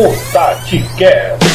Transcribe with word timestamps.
O 0.00 0.32
TatiCast. 0.32 1.50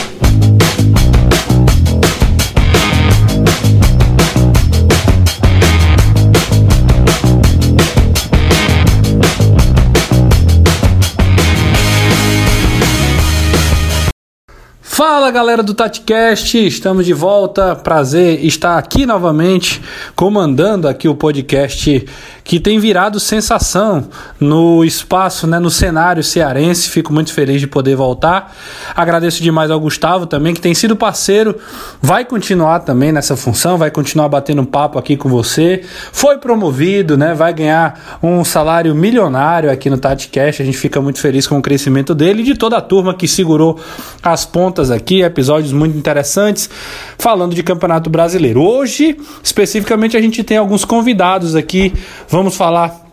Fala 14.79 15.31
galera 15.31 15.63
do 15.63 15.73
TatiCast, 15.73 16.67
estamos 16.67 17.05
de 17.05 17.13
volta. 17.13 17.75
Prazer 17.75 18.45
estar 18.45 18.77
aqui 18.77 19.07
novamente, 19.07 19.81
comandando 20.15 20.87
aqui 20.87 21.07
o 21.09 21.15
podcast 21.15 22.07
que 22.45 22.59
tem 22.59 22.77
virado 22.77 23.19
sensação 23.19 24.07
no 24.39 24.85
espaço, 24.85 25.47
né, 25.47 25.57
no 25.57 25.71
cenário 25.71 26.23
cearense. 26.23 26.87
Fico 26.89 27.11
muito 27.11 27.33
feliz 27.33 27.59
de 27.59 27.65
poder 27.65 27.95
voltar. 27.95 28.55
Agradeço 28.95 29.41
demais 29.41 29.71
ao 29.71 29.79
Gustavo 29.79 30.27
também, 30.27 30.53
que 30.53 30.61
tem 30.61 30.75
sido 30.75 30.95
parceiro, 30.95 31.57
vai 31.99 32.23
continuar 32.23 32.81
também 32.81 33.11
nessa 33.11 33.35
função, 33.35 33.79
vai 33.79 33.89
continuar 33.89 34.29
batendo 34.29 34.63
papo 34.63 34.99
aqui 34.99 35.17
com 35.17 35.27
você. 35.27 35.83
Foi 36.11 36.37
promovido, 36.37 37.17
né, 37.17 37.33
vai 37.33 37.51
ganhar 37.51 38.19
um 38.21 38.45
salário 38.45 38.93
milionário 38.93 39.71
aqui 39.71 39.89
no 39.89 39.97
TatiCast. 39.97 40.61
A 40.61 40.65
gente 40.65 40.77
fica 40.77 41.01
muito 41.01 41.19
feliz 41.19 41.47
com 41.47 41.57
o 41.57 41.61
crescimento 41.63 42.13
dele 42.13 42.43
e 42.43 42.45
de 42.45 42.53
toda 42.53 42.77
a 42.77 42.81
turma 42.81 43.15
que 43.15 43.27
segurou 43.27 43.79
as 44.21 44.45
pontas 44.45 44.91
aqui, 44.91 45.23
episódios 45.23 45.73
muito 45.73 45.97
interessantes 45.97 46.69
falando 47.17 47.55
de 47.55 47.63
Campeonato 47.63 48.07
Brasileiro. 48.07 48.61
Hoje, 48.61 49.17
especificamente, 49.43 50.15
a 50.15 50.21
gente 50.21 50.43
tem 50.43 50.57
alguns 50.57 50.85
convidados 50.85 51.55
aqui 51.55 51.91
Vamos 52.35 52.57
falar 52.57 53.04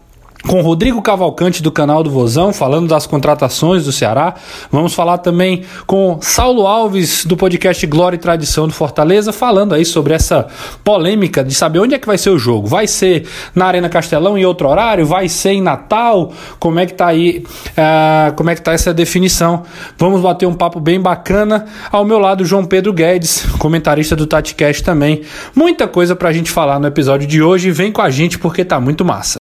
com 0.47 0.61
Rodrigo 0.61 1.01
Cavalcante 1.01 1.63
do 1.63 1.71
canal 1.71 2.03
do 2.03 2.11
Vozão, 2.11 2.53
falando 2.53 2.89
das 2.89 3.07
contratações 3.07 3.85
do 3.85 3.93
Ceará. 3.93 4.35
Vamos 4.71 4.95
falar 4.95 5.19
também 5.19 5.63
com 5.87 6.19
Saulo 6.21 6.67
Alves 6.67 7.25
do 7.25 7.37
podcast 7.37 7.87
Glória 7.87 8.17
e 8.17 8.19
Tradição 8.19 8.67
do 8.67 8.73
Fortaleza, 8.73 9.33
falando 9.33 9.75
aí 9.75 9.84
sobre 9.84 10.15
essa 10.15 10.47
polêmica 10.84 11.45
de 11.45 11.55
saber 11.55 11.79
onde 11.79 11.95
é 11.95 11.99
que 11.99 12.07
vai 12.07 12.19
ser 12.19 12.31
o 12.31 12.39
jogo. 12.39 12.67
Vai 12.67 12.87
ser 12.87 13.27
na 13.55 13.67
Arena 13.67 13.89
Castelão 13.89 14.37
em 14.37 14.45
outro 14.45 14.69
horário? 14.69 15.07
Vai 15.07 15.29
ser 15.29 15.51
em 15.51 15.62
Natal? 15.62 16.33
Como 16.59 16.79
é 16.79 16.87
que 16.87 16.95
tá 16.95 17.06
aí? 17.06 17.45
Uh, 17.69 18.34
como 18.34 18.51
é 18.51 18.55
que 18.55 18.62
tá 18.62 18.73
essa 18.73 18.93
definição? 18.93 19.62
Vamos 19.97 20.21
bater 20.21 20.47
um 20.47 20.55
papo 20.55 20.81
bem 20.81 21.01
bacana. 21.01 21.67
Ao 21.91 22.05
meu 22.05 22.19
lado, 22.19 22.45
João 22.45 22.65
Pedro 22.65 22.93
Guedes, 22.93 23.45
comentarista 23.59 24.17
do 24.17 24.27
TatiCast 24.27 24.83
também. 24.83 25.23
Muita 25.55 25.87
coisa 25.87 26.17
pra 26.17 26.33
gente 26.33 26.51
falar 26.51 26.79
no 26.79 26.87
episódio 26.87 27.27
de 27.27 27.43
hoje. 27.43 27.71
Vem 27.71 27.93
com 27.93 28.03
a 28.03 28.11
gente 28.11 28.39
porque 28.39 28.65
tá 28.65 28.81
muito 28.81 29.05
massa. 29.05 29.42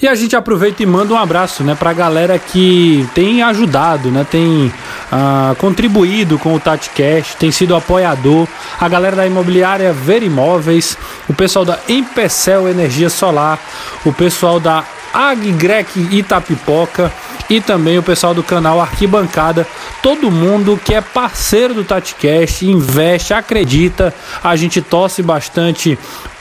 E 0.00 0.06
a 0.06 0.14
gente 0.14 0.36
aproveita 0.36 0.80
e 0.80 0.86
manda 0.86 1.12
um 1.12 1.18
abraço, 1.18 1.64
né, 1.64 1.74
pra 1.74 1.92
galera 1.92 2.38
que 2.38 3.04
tem 3.16 3.42
ajudado, 3.42 4.10
né, 4.10 4.24
tem 4.30 4.72
uh, 5.12 5.56
contribuído 5.56 6.38
com 6.38 6.54
o 6.54 6.60
TatiCast, 6.60 7.36
tem 7.36 7.50
sido 7.50 7.74
apoiador, 7.74 8.46
a 8.80 8.88
galera 8.88 9.16
da 9.16 9.26
imobiliária 9.26 9.92
Ver 9.92 10.22
Imóveis, 10.22 10.96
o 11.28 11.34
pessoal 11.34 11.64
da 11.64 11.80
Empecel 11.88 12.68
Energia 12.68 13.10
Solar, 13.10 13.58
o 14.04 14.12
pessoal 14.12 14.60
da 14.60 14.84
Aggrec 15.12 15.98
Itapipoca 16.12 17.12
e 17.50 17.60
também 17.60 17.98
o 17.98 18.02
pessoal 18.02 18.32
do 18.32 18.42
canal 18.42 18.80
Arquibancada, 18.80 19.66
todo 20.00 20.30
mundo 20.30 20.78
que 20.84 20.94
é 20.94 21.00
parceiro 21.00 21.74
do 21.74 21.82
TatiCast, 21.82 22.64
investe, 22.64 23.34
acredita, 23.34 24.14
a 24.44 24.54
gente 24.54 24.80
torce 24.80 25.24
bastante 25.24 25.98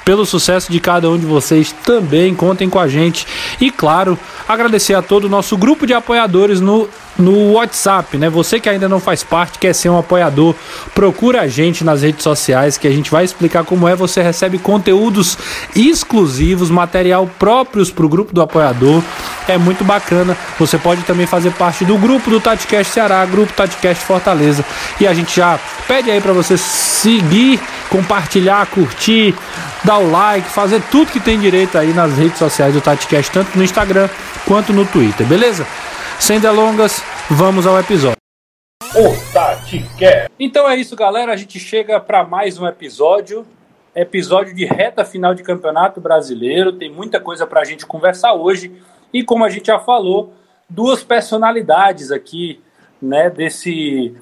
pelo 0.07 0.25
sucesso 0.25 0.71
de 0.71 0.79
cada 0.79 1.09
um 1.09 1.17
de 1.17 1.25
vocês 1.25 1.75
também. 1.83 2.33
Contem 2.33 2.69
com 2.69 2.79
a 2.79 2.87
gente. 2.87 3.27
E 3.59 3.69
claro, 3.69 4.17
agradecer 4.47 4.93
a 4.93 5.01
todo 5.01 5.25
o 5.25 5.29
nosso 5.29 5.57
grupo 5.57 5.85
de 5.85 5.93
apoiadores 5.93 6.61
no 6.61 6.87
no 7.17 7.53
WhatsApp, 7.53 8.17
né? 8.17 8.29
Você 8.29 8.59
que 8.59 8.69
ainda 8.69 8.87
não 8.87 8.99
faz 8.99 9.23
parte, 9.23 9.57
quer 9.57 9.73
ser 9.73 9.89
um 9.89 9.97
apoiador, 9.97 10.53
procura 10.93 11.41
a 11.41 11.47
gente 11.47 11.83
nas 11.83 12.03
redes 12.03 12.23
sociais 12.23 12.77
que 12.77 12.87
a 12.87 12.91
gente 12.91 13.09
vai 13.09 13.25
explicar 13.25 13.63
como 13.63 13.87
é. 13.87 13.95
Você 13.95 14.21
recebe 14.21 14.59
conteúdos 14.59 15.37
exclusivos, 15.75 16.69
material 16.69 17.27
próprios 17.39 17.89
para 17.89 18.05
o 18.05 18.09
grupo 18.09 18.33
do 18.33 18.41
apoiador. 18.41 19.01
É 19.47 19.57
muito 19.57 19.83
bacana. 19.83 20.37
Você 20.59 20.77
pode 20.77 21.01
também 21.03 21.25
fazer 21.25 21.51
parte 21.53 21.85
do 21.85 21.97
grupo 21.97 22.29
do 22.29 22.39
Tatcast 22.39 22.93
Ceará, 22.93 23.25
grupo 23.25 23.53
Tatcast 23.53 24.05
Fortaleza. 24.05 24.63
E 24.99 25.07
a 25.07 25.13
gente 25.13 25.35
já 25.35 25.59
pede 25.87 26.11
aí 26.11 26.21
para 26.21 26.33
você 26.33 26.57
seguir, 26.57 27.59
compartilhar, 27.89 28.65
curtir, 28.67 29.33
dar 29.83 29.96
o 29.97 30.09
like, 30.09 30.47
fazer 30.49 30.81
tudo 30.89 31.11
que 31.11 31.19
tem 31.19 31.39
direito 31.39 31.77
aí 31.77 31.93
nas 31.93 32.17
redes 32.17 32.37
sociais 32.37 32.73
do 32.73 32.81
Tatcast, 32.81 33.31
tanto 33.31 33.57
no 33.57 33.63
Instagram 33.63 34.09
quanto 34.45 34.73
no 34.73 34.85
Twitter, 34.85 35.25
beleza? 35.27 35.65
Sem 36.19 36.39
delongas, 36.39 37.01
vamos 37.29 37.67
ao 37.67 37.79
episódio. 37.79 38.17
O 38.95 39.33
TatiCast. 39.33 40.31
Então 40.39 40.67
é 40.67 40.75
isso, 40.75 40.95
galera. 40.95 41.33
A 41.33 41.35
gente 41.35 41.59
chega 41.59 41.99
para 41.99 42.23
mais 42.23 42.57
um 42.57 42.65
episódio. 42.65 43.45
Episódio 43.95 44.55
de 44.55 44.65
reta 44.65 45.03
final 45.03 45.35
de 45.35 45.43
Campeonato 45.43 45.99
Brasileiro. 45.99 46.71
Tem 46.71 46.91
muita 46.91 47.19
coisa 47.19 47.45
para 47.45 47.61
a 47.61 47.63
gente 47.65 47.85
conversar 47.85 48.33
hoje. 48.33 48.71
E 49.13 49.23
como 49.23 49.43
a 49.43 49.49
gente 49.49 49.67
já 49.67 49.79
falou, 49.79 50.33
duas 50.69 51.03
personalidades 51.03 52.11
aqui, 52.11 52.61
né, 53.01 53.29
desse 53.29 54.15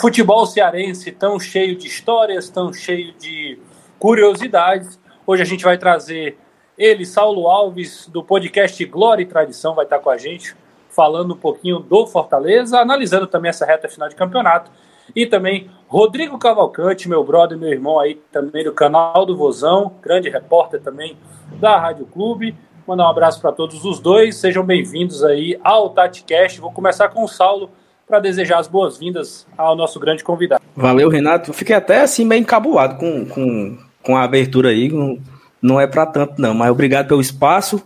futebol 0.00 0.46
cearense 0.46 1.10
tão 1.10 1.40
cheio 1.40 1.76
de 1.76 1.86
histórias, 1.88 2.48
tão 2.48 2.72
cheio 2.72 3.12
de 3.18 3.58
curiosidades. 3.98 4.98
Hoje 5.26 5.42
a 5.42 5.46
gente 5.46 5.64
vai 5.64 5.78
trazer 5.78 6.38
ele, 6.78 7.06
Saulo 7.06 7.48
Alves, 7.48 8.06
do 8.08 8.22
podcast 8.22 8.84
Glória 8.84 9.22
e 9.22 9.26
Tradição, 9.26 9.74
vai 9.74 9.84
estar 9.84 9.98
com 9.98 10.10
a 10.10 10.18
gente, 10.18 10.54
falando 10.90 11.34
um 11.34 11.36
pouquinho 11.36 11.78
do 11.78 12.06
Fortaleza, 12.06 12.78
analisando 12.78 13.26
também 13.26 13.48
essa 13.48 13.64
reta 13.64 13.88
final 13.88 14.08
de 14.08 14.14
campeonato. 14.14 14.70
E 15.14 15.24
também 15.24 15.70
Rodrigo 15.88 16.38
Cavalcante, 16.38 17.08
meu 17.08 17.22
brother, 17.24 17.56
meu 17.56 17.70
irmão 17.70 17.98
aí 17.98 18.20
também 18.30 18.64
do 18.64 18.72
canal 18.72 19.24
do 19.24 19.36
Vozão, 19.36 19.94
grande 20.02 20.28
repórter 20.28 20.80
também 20.80 21.16
da 21.60 21.78
Rádio 21.78 22.06
Clube. 22.06 22.54
Mandar 22.86 23.04
um 23.04 23.10
abraço 23.10 23.40
para 23.40 23.52
todos 23.52 23.84
os 23.84 23.98
dois, 23.98 24.36
sejam 24.36 24.64
bem-vindos 24.64 25.24
aí 25.24 25.58
ao 25.62 25.90
TatiCast. 25.90 26.60
Vou 26.60 26.72
começar 26.72 27.08
com 27.08 27.24
o 27.24 27.28
Saulo 27.28 27.70
para 28.06 28.20
desejar 28.20 28.58
as 28.58 28.68
boas-vindas 28.68 29.46
ao 29.56 29.74
nosso 29.74 29.98
grande 29.98 30.22
convidado. 30.22 30.62
Valeu, 30.74 31.08
Renato. 31.08 31.52
Fiquei 31.52 31.74
até 31.74 32.02
assim 32.02 32.24
meio 32.24 32.40
encabulado 32.40 32.96
com, 32.96 33.26
com, 33.26 33.78
com 34.06 34.16
a 34.16 34.22
abertura 34.22 34.68
aí. 34.68 34.88
Não, 34.88 35.18
não 35.60 35.80
é 35.80 35.86
para 35.86 36.06
tanto, 36.06 36.40
não, 36.40 36.54
mas 36.54 36.70
obrigado 36.70 37.08
pelo 37.08 37.20
espaço. 37.20 37.82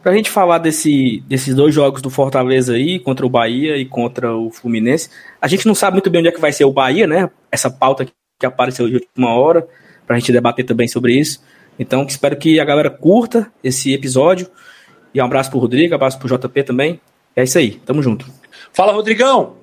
Para 0.00 0.12
a 0.12 0.14
gente 0.14 0.30
falar 0.30 0.58
desse, 0.58 1.24
desses 1.26 1.54
dois 1.54 1.74
jogos 1.74 2.00
do 2.00 2.10
Fortaleza 2.10 2.74
aí, 2.74 3.00
contra 3.00 3.26
o 3.26 3.28
Bahia 3.28 3.76
e 3.76 3.84
contra 3.84 4.36
o 4.36 4.50
Fluminense. 4.50 5.10
A 5.40 5.48
gente 5.48 5.66
não 5.66 5.74
sabe 5.74 5.94
muito 5.94 6.08
bem 6.10 6.20
onde 6.20 6.28
é 6.28 6.32
que 6.32 6.40
vai 6.40 6.52
ser 6.52 6.64
o 6.64 6.72
Bahia, 6.72 7.06
né? 7.06 7.28
Essa 7.50 7.68
pauta 7.68 8.04
que 8.04 8.46
apareceu 8.46 8.86
de 8.86 8.94
última 8.94 9.34
hora, 9.34 9.66
para 10.06 10.14
a 10.14 10.18
gente 10.18 10.30
debater 10.30 10.64
também 10.64 10.86
sobre 10.86 11.14
isso. 11.14 11.42
Então, 11.78 12.04
espero 12.06 12.36
que 12.36 12.60
a 12.60 12.64
galera 12.64 12.90
curta 12.90 13.50
esse 13.64 13.92
episódio. 13.92 14.46
E 15.12 15.20
um 15.20 15.24
abraço 15.24 15.50
pro 15.50 15.58
Rodrigo, 15.58 15.92
um 15.92 15.96
abraço 15.96 16.18
pro 16.18 16.28
JP 16.28 16.62
também. 16.62 17.00
É 17.34 17.42
isso 17.42 17.58
aí, 17.58 17.72
tamo 17.86 18.02
junto. 18.02 18.26
Fala, 18.72 18.92
Rodrigão! 18.92 19.56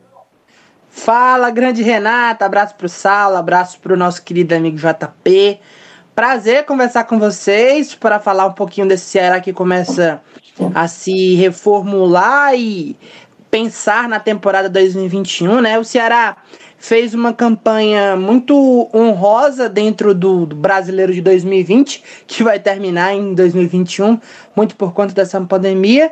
Fala, 0.89 1.49
grande 1.51 1.83
Renata, 1.83 2.45
abraço 2.45 2.75
pro 2.75 2.89
Sala, 2.89 3.39
abraço 3.39 3.79
pro 3.79 3.95
nosso 3.95 4.23
querido 4.23 4.53
amigo 4.53 4.77
JP. 4.77 5.59
Prazer 6.13 6.65
conversar 6.65 7.05
com 7.05 7.17
vocês 7.17 7.95
para 7.95 8.19
falar 8.19 8.45
um 8.45 8.51
pouquinho 8.51 8.85
desse 8.85 9.05
Ceará 9.05 9.39
que 9.39 9.53
começa 9.53 10.21
a 10.75 10.85
se 10.85 11.35
reformular 11.35 12.53
e 12.53 12.97
pensar 13.49 14.09
na 14.09 14.19
temporada 14.19 14.69
2021, 14.69 15.61
né? 15.61 15.79
O 15.79 15.85
Ceará 15.85 16.35
fez 16.77 17.13
uma 17.13 17.31
campanha 17.31 18.17
muito 18.17 18.89
honrosa 18.93 19.69
dentro 19.69 20.13
do, 20.13 20.45
do, 20.45 20.55
Brasileiro 20.55 21.13
de 21.13 21.21
2020, 21.21 22.03
que 22.27 22.43
vai 22.43 22.59
terminar 22.59 23.13
em 23.13 23.33
2021, 23.33 24.19
muito 24.53 24.75
por 24.75 24.93
conta 24.93 25.13
dessa 25.13 25.39
pandemia. 25.39 26.11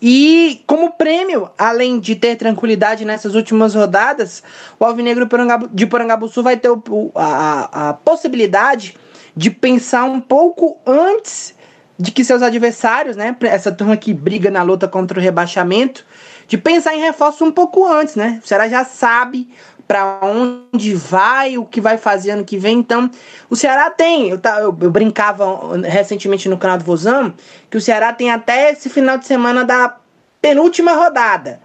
E 0.00 0.62
como 0.68 0.92
prêmio, 0.92 1.50
além 1.58 1.98
de 1.98 2.14
ter 2.14 2.36
tranquilidade 2.36 3.04
nessas 3.04 3.34
últimas 3.34 3.74
rodadas, 3.74 4.42
o 4.78 4.84
Alvinegro 4.84 5.28
de 5.72 5.86
Porangabuçu 5.86 6.42
vai 6.44 6.56
ter 6.56 6.70
a, 7.14 7.90
a 7.90 7.92
possibilidade 7.94 8.96
de 9.36 9.50
pensar 9.50 10.04
um 10.04 10.20
pouco 10.20 10.78
antes 10.86 11.54
de 11.98 12.10
que 12.10 12.24
seus 12.24 12.42
adversários, 12.42 13.16
né, 13.16 13.36
essa 13.42 13.70
turma 13.70 13.96
que 13.96 14.12
briga 14.12 14.50
na 14.50 14.62
luta 14.62 14.88
contra 14.88 15.18
o 15.18 15.22
rebaixamento, 15.22 16.04
de 16.48 16.58
pensar 16.58 16.94
em 16.94 17.00
reforço 17.00 17.44
um 17.44 17.52
pouco 17.52 17.86
antes, 17.86 18.16
né? 18.16 18.40
O 18.42 18.46
Ceará 18.46 18.68
já 18.68 18.84
sabe 18.84 19.48
para 19.86 20.20
onde 20.22 20.94
vai, 20.94 21.58
o 21.58 21.64
que 21.64 21.80
vai 21.80 21.98
fazer 21.98 22.32
ano 22.32 22.44
que 22.44 22.56
vem. 22.56 22.78
Então, 22.78 23.10
o 23.48 23.56
Ceará 23.56 23.90
tem, 23.90 24.30
eu, 24.30 24.40
eu, 24.60 24.76
eu 24.80 24.90
brincava 24.90 25.76
recentemente 25.86 26.48
no 26.48 26.58
canal 26.58 26.78
do 26.78 26.84
Vozão, 26.84 27.34
que 27.70 27.76
o 27.76 27.80
Ceará 27.80 28.12
tem 28.12 28.30
até 28.30 28.72
esse 28.72 28.88
final 28.88 29.18
de 29.18 29.26
semana 29.26 29.64
da 29.64 29.96
penúltima 30.40 30.92
rodada 30.92 31.60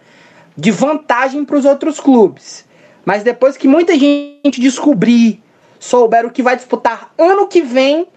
de 0.55 0.71
vantagem 0.71 1.45
para 1.45 1.57
os 1.57 1.65
outros 1.65 1.99
clubes. 1.99 2.65
Mas 3.05 3.23
depois 3.23 3.55
que 3.55 3.67
muita 3.67 3.97
gente 3.97 4.59
descobrir, 4.59 5.41
souber 5.79 6.25
o 6.25 6.31
que 6.31 6.44
vai 6.44 6.56
disputar 6.56 7.12
ano 7.18 7.47
que 7.47 7.62
vem, 7.62 8.07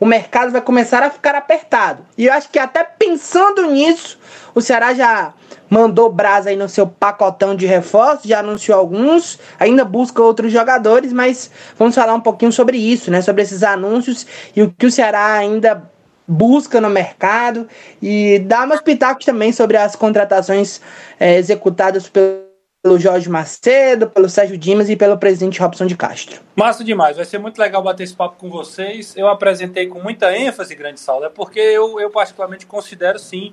o 0.00 0.06
mercado 0.06 0.50
vai 0.50 0.62
começar 0.62 1.02
a 1.02 1.10
ficar 1.10 1.34
apertado. 1.34 2.06
E 2.16 2.26
eu 2.26 2.32
acho 2.32 2.48
que 2.48 2.58
até 2.58 2.82
pensando 2.82 3.70
nisso, 3.70 4.18
o 4.54 4.60
Ceará 4.60 4.94
já 4.94 5.34
mandou 5.68 6.10
brasa 6.10 6.48
aí 6.48 6.56
no 6.56 6.68
seu 6.68 6.86
pacotão 6.86 7.54
de 7.54 7.66
reforços, 7.66 8.28
já 8.28 8.40
anunciou 8.40 8.78
alguns, 8.78 9.38
ainda 9.58 9.84
busca 9.84 10.22
outros 10.22 10.50
jogadores, 10.50 11.12
mas 11.12 11.50
vamos 11.78 11.94
falar 11.94 12.14
um 12.14 12.20
pouquinho 12.20 12.50
sobre 12.50 12.78
isso, 12.78 13.10
né? 13.10 13.20
Sobre 13.20 13.42
esses 13.42 13.62
anúncios 13.62 14.26
e 14.56 14.62
o 14.62 14.74
que 14.76 14.86
o 14.86 14.90
Ceará 14.90 15.34
ainda 15.34 15.90
busca 16.26 16.80
no 16.80 16.88
mercado 16.88 17.68
e 18.00 18.38
dar 18.40 18.64
umas 18.64 18.80
pitacos 18.80 19.26
também 19.26 19.52
sobre 19.52 19.76
as 19.76 19.96
contratações 19.96 20.80
é, 21.18 21.36
executadas 21.36 22.08
pelo 22.08 22.49
pelo 22.82 22.98
Jorge 22.98 23.28
Macedo, 23.28 24.08
pelo 24.08 24.28
Sérgio 24.28 24.56
Dimas 24.56 24.88
e 24.88 24.96
pelo 24.96 25.18
presidente 25.18 25.60
Robson 25.60 25.86
de 25.86 25.96
Castro. 25.96 26.40
Massa 26.56 26.82
demais, 26.82 27.16
vai 27.16 27.24
ser 27.24 27.38
muito 27.38 27.58
legal 27.58 27.82
bater 27.82 28.04
esse 28.04 28.14
papo 28.14 28.36
com 28.38 28.48
vocês. 28.48 29.14
Eu 29.16 29.28
apresentei 29.28 29.86
com 29.86 30.00
muita 30.00 30.34
ênfase, 30.36 30.74
grande 30.74 30.98
Saulo, 30.98 31.26
é 31.26 31.28
porque 31.28 31.60
eu, 31.60 32.00
eu 32.00 32.10
particularmente 32.10 32.64
considero 32.66 33.18
sim 33.18 33.52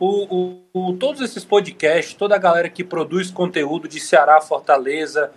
o, 0.00 0.62
o, 0.74 0.88
o, 0.88 0.92
todos 0.94 1.20
esses 1.20 1.44
podcasts, 1.44 2.14
toda 2.14 2.34
a 2.34 2.38
galera 2.38 2.68
que 2.68 2.82
produz 2.82 3.30
conteúdo 3.30 3.88
de 3.88 4.00
Ceará, 4.00 4.40
Fortaleza, 4.40 5.30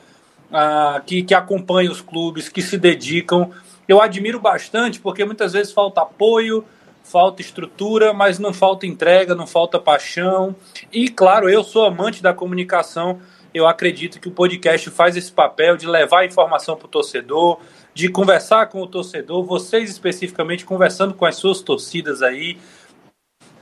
ah, 0.51 1.01
que, 1.05 1.23
que 1.23 1.33
acompanha 1.33 1.91
os 1.91 2.01
clubes, 2.01 2.49
que 2.49 2.61
se 2.61 2.77
dedicam, 2.77 3.51
eu 3.87 4.01
admiro 4.01 4.39
bastante, 4.39 4.99
porque 4.99 5.23
muitas 5.23 5.53
vezes 5.53 5.71
falta 5.71 6.01
apoio, 6.01 6.65
falta 7.09 7.41
estrutura, 7.41 8.13
mas 8.13 8.37
não 8.37 8.53
falta 8.53 8.85
entrega, 8.85 9.33
não 9.33 9.47
falta 9.47 9.79
paixão. 9.79 10.55
E 10.93 11.09
claro, 11.09 11.49
eu 11.49 11.63
sou 11.63 11.85
amante 11.85 12.21
da 12.21 12.33
comunicação. 12.33 13.19
Eu 13.51 13.67
acredito 13.67 14.19
que 14.19 14.27
o 14.27 14.31
podcast 14.31 14.91
faz 14.91 15.17
esse 15.17 15.31
papel 15.31 15.75
de 15.75 15.87
levar 15.87 16.25
informação 16.25 16.77
para 16.77 16.85
o 16.85 16.89
torcedor, 16.89 17.59
de 17.95 18.09
conversar 18.09 18.67
com 18.67 18.79
o 18.81 18.87
torcedor, 18.87 19.43
vocês 19.43 19.89
especificamente 19.89 20.63
conversando 20.63 21.15
com 21.15 21.25
as 21.25 21.35
suas 21.35 21.61
torcidas 21.61 22.21
aí, 22.21 22.59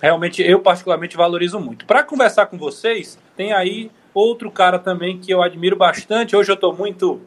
realmente 0.01 0.41
eu 0.41 0.59
particularmente 0.59 1.15
valorizo 1.15 1.57
muito. 1.57 1.85
Para 1.85 2.03
conversar 2.03 2.47
com 2.47 2.57
vocês, 2.57 3.17
tem 3.37 3.53
aí 3.53 3.89
outro 4.13 4.51
cara 4.51 4.77
também 4.77 5.17
que 5.17 5.31
eu 5.31 5.41
admiro 5.41 5.77
bastante. 5.77 6.35
Hoje 6.35 6.51
eu 6.51 6.55
estou 6.55 6.75
muito 6.75 7.21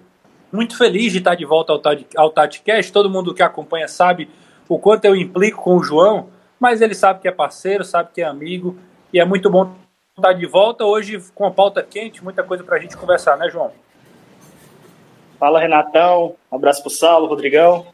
muito 0.52 0.76
feliz 0.76 1.12
de 1.12 1.18
estar 1.18 1.34
de 1.34 1.46
volta 1.46 1.72
ao, 1.72 1.80
ao 2.16 2.30
TatiCast. 2.30 2.92
Todo 2.92 3.08
mundo 3.08 3.32
que 3.32 3.42
acompanha 3.42 3.88
sabe 3.88 4.28
o 4.74 4.78
quanto 4.78 5.04
eu 5.04 5.14
implico 5.14 5.62
com 5.62 5.76
o 5.76 5.82
João, 5.82 6.28
mas 6.58 6.80
ele 6.80 6.94
sabe 6.94 7.20
que 7.20 7.28
é 7.28 7.32
parceiro, 7.32 7.84
sabe 7.84 8.10
que 8.14 8.22
é 8.22 8.24
amigo 8.24 8.78
e 9.12 9.20
é 9.20 9.24
muito 9.24 9.50
bom 9.50 9.74
estar 10.16 10.32
de 10.32 10.46
volta 10.46 10.84
hoje 10.84 11.22
com 11.34 11.44
a 11.44 11.50
pauta 11.50 11.82
quente, 11.82 12.24
muita 12.24 12.42
coisa 12.42 12.64
para 12.64 12.76
a 12.76 12.80
gente 12.80 12.96
conversar, 12.96 13.36
né, 13.36 13.50
João? 13.50 13.72
Fala, 15.38 15.60
Renatão. 15.60 16.36
Um 16.52 16.56
abraço 16.56 16.82
pro 16.82 16.90
Saulo, 16.90 17.26
Rodrigão. 17.26 17.86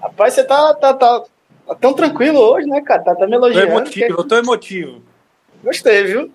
Rapaz, 0.00 0.34
você 0.34 0.44
tá, 0.44 0.74
tá, 0.74 0.94
tá 0.94 1.24
Tá 1.68 1.74
tão 1.74 1.92
tranquilo 1.92 2.38
hoje, 2.38 2.66
né, 2.66 2.80
cara? 2.80 3.02
Tá, 3.02 3.14
tá 3.14 3.26
me 3.26 3.34
elogiando. 3.34 3.66
Tô 3.66 3.72
emotivo, 3.72 4.06
que... 4.06 4.20
eu 4.20 4.24
tô 4.24 4.36
emotivo. 4.36 5.02
Gostei, 5.62 6.04
viu? 6.04 6.32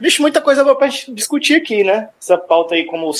Vixe, 0.00 0.22
muita 0.22 0.40
coisa 0.40 0.64
boa 0.64 0.74
pra 0.74 0.88
gente 0.88 1.12
discutir 1.12 1.56
aqui, 1.56 1.84
né? 1.84 2.08
Essa 2.18 2.38
pauta 2.38 2.74
aí, 2.74 2.86
como 2.86 3.10
o 3.10 3.14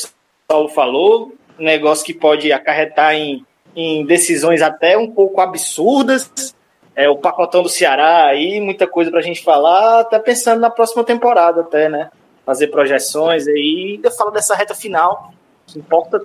Paulo 0.48 0.70
falou, 0.70 1.34
negócio 1.58 2.06
que 2.06 2.14
pode 2.14 2.50
acarretar 2.52 3.14
em, 3.14 3.44
em 3.76 4.06
decisões 4.06 4.62
até 4.62 4.96
um 4.96 5.10
pouco 5.10 5.40
absurdas. 5.40 6.54
É, 6.94 7.10
o 7.10 7.18
pacotão 7.18 7.62
do 7.62 7.68
Ceará 7.68 8.24
aí, 8.24 8.58
muita 8.58 8.86
coisa 8.86 9.10
pra 9.10 9.20
gente 9.20 9.44
falar, 9.44 10.00
até 10.00 10.18
pensando 10.18 10.60
na 10.60 10.70
próxima 10.70 11.04
temporada 11.04 11.60
até, 11.60 11.90
né? 11.90 12.10
Fazer 12.46 12.68
projeções 12.68 13.46
aí, 13.46 13.96
ainda 13.96 14.10
fala 14.10 14.30
dessa 14.30 14.54
reta 14.54 14.74
final, 14.74 15.34
que 15.66 15.78
importa 15.78 16.22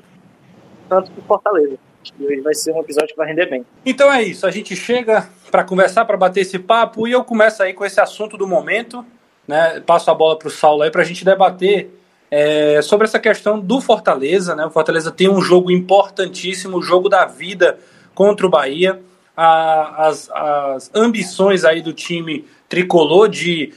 tanto 0.88 1.12
pro 1.12 1.24
Fortaleza. 1.24 1.77
E 2.18 2.39
vai 2.39 2.53
ser 2.53 2.71
um 2.71 2.80
episódio 2.80 3.09
que 3.09 3.18
vai 3.18 3.27
render 3.27 3.48
bem. 3.48 3.65
Então 3.86 4.12
é 4.12 4.24
isso, 4.24 4.47
a 4.47 4.51
gente 4.51 4.75
chega 4.75 5.27
para 5.51 5.65
conversar, 5.65 6.06
para 6.06 6.15
bater 6.15 6.39
esse 6.39 6.57
papo, 6.57 7.06
e 7.06 7.12
eu 7.12 7.24
começo 7.24 7.62
aí 7.62 7.74
com 7.74 7.83
esse 7.83 8.00
assunto 8.00 8.38
do 8.38 8.47
momento, 8.47 9.06
né? 9.45 9.81
Passo 9.81 10.09
a 10.09 10.15
bola 10.15 10.39
para 10.39 10.47
o 10.47 10.51
Saulo 10.51 10.83
aí 10.83 10.89
para 10.89 11.01
a 11.01 11.06
gente 11.06 11.25
debater 11.25 12.00
é, 12.31 12.81
sobre 12.81 13.06
essa 13.06 13.19
questão 13.19 13.60
do 13.60 13.81
Fortaleza, 13.81 14.56
né? 14.56 14.66
O 14.66 14.72
Fortaleza 14.72 15.12
tem 15.12 15.30
um 15.30 15.42
jogo 15.42 15.69
importantíssimo, 15.69 16.78
o 16.78 16.81
jogo 16.81 17.10
da 17.10 17.25
vida 17.25 17.78
contra 18.16 18.48
o 18.48 18.50
Bahia. 18.50 19.01
A, 19.36 20.07
as, 20.07 20.30
as 20.31 20.92
ambições 20.95 21.66
aí 21.66 21.81
do 21.81 21.92
time 21.92 22.45
tricolor 22.69 23.28
de 23.28 23.74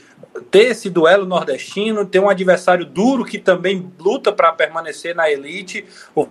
ter 0.51 0.71
esse 0.71 0.89
duelo 0.89 1.25
nordestino, 1.25 2.05
ter 2.05 2.19
um 2.19 2.29
adversário 2.29 2.85
duro 2.85 3.25
que 3.25 3.39
também 3.39 3.91
luta 3.99 4.31
para 4.31 4.53
permanecer 4.53 5.13
na 5.13 5.29
elite. 5.29 5.85
O 6.13 6.27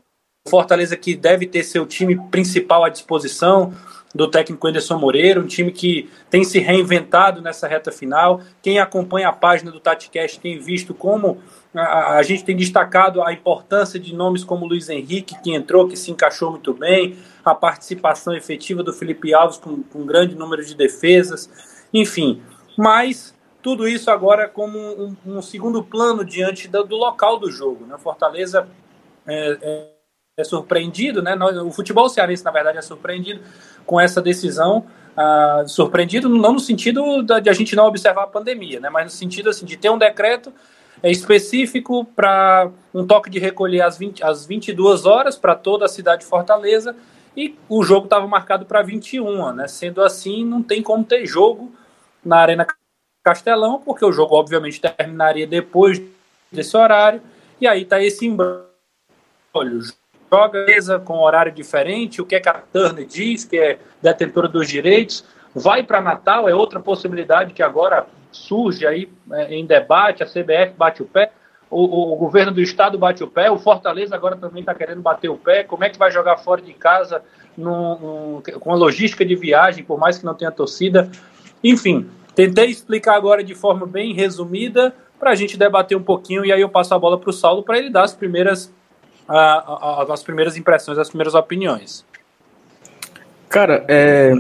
Fortaleza 0.49 0.97
que 0.97 1.15
deve 1.15 1.47
ter 1.47 1.63
seu 1.63 1.85
time 1.85 2.19
principal 2.31 2.85
à 2.85 2.89
disposição 2.89 3.75
do 4.15 4.31
técnico 4.31 4.69
Anderson 4.69 4.97
Moreira, 4.99 5.41
um 5.41 5.47
time 5.47 5.73
que 5.73 6.09
tem 6.31 6.45
se 6.45 6.59
reinventado 6.61 7.43
nessa 7.43 7.67
reta 7.67 7.91
final. 7.91 8.41
Quem 8.63 8.79
acompanha 8.79 9.29
a 9.29 9.33
página 9.33 9.71
do 9.71 9.81
TatiCast 9.81 10.39
tem 10.39 10.59
visto 10.59 10.95
como 10.95 11.43
a, 11.75 12.17
a, 12.17 12.23
gente 12.23 12.45
tem 12.45 12.57
destacado 12.57 13.23
a 13.23 13.33
importância 13.33 13.99
de 13.99 14.15
nomes 14.15 14.45
como 14.45 14.67
Luiz 14.67 14.89
Henrique, 14.89 15.41
que 15.43 15.53
entrou, 15.53 15.89
que 15.89 15.97
se 15.97 16.11
encaixou 16.11 16.51
muito 16.51 16.73
bem, 16.73 17.17
a 17.45 17.55
participação 17.55 18.35
efetiva 18.35 18.83
do 18.83 18.93
Felipe 18.93 19.35
Alves 19.35 19.59
com, 19.59 19.83
com 19.83 20.01
um 20.01 20.07
grande 20.07 20.35
número 20.35 20.65
de 20.65 20.75
defesas, 20.75 21.51
enfim. 21.93 22.43
Mas 22.77 23.35
tudo 23.63 23.89
isso 23.89 24.11
agora 24.11 24.49
como 24.49 24.79
um, 24.79 25.17
um 25.27 25.43
segundo 25.43 25.83
plano 25.83 26.25
diante 26.25 26.69
do, 26.69 26.85
do, 26.85 26.97
local 26.97 27.39
do 27.39 27.51
jogo. 27.51 27.87
Né? 27.87 27.97
Fortaleza 27.99 28.69
é, 29.27 29.59
é 29.61 29.95
é 30.37 30.43
surpreendido, 30.43 31.23
né? 31.23 31.37
O 31.65 31.71
futebol 31.71 32.09
cearense, 32.09 32.45
na 32.45 32.51
verdade, 32.51 32.79
é 32.79 32.83
surpreendido 32.83 33.41
com 33.87 34.01
essa 34.01 34.21
decisão. 34.21 34.85
Uh, 35.17 35.69
surpreendido 35.69 36.29
não 36.29 36.55
no 36.55 36.59
sentido 36.59 37.23
de 37.23 37.49
a 37.49 37.53
gente 37.53 37.77
não 37.77 37.87
observar 37.87 38.25
a 38.25 38.27
pandemia, 38.27 38.81
né? 38.81 38.91
Mas 38.91 39.05
no 39.05 39.11
sentido 39.11 39.49
assim, 39.49 39.65
de 39.65 39.77
ter 39.77 39.91
um 39.91 39.99
decreto 39.99 40.53
específico 41.11 42.05
para 42.05 42.71
um 42.93 43.07
toque 43.07 43.29
de 43.29 43.39
recolher 43.39 43.83
às, 43.83 43.99
20, 43.99 44.23
às 44.23 44.47
22 44.47 45.07
horas 45.07 45.37
para 45.37 45.55
toda 45.55 45.85
a 45.85 45.89
cidade 45.89 46.23
de 46.23 46.29
Fortaleza 46.29 46.97
e 47.37 47.57
o 47.69 47.83
jogo 47.83 48.05
estava 48.07 48.27
marcado 48.27 48.65
para 48.65 48.83
21, 48.83 49.53
né? 49.53 49.69
Sendo 49.69 50.03
assim, 50.03 50.45
não 50.45 50.63
tem 50.63 50.83
como 50.83 51.05
ter 51.05 51.27
jogo 51.27 51.73
na 52.25 52.39
Arena 52.39 52.67
Castelão, 53.23 53.81
porque 53.85 54.05
o 54.05 54.13
jogo 54.13 54.35
obviamente 54.35 54.81
terminaria 54.81 55.47
depois 55.47 56.01
desse 56.53 56.77
horário, 56.77 57.21
e 57.61 57.67
aí 57.67 57.85
tá 57.85 58.03
esse 58.03 58.27
embrulho 58.27 58.65
joga 60.31 60.99
com 61.01 61.21
horário 61.21 61.53
diferente, 61.53 62.21
o 62.21 62.27
que, 62.27 62.35
é 62.35 62.41
que 62.41 62.49
a 62.49 62.55
Turner 62.55 63.07
diz, 63.07 63.45
que 63.45 63.57
é 63.57 63.79
detentora 64.03 64.49
dos 64.49 64.69
direitos, 64.69 65.25
vai 65.55 65.83
para 65.83 66.01
Natal, 66.01 66.49
é 66.49 66.55
outra 66.55 66.81
possibilidade 66.81 67.53
que 67.53 67.63
agora 67.63 68.07
surge 68.35 68.87
aí 68.87 69.09
é, 69.33 69.55
em 69.55 69.65
debate, 69.65 70.23
a 70.23 70.27
CBF 70.27 70.75
bate 70.77 71.03
o 71.03 71.07
pé, 71.07 71.31
o, 71.71 72.13
o, 72.13 72.17
governo 72.17 72.53
do 72.53 72.61
estado 72.61 72.99
bate 72.99 73.23
o 73.23 73.29
pé, 73.29 73.51
o 73.51 73.59
Fortaleza 73.59 74.15
agora 74.15 74.37
também 74.37 74.61
está 74.61 74.75
querendo 74.75 75.01
bater 75.01 75.29
o 75.29 75.37
pé, 75.37 75.65
como 75.65 75.85
é 75.85 75.91
que 75.91 75.99
vai 75.99 76.11
jogar 76.11 76.37
fora 76.39 76.61
de 76.61 76.73
casa 76.73 77.23
num, 77.57 77.99
num, 77.99 78.43
com 78.61 78.73
a 78.73 78.77
logística 78.77 79.25
de 79.25 79.35
viagem, 79.35 79.85
por 79.85 79.99
mais 79.99 80.19
que 80.19 80.25
não 80.25 80.35
tenha 80.35 80.51
torcida, 80.51 81.11
enfim, 81.63 82.09
tentei 82.35 82.67
explicar 82.67 83.15
agora 83.15 83.43
de 83.43 83.55
forma 83.55 83.87
bem 83.87 84.13
resumida 84.13 84.95
para 85.19 85.31
a 85.31 85.35
gente 85.35 85.57
debater 85.57 85.97
um 85.97 86.03
pouquinho 86.03 86.45
e 86.45 86.53
aí 86.53 86.61
eu 86.61 86.69
passo 86.69 86.95
a 86.95 86.99
bola 86.99 87.19
para 87.19 87.31
o 87.31 87.33
Saulo 87.33 87.63
para 87.63 87.79
ele 87.79 87.89
dar 87.89 88.05
as 88.05 88.15
primeiras 88.15 88.73
a, 89.29 89.37
a, 89.37 90.13
as 90.13 90.23
primeiras 90.23 90.57
impressões, 90.57 90.99
as 90.99 91.09
primeiras 91.09 91.35
opiniões. 91.35 92.05
Cara, 93.49 93.85
é, 93.89 94.33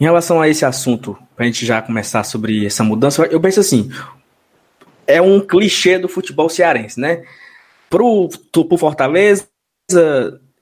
em 0.00 0.04
relação 0.04 0.40
a 0.40 0.48
esse 0.48 0.64
assunto, 0.64 1.16
para 1.36 1.44
a 1.44 1.46
gente 1.46 1.64
já 1.64 1.80
começar 1.80 2.24
sobre 2.24 2.66
essa 2.66 2.82
mudança, 2.82 3.24
eu 3.26 3.40
penso 3.40 3.60
assim: 3.60 3.90
é 5.06 5.20
um 5.20 5.40
clichê 5.40 5.98
do 5.98 6.08
futebol 6.08 6.48
cearense, 6.48 7.00
né? 7.00 7.22
Pro, 7.88 8.28
pro 8.50 8.78
Fortaleza 8.78 9.46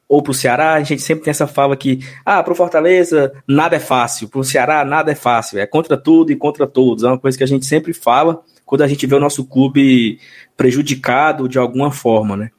ou 0.09 0.23
pro 0.23 0.35
Ceará, 0.35 0.75
a 0.75 0.83
gente 0.83 1.01
sempre 1.01 1.25
tem 1.25 1.31
essa 1.31 1.47
fala 1.47 1.75
que, 1.75 2.01
ah, 2.25 2.43
pro 2.43 2.55
Fortaleza 2.55 3.33
nada 3.49 3.77
é 3.77 3.79
fácil, 3.79 4.29
pro 4.29 4.45
Ceará 4.45 4.85
nada 4.85 5.11
é 5.11 5.15
fácil, 5.15 5.59
é 5.59 5.67
contra 5.67 5.97
tudo 5.97 6.31
e 6.31 6.37
contra 6.37 6.67
todos. 6.67 7.03
É 7.03 7.07
uma 7.07 7.19
coisa 7.19 7.39
que 7.39 7.45
a 7.45 7.47
gente 7.47 7.65
sempre 7.65 7.95
fala 7.95 8.43
quando 8.67 8.83
a 8.83 8.89
gente 8.89 9.07
vê 9.07 9.15
o 9.15 9.21
nosso 9.21 9.45
clube 9.45 10.19
prejudicado 10.57 11.49
de 11.49 11.59
alguma 11.59 11.91
forma, 11.91 12.37
né? 12.37 12.51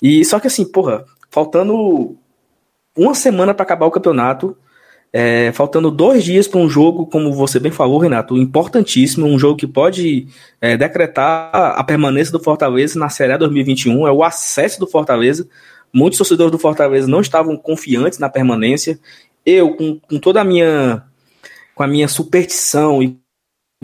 E 0.00 0.24
só 0.24 0.38
que 0.38 0.46
assim, 0.46 0.64
porra, 0.64 1.04
faltando 1.30 2.16
uma 2.96 3.14
semana 3.14 3.54
para 3.54 3.64
acabar 3.64 3.86
o 3.86 3.90
campeonato, 3.90 4.56
é, 5.12 5.52
faltando 5.52 5.90
dois 5.90 6.24
dias 6.24 6.48
para 6.48 6.58
um 6.58 6.70
jogo, 6.70 7.06
como 7.06 7.32
você 7.32 7.60
bem 7.60 7.70
falou, 7.70 7.98
Renato, 7.98 8.36
importantíssimo, 8.36 9.26
um 9.26 9.38
jogo 9.38 9.58
que 9.58 9.66
pode 9.66 10.26
é, 10.60 10.76
decretar 10.76 11.50
a 11.52 11.84
permanência 11.84 12.32
do 12.32 12.42
Fortaleza 12.42 12.98
na 12.98 13.10
Série 13.10 13.32
A 13.32 13.36
2021, 13.36 14.06
é 14.06 14.12
o 14.12 14.24
acesso 14.24 14.80
do 14.80 14.86
Fortaleza. 14.86 15.46
Muitos 15.92 16.16
torcedores 16.16 16.50
do 16.50 16.58
Fortaleza 16.58 17.06
não 17.06 17.20
estavam 17.20 17.56
confiantes 17.56 18.18
na 18.18 18.30
permanência. 18.30 18.98
Eu, 19.44 19.76
com, 19.76 20.00
com 20.00 20.18
toda 20.18 20.40
a 20.40 20.44
minha 20.44 21.04
com 21.74 21.82
a 21.82 21.86
minha 21.86 22.06
superstição 22.06 23.02
e 23.02 23.18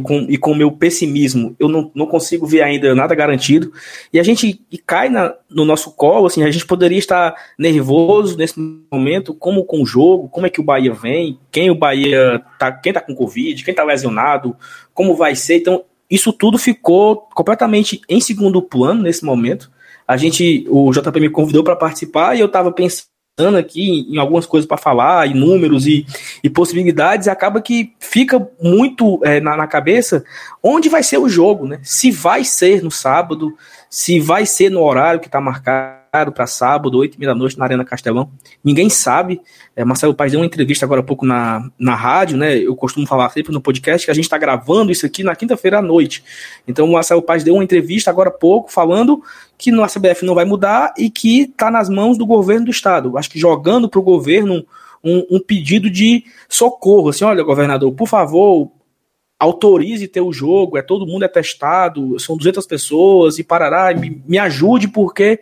com, 0.03 0.27
e 0.29 0.37
com 0.37 0.53
o 0.53 0.57
meu 0.57 0.71
pessimismo, 0.71 1.57
eu 1.59 1.69
não, 1.69 1.91
não 1.95 2.07
consigo 2.07 2.47
ver 2.47 2.63
ainda 2.63 2.95
nada 2.95 3.15
garantido. 3.15 3.73
E 4.13 4.19
a 4.19 4.23
gente 4.23 4.65
e 4.71 4.79
cai 4.79 5.09
na, 5.09 5.35
no 5.51 5.65
nosso 5.65 5.91
colo, 5.93 6.27
assim, 6.27 6.43
a 6.43 6.51
gente 6.51 6.67
poderia 6.67 6.99
estar 6.99 7.35
nervoso 7.59 8.37
nesse 8.37 8.59
momento, 8.91 9.35
como 9.35 9.65
com 9.65 9.83
o 9.83 9.87
jogo, 9.87 10.29
como 10.29 10.47
é 10.47 10.51
que 10.51 10.61
o 10.61 10.65
Bahia 10.65 10.93
vem, 10.93 11.39
quem 11.51 11.71
o 11.71 11.75
Bahia 11.75 12.43
tá, 12.59 12.71
quem 12.73 12.93
tá 12.93 13.01
com 13.01 13.15
Covid, 13.15 13.65
quem 13.65 13.75
tá 13.75 13.85
lesionado, 13.85 14.57
como 14.95 15.17
vai 15.17 15.35
ser. 15.35 15.57
Então, 15.57 15.85
isso 16.11 16.33
tudo 16.33 16.59
ficou 16.59 17.29
completamente 17.35 18.01
em 18.09 18.21
segundo 18.21 18.63
plano 18.63 19.03
nesse 19.03 19.25
momento. 19.25 19.71
A 20.07 20.17
gente, 20.17 20.65
o 20.71 20.91
JP 20.93 21.21
me 21.21 21.29
convidou 21.29 21.63
para 21.63 21.77
participar 21.77 22.35
e 22.35 22.41
eu 22.41 22.47
estava 22.47 22.73
pensando 22.73 23.18
aqui 23.57 24.07
em 24.11 24.19
algumas 24.19 24.47
coisas 24.47 24.67
para 24.67 24.77
falar, 24.77 25.29
em 25.29 25.35
números 25.35 25.87
e, 25.87 26.05
e 26.43 26.51
possibilidades, 26.51 27.29
acaba 27.29 27.61
que 27.61 27.93
fica 27.99 28.49
muito 28.61 29.21
é, 29.25 29.41
na, 29.41 29.57
na, 29.57 29.67
cabeça 29.67 30.25
onde 30.63 30.89
vai 30.89 31.03
ser 31.03 31.19
o 31.19 31.29
jogo, 31.29 31.67
né? 31.67 31.79
Se 31.83 32.11
vai 32.11 32.45
ser 32.45 32.83
no 32.83 32.91
sábado, 32.91 33.55
se 33.89 34.19
vai 34.19 34.45
ser 34.47 34.71
no 34.71 34.83
horário 34.83 35.21
que 35.21 35.27
está 35.27 35.41
marcado 35.41 35.99
para 36.27 36.47
sábado, 36.47 36.99
8 36.99 37.19
da 37.21 37.35
noite, 37.35 37.59
na 37.59 37.65
Arena 37.65 37.85
Castelão. 37.85 38.31
Ninguém 38.63 38.91
sabe. 38.91 39.41
É, 39.75 39.85
Marcelo 39.85 40.15
Paz 40.15 40.33
deu 40.33 40.41
uma 40.41 40.47
entrevista 40.47 40.85
agora 40.85 41.01
há 41.01 41.05
pouco 41.05 41.25
na, 41.25 41.71
na 41.79 41.95
rádio, 41.95 42.37
né? 42.37 42.57
Eu 42.57 42.75
costumo 42.75 43.07
falar 43.07 43.31
sempre 43.31 43.53
no 43.53 43.61
podcast 43.61 44.07
que 44.07 44.11
a 44.11 44.15
gente 44.15 44.25
está 44.25 44.37
gravando 44.37 44.91
isso 44.91 45.07
aqui 45.07 45.23
na 45.23 45.35
quinta-feira 45.35 45.79
à 45.79 45.83
noite. 45.83 46.25
Então 46.67 46.87
o 46.87 46.93
Marcelo 46.93 47.23
Paz 47.23 47.45
deu 47.45 47.55
uma 47.55 47.65
entrevista 47.65 48.11
agora 48.11 48.29
há 48.29 48.33
pouco 48.33 48.73
falando 48.73 49.23
que 49.57 49.71
no 49.71 49.87
CBF 49.87 50.25
não 50.25 50.35
vai 50.35 50.45
mudar 50.45 50.93
e 50.99 51.11
que 51.11 51.43
está 51.43 51.71
nas 51.71 51.89
mãos 51.89 52.19
do 52.19 52.27
governo 52.27 52.67
do 52.67 52.71
estado. 52.71 53.17
Acho 53.17 53.31
que 53.31 53.39
jogando 53.39 53.89
para 53.89 54.01
o 54.01 54.03
governo 54.03 54.65
um, 55.03 55.25
um 55.31 55.41
pedido 55.41 55.91
de 55.91 56.25
socorro. 56.49 57.09
Assim, 57.09 57.25
olha, 57.25 57.43
governador, 57.43 57.93
por 57.93 58.09
favor, 58.09 58.71
autorize 59.39 60.09
ter 60.09 60.21
o 60.21 60.33
jogo, 60.33 60.77
é 60.77 60.83
todo 60.83 61.07
mundo 61.07 61.25
é 61.25 61.29
testado, 61.29 62.19
são 62.19 62.37
200 62.37 62.67
pessoas 62.67 63.39
e 63.39 63.45
parará, 63.45 63.95
me, 63.95 64.23
me 64.27 64.39
ajude 64.39 64.89
porque 64.89 65.41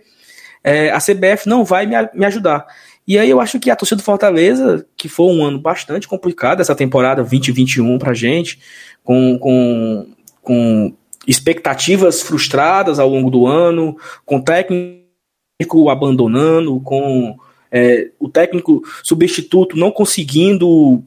é, 0.67 0.91
a 0.91 0.99
CBF 0.99 1.49
não 1.49 1.65
vai 1.65 1.87
me, 1.87 1.95
me 2.13 2.27
ajudar. 2.27 2.67
E 3.07 3.17
aí 3.17 3.31
eu 3.31 3.41
acho 3.41 3.61
que 3.61 3.71
a 3.71 3.77
torcida 3.77 4.01
do 4.01 4.05
Fortaleza, 4.05 4.85
que 4.97 5.09
foi 5.09 5.33
um 5.33 5.45
ano 5.45 5.61
bastante 5.61 6.09
complicado, 6.09 6.61
essa 6.61 6.75
temporada 6.75 7.23
2021 7.23 7.97
pra 8.01 8.13
gente, 8.13 8.59
com, 9.05 9.39
com, 9.39 10.09
com 10.43 10.93
expectativas 11.25 12.21
frustradas 12.21 12.99
ao 12.99 13.09
longo 13.09 13.31
do 13.31 13.47
ano, 13.47 13.97
com 14.25 14.41
técnico 14.41 15.89
abandonando, 15.89 16.81
com 16.81 17.37
é, 17.71 18.11
o 18.19 18.29
técnico 18.29 18.83
substituto 19.05 19.77
não 19.77 19.93
conseguindo 19.93 21.01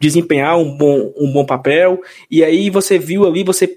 desempenhar 0.00 0.56
um 0.56 0.74
bom, 0.78 1.12
um 1.14 1.30
bom 1.30 1.44
papel, 1.44 2.00
e 2.30 2.42
aí 2.42 2.70
você 2.70 2.98
viu 2.98 3.26
ali, 3.26 3.44
você 3.44 3.74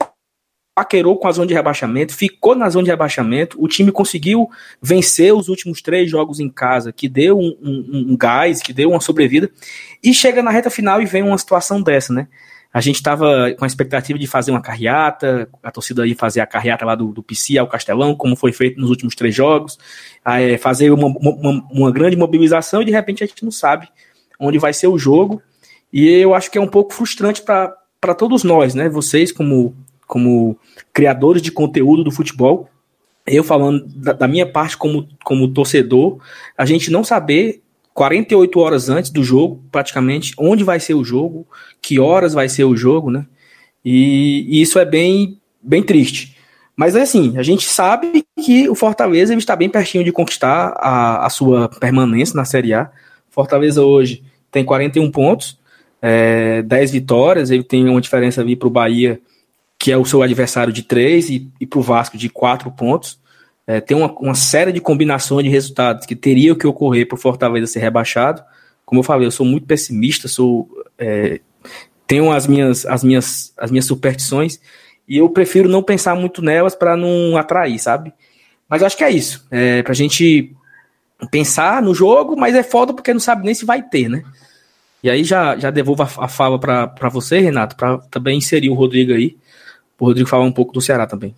paquerou 0.74 1.18
com 1.18 1.28
a 1.28 1.32
zona 1.32 1.48
de 1.48 1.54
rebaixamento, 1.54 2.16
ficou 2.16 2.56
na 2.56 2.70
zona 2.70 2.86
de 2.86 2.92
rebaixamento, 2.92 3.62
o 3.62 3.68
time 3.68 3.92
conseguiu 3.92 4.50
vencer 4.82 5.34
os 5.34 5.50
últimos 5.50 5.82
três 5.82 6.10
jogos 6.10 6.40
em 6.40 6.50
casa, 6.50 6.94
que 6.94 7.10
deu 7.10 7.38
um, 7.38 7.58
um, 7.62 8.12
um 8.12 8.18
gás, 8.18 8.62
que 8.62 8.72
deu 8.72 8.92
uma 8.92 9.02
sobrevida, 9.02 9.50
e 10.04 10.14
chega 10.14 10.42
na 10.42 10.52
reta 10.52 10.70
final 10.70 11.02
e 11.02 11.06
vem 11.06 11.24
uma 11.24 11.38
situação 11.38 11.82
dessa, 11.82 12.14
né? 12.14 12.28
A 12.74 12.80
gente 12.80 12.96
estava 12.96 13.54
com 13.60 13.66
a 13.66 13.68
expectativa 13.68 14.18
de 14.18 14.26
fazer 14.26 14.52
uma 14.52 14.62
carreata, 14.62 15.50
a 15.62 15.70
torcida 15.72 16.08
ia 16.08 16.16
fazer 16.16 16.40
a 16.40 16.48
carreata 16.48 16.86
lá 16.86 16.96
do, 16.96 17.12
do 17.12 17.22
PC 17.22 17.58
ao 17.58 17.68
Castelão, 17.68 18.16
como 18.16 18.34
foi 18.34 18.54
feito 18.54 18.80
nos 18.80 18.90
últimos 18.90 19.14
três 19.14 19.36
jogos, 19.36 19.78
é, 20.26 20.58
fazer 20.58 20.90
uma, 20.90 21.08
uma, 21.08 21.68
uma 21.70 21.92
grande 21.92 22.16
mobilização 22.16 22.82
e 22.82 22.86
de 22.86 22.92
repente 22.92 23.26
a 23.26 23.28
gente 23.28 23.44
não 23.44 23.52
sabe 23.52 23.90
onde 24.40 24.58
vai 24.58 24.72
ser 24.72 24.88
o 24.88 24.98
jogo. 24.98 25.42
E 25.92 26.08
eu 26.08 26.34
acho 26.34 26.50
que 26.50 26.58
é 26.58 26.62
um 26.62 26.68
pouco 26.68 26.94
frustrante 26.94 27.42
para 27.42 28.16
todos 28.18 28.46
nós, 28.46 28.74
né? 28.74 28.88
Vocês, 28.88 29.34
como 29.34 29.76
como 30.12 30.58
criadores 30.92 31.42
de 31.42 31.54
conteúdo 31.54 32.04
do 32.04 32.12
futebol, 32.12 32.70
eu 33.26 33.46
falando 33.46 33.86
da, 33.96 34.12
da, 34.12 34.28
minha 34.28 34.46
parte 34.46 34.76
como, 34.76 35.08
como 35.24 35.48
torcedor, 35.48 36.18
a 36.58 36.66
gente 36.66 36.92
não 36.92 37.02
saber 37.02 37.62
48 37.94 38.60
horas 38.60 38.90
antes 38.90 39.10
do 39.10 39.24
jogo, 39.24 39.64
praticamente, 39.72 40.34
onde 40.38 40.66
vai 40.66 40.82
ser 40.82 40.96
o 40.96 41.04
jogo, 41.06 41.48
que 41.82 41.98
horas 41.98 42.34
vai 42.34 42.50
ser 42.50 42.66
o 42.66 42.76
jogo, 42.76 43.10
né? 43.10 43.26
E, 43.86 44.46
e 44.50 44.62
isso 44.62 44.78
é 44.78 44.84
bem, 44.84 45.40
bem 45.62 45.82
triste. 45.82 46.36
Mas 46.76 46.94
é 46.94 47.04
assim, 47.04 47.38
a 47.38 47.44
gente 47.44 47.66
sabe 47.66 48.26
que 48.44 48.68
o 48.68 48.76
Fortaleza 48.76 49.34
está 49.34 49.56
bem 49.56 49.70
pertinho 49.70 50.04
de 50.04 50.12
conquistar 50.12 50.74
a, 50.76 51.26
a 51.26 51.30
sua 51.30 51.70
permanência 51.70 52.36
na 52.36 52.44
Série 52.44 52.74
A. 52.74 52.92
Fortaleza 53.30 53.82
hoje 53.82 54.26
tem 54.52 54.66
41 54.66 55.10
pontos, 55.10 55.58
é, 56.02 56.62
10 56.64 56.92
vitórias, 56.92 57.50
ele 57.50 57.64
tem 57.64 57.88
uma 57.88 58.02
diferença 58.02 58.42
ali 58.42 58.58
para 58.58 58.68
o 58.68 58.72
Bahia 58.72 59.22
que 59.82 59.92
é 59.92 59.98
o 59.98 60.06
seu 60.06 60.22
adversário 60.22 60.72
de 60.72 60.84
três 60.84 61.32
e, 61.32 61.50
e 61.60 61.66
para 61.66 61.80
o 61.80 61.82
Vasco 61.82 62.16
de 62.16 62.30
quatro 62.30 62.70
pontos. 62.70 63.20
É, 63.66 63.82
tem 63.82 63.98
uma, 63.98 64.14
uma, 64.20 64.36
série 64.36 64.72
de 64.72 64.80
combinações 64.80 65.44
de 65.44 65.50
resultados 65.50 66.06
que 66.06 66.16
teria 66.16 66.54
que 66.56 66.68
ocorrer 66.68 67.08
para 67.08 67.16
o 67.16 67.20
Fortaleza 67.20 67.66
ser 67.66 67.80
rebaixado. 67.80 68.44
Como 68.86 69.00
eu 69.00 69.04
falei, 69.04 69.26
eu 69.26 69.32
sou 69.32 69.44
muito 69.44 69.66
pessimista, 69.66 70.28
sou 70.28 70.70
é, 71.00 71.40
tenho 72.06 72.32
as 72.32 72.46
minhas, 72.46 72.86
as, 72.86 73.04
minhas, 73.04 73.54
as 73.58 73.72
minhas 73.72 73.86
superstições 73.86 74.60
e 75.08 75.18
eu 75.18 75.28
prefiro 75.30 75.68
não 75.68 75.82
pensar 75.82 76.16
muito 76.16 76.44
nelas 76.44 76.76
para 76.76 76.96
não 76.96 77.36
atrair, 77.36 77.80
sabe? 77.80 78.14
Mas 78.70 78.84
acho 78.84 78.96
que 78.96 79.04
é 79.04 79.10
isso. 79.10 79.48
É, 79.50 79.82
para 79.82 79.94
a 79.94 79.96
gente 79.96 80.54
pensar 81.32 81.82
no 81.82 81.96
jogo, 81.96 82.36
mas 82.38 82.54
é 82.54 82.62
foda 82.62 82.94
porque 82.94 83.14
não 83.14 83.20
sabe 83.20 83.46
nem 83.46 83.56
se 83.56 83.66
vai 83.66 83.82
ter, 83.82 84.08
né? 84.08 84.24
E 85.02 85.10
aí 85.10 85.24
já, 85.24 85.58
já 85.58 85.72
devolvo 85.72 86.04
a, 86.04 86.10
a 86.20 86.28
fala 86.28 86.60
para 86.60 87.10
você, 87.10 87.40
Renato, 87.40 87.76
para 87.76 87.98
também 88.12 88.38
inserir 88.38 88.70
o 88.70 88.76
Rodrigo 88.76 89.14
aí 89.14 89.41
o 90.02 90.06
Rodrigo 90.06 90.28
falar 90.28 90.46
um 90.46 90.52
pouco 90.52 90.74
do 90.74 90.82
Ceará 90.82 91.06
também. 91.06 91.36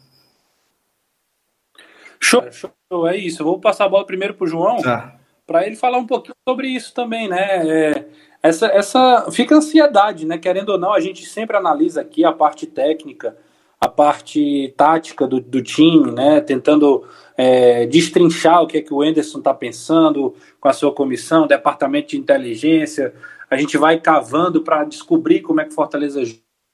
Show, 2.17 2.41
show, 2.50 3.05
é 3.05 3.17
isso. 3.17 3.41
Eu 3.41 3.46
vou 3.46 3.60
passar 3.60 3.84
a 3.84 3.89
bola 3.89 4.05
primeiro 4.05 4.36
para 4.36 4.46
o 4.46 4.48
João, 4.48 4.82
tá. 4.82 5.20
para 5.46 5.67
ele 5.67 5.75
falar 5.75 5.98
um 5.98 6.08
pouquinho 6.08 6.36
sobre 6.48 6.70
isso 6.70 6.93
também, 6.93 7.27
né? 7.27 7.67
É, 7.67 8.05
essa, 8.41 8.67
essa 8.67 9.29
fica 9.32 9.55
ansiedade, 9.55 10.25
né? 10.25 10.38
Querendo 10.38 10.70
ou 10.70 10.77
não, 10.77 10.93
a 10.93 11.01
gente 11.01 11.25
sempre 11.25 11.58
analisa 11.58 12.00
aqui 12.00 12.24
a 12.24 12.32
parte 12.32 12.65
técnica, 12.65 13.36
a 13.82 13.89
parte 13.89 14.74
tática 14.77 15.27
do, 15.27 15.41
do 15.41 15.62
time, 15.62 16.13
né? 16.13 16.39
Tentando 16.39 17.05
é, 17.36 17.86
destrinchar 17.86 18.62
o 18.62 18.67
que 18.67 18.77
é 18.77 18.82
que 18.82 18.93
o 18.93 19.03
Enderson 19.03 19.39
está 19.39 19.53
pensando 19.53 20.34
com 20.62 20.70
a 20.70 20.74
sua 20.74 20.93
comissão, 20.93 21.48
departamento 21.48 22.12
de 22.12 22.17
inteligência. 22.17 23.13
A 23.50 23.58
gente 23.58 23.77
vai 23.77 24.00
cavando 24.00 24.62
para 24.62 24.86
descobrir 24.86 25.41
como 25.41 25.60
é 25.60 25.65
que 25.65 25.74
Fortaleza 25.74 26.24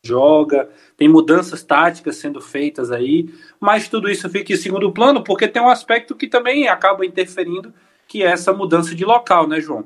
joga, 0.04 0.70
tem 0.96 1.08
mudanças 1.08 1.64
táticas 1.64 2.18
sendo 2.18 2.42
feitas 2.42 2.92
aí, 2.92 3.30
mas 3.60 3.88
tudo 3.88 4.10
isso 4.10 4.30
fica 4.30 4.54
em 4.54 4.58
segundo 4.58 4.92
plano 4.92 5.24
porque 5.24 5.48
tem 5.48 5.62
um 5.62 5.70
aspecto 5.70 6.16
que 6.16 6.28
também 6.28 6.68
acaba 6.68 7.06
interferindo, 7.06 7.74
que 8.08 8.24
é 8.24 8.28
essa 8.28 8.54
mudança 8.54 8.96
de 8.96 9.06
local, 9.06 9.48
né, 9.48 9.60
João? 9.60 9.86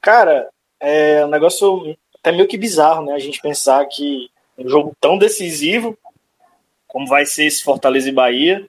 Cara, 0.00 0.48
é 0.80 1.24
um 1.24 1.28
negócio 1.28 1.96
até 2.18 2.32
meio 2.32 2.48
que 2.48 2.58
bizarro, 2.58 3.04
né? 3.04 3.12
A 3.12 3.18
gente 3.18 3.40
pensar 3.40 3.86
que 3.86 4.28
um 4.58 4.68
jogo 4.68 4.92
tão 5.00 5.16
decisivo 5.16 5.96
como 6.86 7.06
vai 7.06 7.26
ser 7.26 7.46
esse 7.46 7.62
Fortaleza 7.62 8.08
e 8.08 8.12
Bahia, 8.12 8.66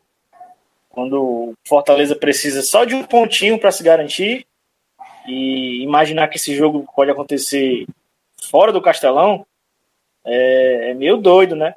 quando 0.89 1.53
Fortaleza 1.65 2.15
precisa 2.15 2.61
só 2.61 2.83
de 2.83 2.95
um 2.95 3.03
pontinho 3.03 3.59
para 3.59 3.71
se 3.71 3.83
garantir 3.83 4.45
e 5.27 5.83
imaginar 5.83 6.27
que 6.27 6.37
esse 6.37 6.55
jogo 6.55 6.85
pode 6.95 7.11
acontecer 7.11 7.85
fora 8.49 8.71
do 8.71 8.81
Castelão, 8.81 9.45
é, 10.27 10.91
é 10.91 10.93
meio 10.93 11.17
doido, 11.17 11.55
né? 11.55 11.73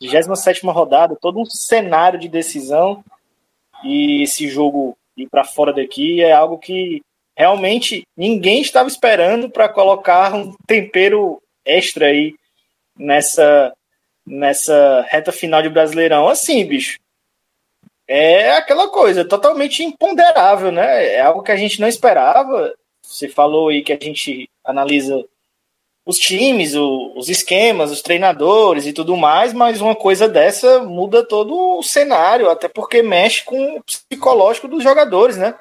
27 0.00 0.66
rodada, 0.66 1.16
todo 1.20 1.40
um 1.40 1.44
cenário 1.44 2.18
de 2.18 2.28
decisão 2.28 3.04
e 3.84 4.22
esse 4.22 4.48
jogo 4.48 4.96
ir 5.16 5.28
para 5.28 5.44
fora 5.44 5.72
daqui 5.72 6.20
é 6.20 6.32
algo 6.32 6.58
que 6.58 7.02
realmente 7.36 8.02
ninguém 8.16 8.60
estava 8.60 8.88
esperando 8.88 9.48
para 9.48 9.68
colocar 9.68 10.34
um 10.34 10.54
tempero 10.66 11.40
extra 11.64 12.06
aí 12.06 12.34
nessa 12.98 13.72
nessa 14.24 15.04
reta 15.08 15.32
final 15.32 15.62
de 15.62 15.68
Brasileirão. 15.68 16.28
Assim, 16.28 16.64
bicho, 16.64 16.98
é 18.06 18.52
aquela 18.52 18.88
coisa 18.88 19.24
totalmente 19.24 19.82
imponderável, 19.82 20.70
né? 20.70 21.14
É 21.14 21.20
algo 21.20 21.42
que 21.42 21.50
a 21.50 21.56
gente 21.56 21.80
não 21.80 21.88
esperava. 21.88 22.72
Você 23.02 23.28
falou 23.28 23.68
aí 23.68 23.82
que 23.82 23.92
a 23.92 23.98
gente 24.00 24.48
analisa 24.64 25.24
os 26.04 26.18
times, 26.18 26.74
o, 26.74 27.12
os 27.16 27.28
esquemas, 27.28 27.90
os 27.90 28.02
treinadores 28.02 28.86
e 28.86 28.92
tudo 28.92 29.16
mais, 29.16 29.52
mas 29.52 29.80
uma 29.80 29.94
coisa 29.94 30.28
dessa 30.28 30.82
muda 30.82 31.24
todo 31.24 31.78
o 31.78 31.82
cenário, 31.82 32.50
até 32.50 32.68
porque 32.68 33.02
mexe 33.02 33.44
com 33.44 33.76
o 33.76 33.82
psicológico 33.84 34.66
dos 34.66 34.82
jogadores, 34.82 35.36
né? 35.36 35.54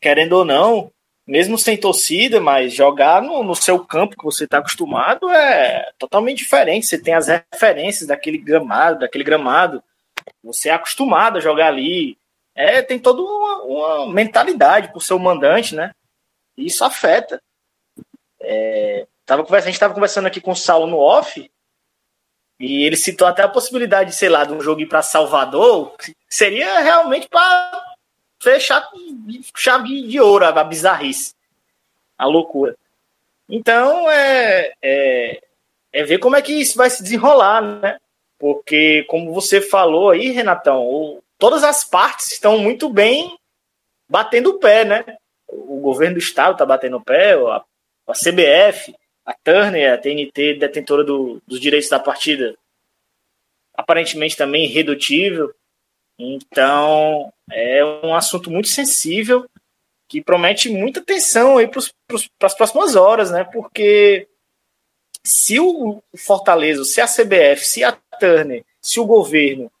Querendo 0.00 0.34
ou 0.34 0.44
não, 0.44 0.92
mesmo 1.26 1.58
sem 1.58 1.76
torcida, 1.76 2.40
mas 2.40 2.72
jogar 2.72 3.22
no, 3.22 3.42
no 3.42 3.54
seu 3.54 3.84
campo 3.84 4.16
que 4.16 4.24
você 4.24 4.44
está 4.44 4.58
acostumado 4.58 5.28
é 5.30 5.90
totalmente 5.98 6.38
diferente. 6.38 6.86
Você 6.86 6.98
tem 6.98 7.14
as 7.14 7.28
referências 7.28 8.06
daquele 8.06 8.38
gramado, 8.38 9.00
daquele 9.00 9.24
gramado, 9.24 9.82
você 10.42 10.68
é 10.68 10.72
acostumado 10.72 11.38
a 11.38 11.40
jogar 11.40 11.68
ali. 11.68 12.16
É, 12.54 12.82
tem 12.82 13.00
toda 13.00 13.20
uma, 13.20 13.62
uma 13.64 14.12
mentalidade 14.12 14.92
ser 15.02 15.14
o 15.14 15.18
mandante, 15.18 15.74
né? 15.74 15.92
Isso 16.56 16.84
afeta. 16.84 17.42
É, 18.40 19.06
Tava 19.26 19.42
conversando, 19.42 19.68
a 19.68 19.70
gente 19.70 19.76
estava 19.76 19.94
conversando 19.94 20.26
aqui 20.26 20.40
com 20.40 20.52
o 20.52 20.56
Saulo 20.56 20.86
no 20.86 20.98
off, 20.98 21.50
E 22.60 22.84
ele 22.84 22.96
citou 22.96 23.26
até 23.26 23.42
a 23.42 23.48
possibilidade, 23.48 24.14
sei 24.14 24.28
lá, 24.28 24.44
de 24.44 24.52
um 24.52 24.60
jogo 24.60 24.80
ir 24.80 24.86
para 24.86 25.02
Salvador, 25.02 25.94
seria 26.28 26.80
realmente 26.80 27.28
para 27.28 27.96
fechar 28.40 28.88
chave 29.56 30.02
de 30.02 30.20
ouro 30.20 30.44
a 30.44 30.64
bizarrice, 30.64 31.34
a 32.18 32.26
loucura. 32.26 32.76
Então 33.48 34.10
é, 34.10 34.74
é, 34.80 35.42
é 35.92 36.04
ver 36.04 36.18
como 36.18 36.36
é 36.36 36.42
que 36.42 36.52
isso 36.52 36.76
vai 36.76 36.90
se 36.90 37.02
desenrolar, 37.02 37.62
né? 37.62 37.98
Porque, 38.38 39.04
como 39.04 39.32
você 39.32 39.60
falou 39.60 40.10
aí, 40.10 40.30
Renatão, 40.30 40.82
o, 40.82 41.22
todas 41.38 41.64
as 41.64 41.82
partes 41.82 42.32
estão 42.32 42.58
muito 42.58 42.88
bem 42.88 43.38
batendo 44.08 44.50
o 44.50 44.58
pé, 44.58 44.84
né? 44.84 45.04
O 45.48 45.80
governo 45.80 46.14
do 46.14 46.20
estado 46.20 46.52
está 46.52 46.66
batendo 46.66 46.98
o 46.98 47.04
pé, 47.04 47.32
a, 47.32 47.64
a 48.08 48.12
CBF, 48.12 48.94
a 49.24 49.32
Turner, 49.32 49.92
a 49.94 49.98
TNT, 49.98 50.54
detentora 50.54 51.02
do, 51.02 51.40
dos 51.46 51.60
direitos 51.60 51.88
da 51.88 51.98
partida, 51.98 52.56
aparentemente 53.74 54.36
também 54.36 54.64
irredutível. 54.64 55.54
Então, 56.18 57.32
é 57.50 57.84
um 57.84 58.14
assunto 58.14 58.50
muito 58.50 58.68
sensível 58.68 59.48
que 60.08 60.22
promete 60.22 60.68
muita 60.68 61.00
atenção 61.00 61.58
aí 61.58 61.66
para 61.66 61.80
as 62.46 62.54
próximas 62.54 62.94
horas, 62.94 63.30
né? 63.30 63.44
Porque 63.44 64.28
se 65.24 65.58
o 65.58 66.02
Fortaleza, 66.16 66.84
se 66.84 67.00
a 67.00 67.06
CBF, 67.06 67.64
se 67.64 67.82
a 67.82 67.92
Turner, 68.20 68.64
se 68.80 69.00
o 69.00 69.06
governo, 69.06 69.72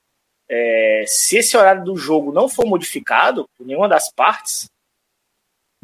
é, 0.48 1.04
se 1.06 1.36
esse 1.36 1.56
horário 1.56 1.84
do 1.84 1.96
jogo 1.96 2.32
não 2.32 2.48
for 2.48 2.66
modificado 2.66 3.48
por 3.56 3.66
nenhuma 3.66 3.88
das 3.88 4.10
partes, 4.10 4.70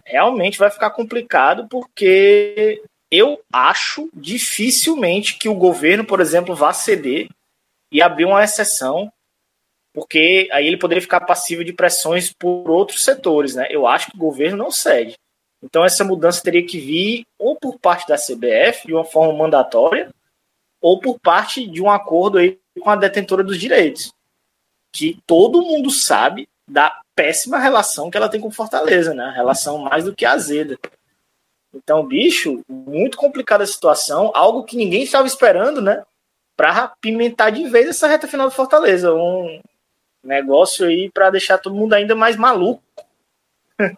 realmente 0.04 0.58
vai 0.58 0.70
ficar 0.70 0.90
complicado, 0.90 1.68
porque 1.68 2.82
eu 3.10 3.42
acho 3.52 4.08
dificilmente 4.14 5.36
que 5.38 5.48
o 5.48 5.54
governo, 5.54 6.04
por 6.04 6.20
exemplo, 6.20 6.54
vá 6.54 6.72
ceder 6.72 7.28
e 7.92 8.00
abrir 8.00 8.24
uma 8.24 8.44
exceção, 8.44 9.12
porque 9.92 10.48
aí 10.52 10.66
ele 10.66 10.76
poderia 10.76 11.02
ficar 11.02 11.20
passivo 11.20 11.64
de 11.64 11.72
pressões 11.72 12.32
por 12.32 12.70
outros 12.70 13.04
setores, 13.04 13.56
né? 13.56 13.66
Eu 13.70 13.86
acho 13.86 14.10
que 14.10 14.16
o 14.16 14.20
governo 14.20 14.56
não 14.56 14.70
cede. 14.70 15.14
Então 15.62 15.84
essa 15.84 16.04
mudança 16.04 16.42
teria 16.42 16.64
que 16.64 16.78
vir 16.78 17.26
ou 17.38 17.56
por 17.56 17.78
parte 17.78 18.06
da 18.06 18.16
CBF 18.16 18.86
de 18.86 18.94
uma 18.94 19.04
forma 19.04 19.36
mandatória, 19.36 20.14
ou 20.80 21.00
por 21.00 21.18
parte 21.18 21.66
de 21.66 21.82
um 21.82 21.90
acordo 21.90 22.38
aí 22.38 22.58
com 22.80 22.88
a 22.88 22.96
detentora 22.96 23.44
dos 23.44 23.58
direitos, 23.58 24.12
que 24.94 25.20
todo 25.26 25.62
mundo 25.62 25.90
sabe 25.90 26.48
da 26.66 27.02
péssima 27.14 27.58
relação 27.58 28.10
que 28.10 28.16
ela 28.16 28.28
tem 28.28 28.40
com 28.40 28.50
Fortaleza, 28.50 29.12
né? 29.12 29.32
Relação 29.34 29.78
mais 29.78 30.04
do 30.04 30.14
que 30.14 30.24
azeda. 30.24 30.78
Então, 31.74 32.04
bicho, 32.04 32.62
muito 32.68 33.16
complicada 33.16 33.64
a 33.64 33.66
situação, 33.66 34.32
algo 34.34 34.64
que 34.64 34.76
ninguém 34.76 35.04
estava 35.04 35.26
esperando, 35.26 35.80
né? 35.80 36.02
Para 36.56 36.88
pimentar 37.00 37.52
de 37.52 37.68
vez 37.68 37.88
essa 37.88 38.08
reta 38.08 38.26
final 38.26 38.48
do 38.48 38.54
Fortaleza. 38.54 39.14
Um 39.14 39.60
negócio 40.22 40.86
aí 40.86 41.10
para 41.10 41.30
deixar 41.30 41.58
todo 41.58 41.74
mundo 41.74 41.94
ainda 41.94 42.14
mais 42.14 42.36
maluco 42.36 42.82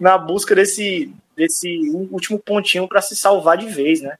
na 0.00 0.16
busca 0.18 0.54
desse, 0.54 1.14
desse 1.36 1.78
último 2.10 2.38
pontinho 2.38 2.88
para 2.88 3.02
se 3.02 3.14
salvar 3.14 3.58
de 3.58 3.66
vez, 3.66 4.00
né? 4.00 4.16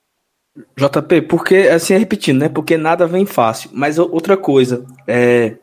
JP, 0.77 1.23
porque, 1.23 1.57
assim, 1.57 1.97
repetindo, 1.97 2.41
né? 2.41 2.49
Porque 2.49 2.77
nada 2.77 3.07
vem 3.07 3.25
fácil. 3.25 3.71
Mas 3.73 3.99
outra 3.99 4.37
coisa, 4.37 4.85
é... 5.09 5.57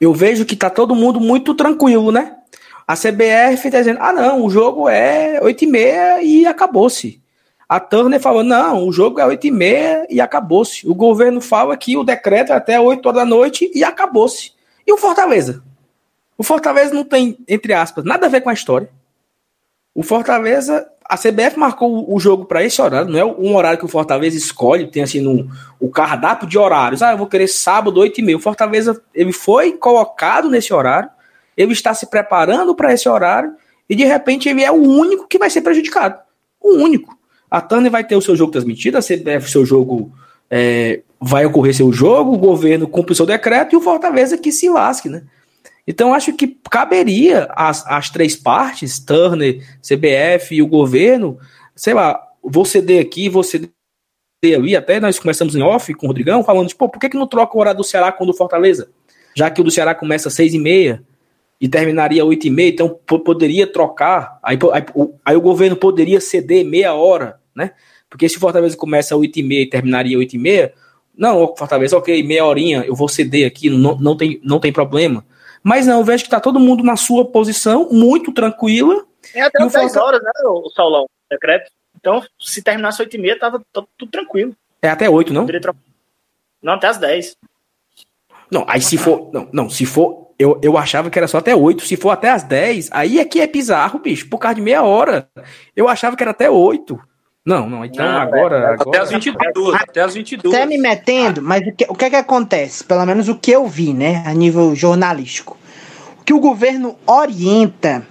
eu 0.00 0.14
vejo 0.14 0.46
que 0.46 0.56
tá 0.56 0.70
todo 0.70 0.94
mundo 0.94 1.20
muito 1.20 1.54
tranquilo, 1.54 2.10
né? 2.10 2.37
A 2.88 2.94
CBF 2.94 3.66
está 3.66 3.80
dizendo: 3.80 3.98
ah, 4.00 4.14
não, 4.14 4.42
o 4.42 4.48
jogo 4.48 4.88
é 4.88 5.38
8 5.42 5.62
e 5.62 5.66
meia 5.66 6.22
e 6.22 6.46
acabou-se. 6.46 7.20
A 7.68 7.78
Turner 7.78 8.18
falou: 8.18 8.42
não, 8.42 8.88
o 8.88 8.92
jogo 8.92 9.20
é 9.20 9.26
8 9.26 9.46
e 9.46 9.50
meia 9.50 10.06
e 10.08 10.22
acabou-se. 10.22 10.88
O 10.88 10.94
governo 10.94 11.38
fala 11.38 11.76
que 11.76 11.98
o 11.98 12.02
decreto 12.02 12.50
é 12.50 12.56
até 12.56 12.80
8 12.80 13.06
horas 13.06 13.20
da 13.20 13.26
noite 13.26 13.70
e 13.74 13.84
acabou-se. 13.84 14.52
E 14.86 14.92
o 14.92 14.96
Fortaleza? 14.96 15.62
O 16.38 16.42
Fortaleza 16.42 16.94
não 16.94 17.04
tem, 17.04 17.36
entre 17.46 17.74
aspas, 17.74 18.06
nada 18.06 18.24
a 18.24 18.30
ver 18.30 18.40
com 18.40 18.48
a 18.48 18.54
história. 18.54 18.88
O 19.94 20.02
Fortaleza, 20.02 20.88
a 21.04 21.18
CBF 21.18 21.58
marcou 21.58 22.10
o 22.10 22.18
jogo 22.18 22.46
para 22.46 22.64
esse 22.64 22.80
horário, 22.80 23.10
não 23.10 23.18
é 23.18 23.24
um 23.24 23.54
horário 23.54 23.78
que 23.78 23.84
o 23.84 23.88
Fortaleza 23.88 24.36
escolhe, 24.36 24.86
tem 24.86 25.02
assim 25.02 25.20
no, 25.20 25.50
o 25.78 25.90
cardápio 25.90 26.48
de 26.48 26.56
horários. 26.56 27.02
Ah, 27.02 27.10
eu 27.10 27.18
vou 27.18 27.26
querer 27.26 27.48
sábado, 27.48 28.00
8 28.00 28.18
e 28.20 28.22
meia. 28.22 28.38
O 28.38 28.40
Fortaleza 28.40 28.98
ele 29.12 29.32
foi 29.32 29.72
colocado 29.72 30.48
nesse 30.48 30.72
horário 30.72 31.10
ele 31.58 31.72
está 31.72 31.92
se 31.92 32.06
preparando 32.06 32.72
para 32.72 32.94
esse 32.94 33.08
horário 33.08 33.52
e 33.90 33.96
de 33.96 34.04
repente 34.04 34.48
ele 34.48 34.62
é 34.62 34.70
o 34.70 34.76
único 34.76 35.26
que 35.26 35.38
vai 35.38 35.50
ser 35.50 35.60
prejudicado. 35.60 36.20
O 36.60 36.74
único. 36.74 37.18
A 37.50 37.60
Tânia 37.60 37.90
vai 37.90 38.04
ter 38.04 38.14
o 38.14 38.22
seu 38.22 38.36
jogo 38.36 38.52
transmitido, 38.52 38.96
a 38.96 39.02
CBF, 39.02 39.50
seu 39.50 39.66
jogo 39.66 40.12
é, 40.48 41.02
vai 41.20 41.44
ocorrer 41.44 41.74
seu 41.74 41.92
jogo, 41.92 42.32
o 42.32 42.38
governo 42.38 42.86
cumpre 42.86 43.12
o 43.12 43.16
seu 43.16 43.26
decreto 43.26 43.72
e 43.72 43.76
o 43.76 43.80
Fortaleza 43.80 44.38
que 44.38 44.52
se 44.52 44.68
lasque, 44.68 45.08
né? 45.08 45.24
Então 45.84 46.14
acho 46.14 46.32
que 46.34 46.56
caberia 46.70 47.48
as, 47.56 47.84
as 47.86 48.10
três 48.10 48.36
partes, 48.36 49.00
Turner, 49.00 49.60
CBF 49.82 50.54
e 50.54 50.62
o 50.62 50.66
governo, 50.66 51.38
sei 51.74 51.94
lá, 51.94 52.22
vou 52.42 52.64
ceder 52.64 53.02
aqui, 53.02 53.28
vou 53.28 53.42
ceder 53.42 53.70
ali, 54.44 54.76
até 54.76 55.00
nós 55.00 55.18
começamos 55.18 55.56
em 55.56 55.62
off 55.62 55.92
com 55.94 56.06
o 56.06 56.08
Rodrigão, 56.08 56.44
falando, 56.44 56.68
tipo, 56.68 56.88
por 56.88 57.00
que, 57.00 57.08
que 57.08 57.16
não 57.16 57.26
troca 57.26 57.56
o 57.56 57.60
horário 57.60 57.78
do 57.78 57.84
Ceará 57.84 58.12
com 58.12 58.22
o 58.22 58.26
do 58.26 58.34
Fortaleza? 58.34 58.90
Já 59.34 59.50
que 59.50 59.60
o 59.60 59.64
do 59.64 59.70
Ceará 59.70 59.94
começa 59.94 60.28
às 60.28 60.34
seis 60.34 60.52
e 60.52 60.58
meia, 60.58 61.02
e 61.60 61.68
terminaria 61.68 62.24
8 62.24 62.46
e 62.46 62.50
meia, 62.50 62.70
então 62.70 62.88
poderia 62.88 63.66
trocar, 63.66 64.38
aí, 64.42 64.56
aí, 64.72 64.84
aí, 65.24 65.36
o 65.36 65.40
governo 65.40 65.76
poderia 65.76 66.20
ceder 66.20 66.64
meia 66.64 66.94
hora, 66.94 67.40
né? 67.54 67.72
Porque 68.08 68.28
se 68.28 68.36
o 68.36 68.40
Fortaleza 68.40 68.76
começa 68.76 69.16
8 69.16 69.38
e 69.38 69.42
meia 69.42 69.62
e 69.62 69.68
terminaria 69.68 70.16
8 70.16 70.34
e 70.34 70.38
meia, 70.38 70.74
não, 71.16 71.54
Fortaleza, 71.56 71.98
ok, 71.98 72.22
meia 72.22 72.44
horinha, 72.44 72.84
eu 72.86 72.94
vou 72.94 73.08
ceder 73.08 73.46
aqui, 73.46 73.68
não, 73.68 73.98
não, 73.98 74.16
tem, 74.16 74.40
não 74.44 74.60
tem 74.60 74.72
problema. 74.72 75.24
Mas 75.62 75.86
não, 75.86 75.98
eu 75.98 76.04
vejo 76.04 76.22
que 76.22 76.30
tá 76.30 76.38
todo 76.38 76.60
mundo 76.60 76.84
na 76.84 76.96
sua 76.96 77.24
posição, 77.24 77.88
muito 77.90 78.32
tranquila. 78.32 79.04
É 79.34 79.42
até 79.42 79.58
10 79.58 79.72
Fortaleza... 79.72 80.02
horas, 80.02 80.22
né, 80.22 80.30
o 80.44 80.70
Saulão, 80.70 81.06
decreto. 81.28 81.70
Então, 81.96 82.22
se 82.38 82.62
terminasse 82.62 83.02
8 83.02 83.16
e 83.16 83.18
meia, 83.18 83.38
tava 83.38 83.60
tudo 83.72 84.10
tranquilo. 84.10 84.54
É 84.80 84.88
até 84.88 85.10
8, 85.10 85.32
não? 85.32 85.44
Não, 86.62 86.74
até 86.74 86.86
as 86.86 86.98
10. 86.98 87.36
Não, 88.50 88.64
aí 88.68 88.80
se 88.80 88.96
for. 88.96 89.30
Não, 89.32 89.48
não, 89.52 89.68
se 89.68 89.84
for 89.84 90.27
eu, 90.38 90.58
eu 90.62 90.78
achava 90.78 91.10
que 91.10 91.18
era 91.18 91.26
só 91.26 91.38
até 91.38 91.54
8. 91.54 91.84
Se 91.84 91.96
for 91.96 92.10
até 92.10 92.30
as 92.30 92.44
10, 92.44 92.90
aí 92.92 93.18
é 93.18 93.24
que 93.24 93.40
é 93.40 93.46
bizarro, 93.46 93.98
bicho. 93.98 94.28
Por 94.28 94.38
causa 94.38 94.54
de 94.54 94.60
meia 94.60 94.82
hora. 94.82 95.28
Eu 95.74 95.88
achava 95.88 96.16
que 96.16 96.22
era 96.22 96.30
até 96.30 96.48
8. 96.48 96.98
Não, 97.44 97.68
não, 97.68 97.84
então 97.84 98.04
não, 98.04 98.20
agora, 98.20 98.56
é, 98.56 98.66
agora. 98.74 98.82
Até 98.82 98.98
as 98.98 99.10
22. 99.10 99.74
Até 99.74 100.00
as 100.02 100.14
22. 100.14 100.54
Até 100.54 100.66
me 100.66 100.76
metendo, 100.76 101.40
mas 101.40 101.66
o 101.66 101.72
que, 101.72 101.86
o 101.88 101.94
que 101.94 102.04
é 102.04 102.10
que 102.10 102.16
acontece? 102.16 102.84
Pelo 102.84 103.06
menos 103.06 103.26
o 103.28 103.34
que 103.34 103.50
eu 103.50 103.66
vi, 103.66 103.94
né, 103.94 104.22
a 104.26 104.34
nível 104.34 104.74
jornalístico. 104.74 105.56
O 106.20 106.24
que 106.24 106.34
o 106.34 106.40
governo 106.40 106.96
orienta 107.06 108.06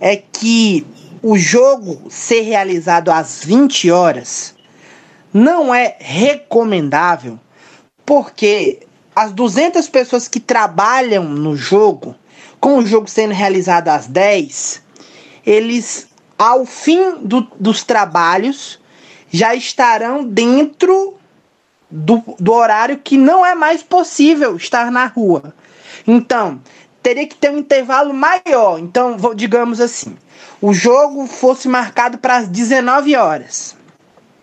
é 0.00 0.16
que 0.16 0.84
o 1.22 1.38
jogo 1.38 2.10
ser 2.10 2.40
realizado 2.40 3.10
às 3.10 3.44
20 3.44 3.92
horas 3.92 4.56
não 5.32 5.72
é 5.72 5.96
recomendável, 6.00 7.38
porque 8.04 8.80
as 9.20 9.32
200 9.32 9.86
pessoas 9.90 10.26
que 10.26 10.40
trabalham 10.40 11.24
no 11.24 11.54
jogo, 11.54 12.16
com 12.58 12.78
o 12.78 12.86
jogo 12.86 13.06
sendo 13.06 13.34
realizado 13.34 13.88
às 13.88 14.06
10, 14.06 14.82
eles, 15.44 16.08
ao 16.38 16.64
fim 16.64 17.16
do, 17.20 17.42
dos 17.60 17.84
trabalhos, 17.84 18.80
já 19.30 19.54
estarão 19.54 20.24
dentro 20.24 21.18
do, 21.90 22.22
do 22.38 22.50
horário 22.50 22.96
que 22.96 23.18
não 23.18 23.44
é 23.44 23.54
mais 23.54 23.82
possível 23.82 24.56
estar 24.56 24.90
na 24.90 25.04
rua. 25.04 25.54
Então, 26.06 26.58
teria 27.02 27.26
que 27.26 27.36
ter 27.36 27.50
um 27.50 27.58
intervalo 27.58 28.14
maior. 28.14 28.78
Então, 28.78 29.18
digamos 29.34 29.82
assim, 29.82 30.16
o 30.62 30.72
jogo 30.72 31.26
fosse 31.26 31.68
marcado 31.68 32.16
para 32.16 32.38
as 32.38 32.48
19 32.48 33.14
horas. 33.16 33.76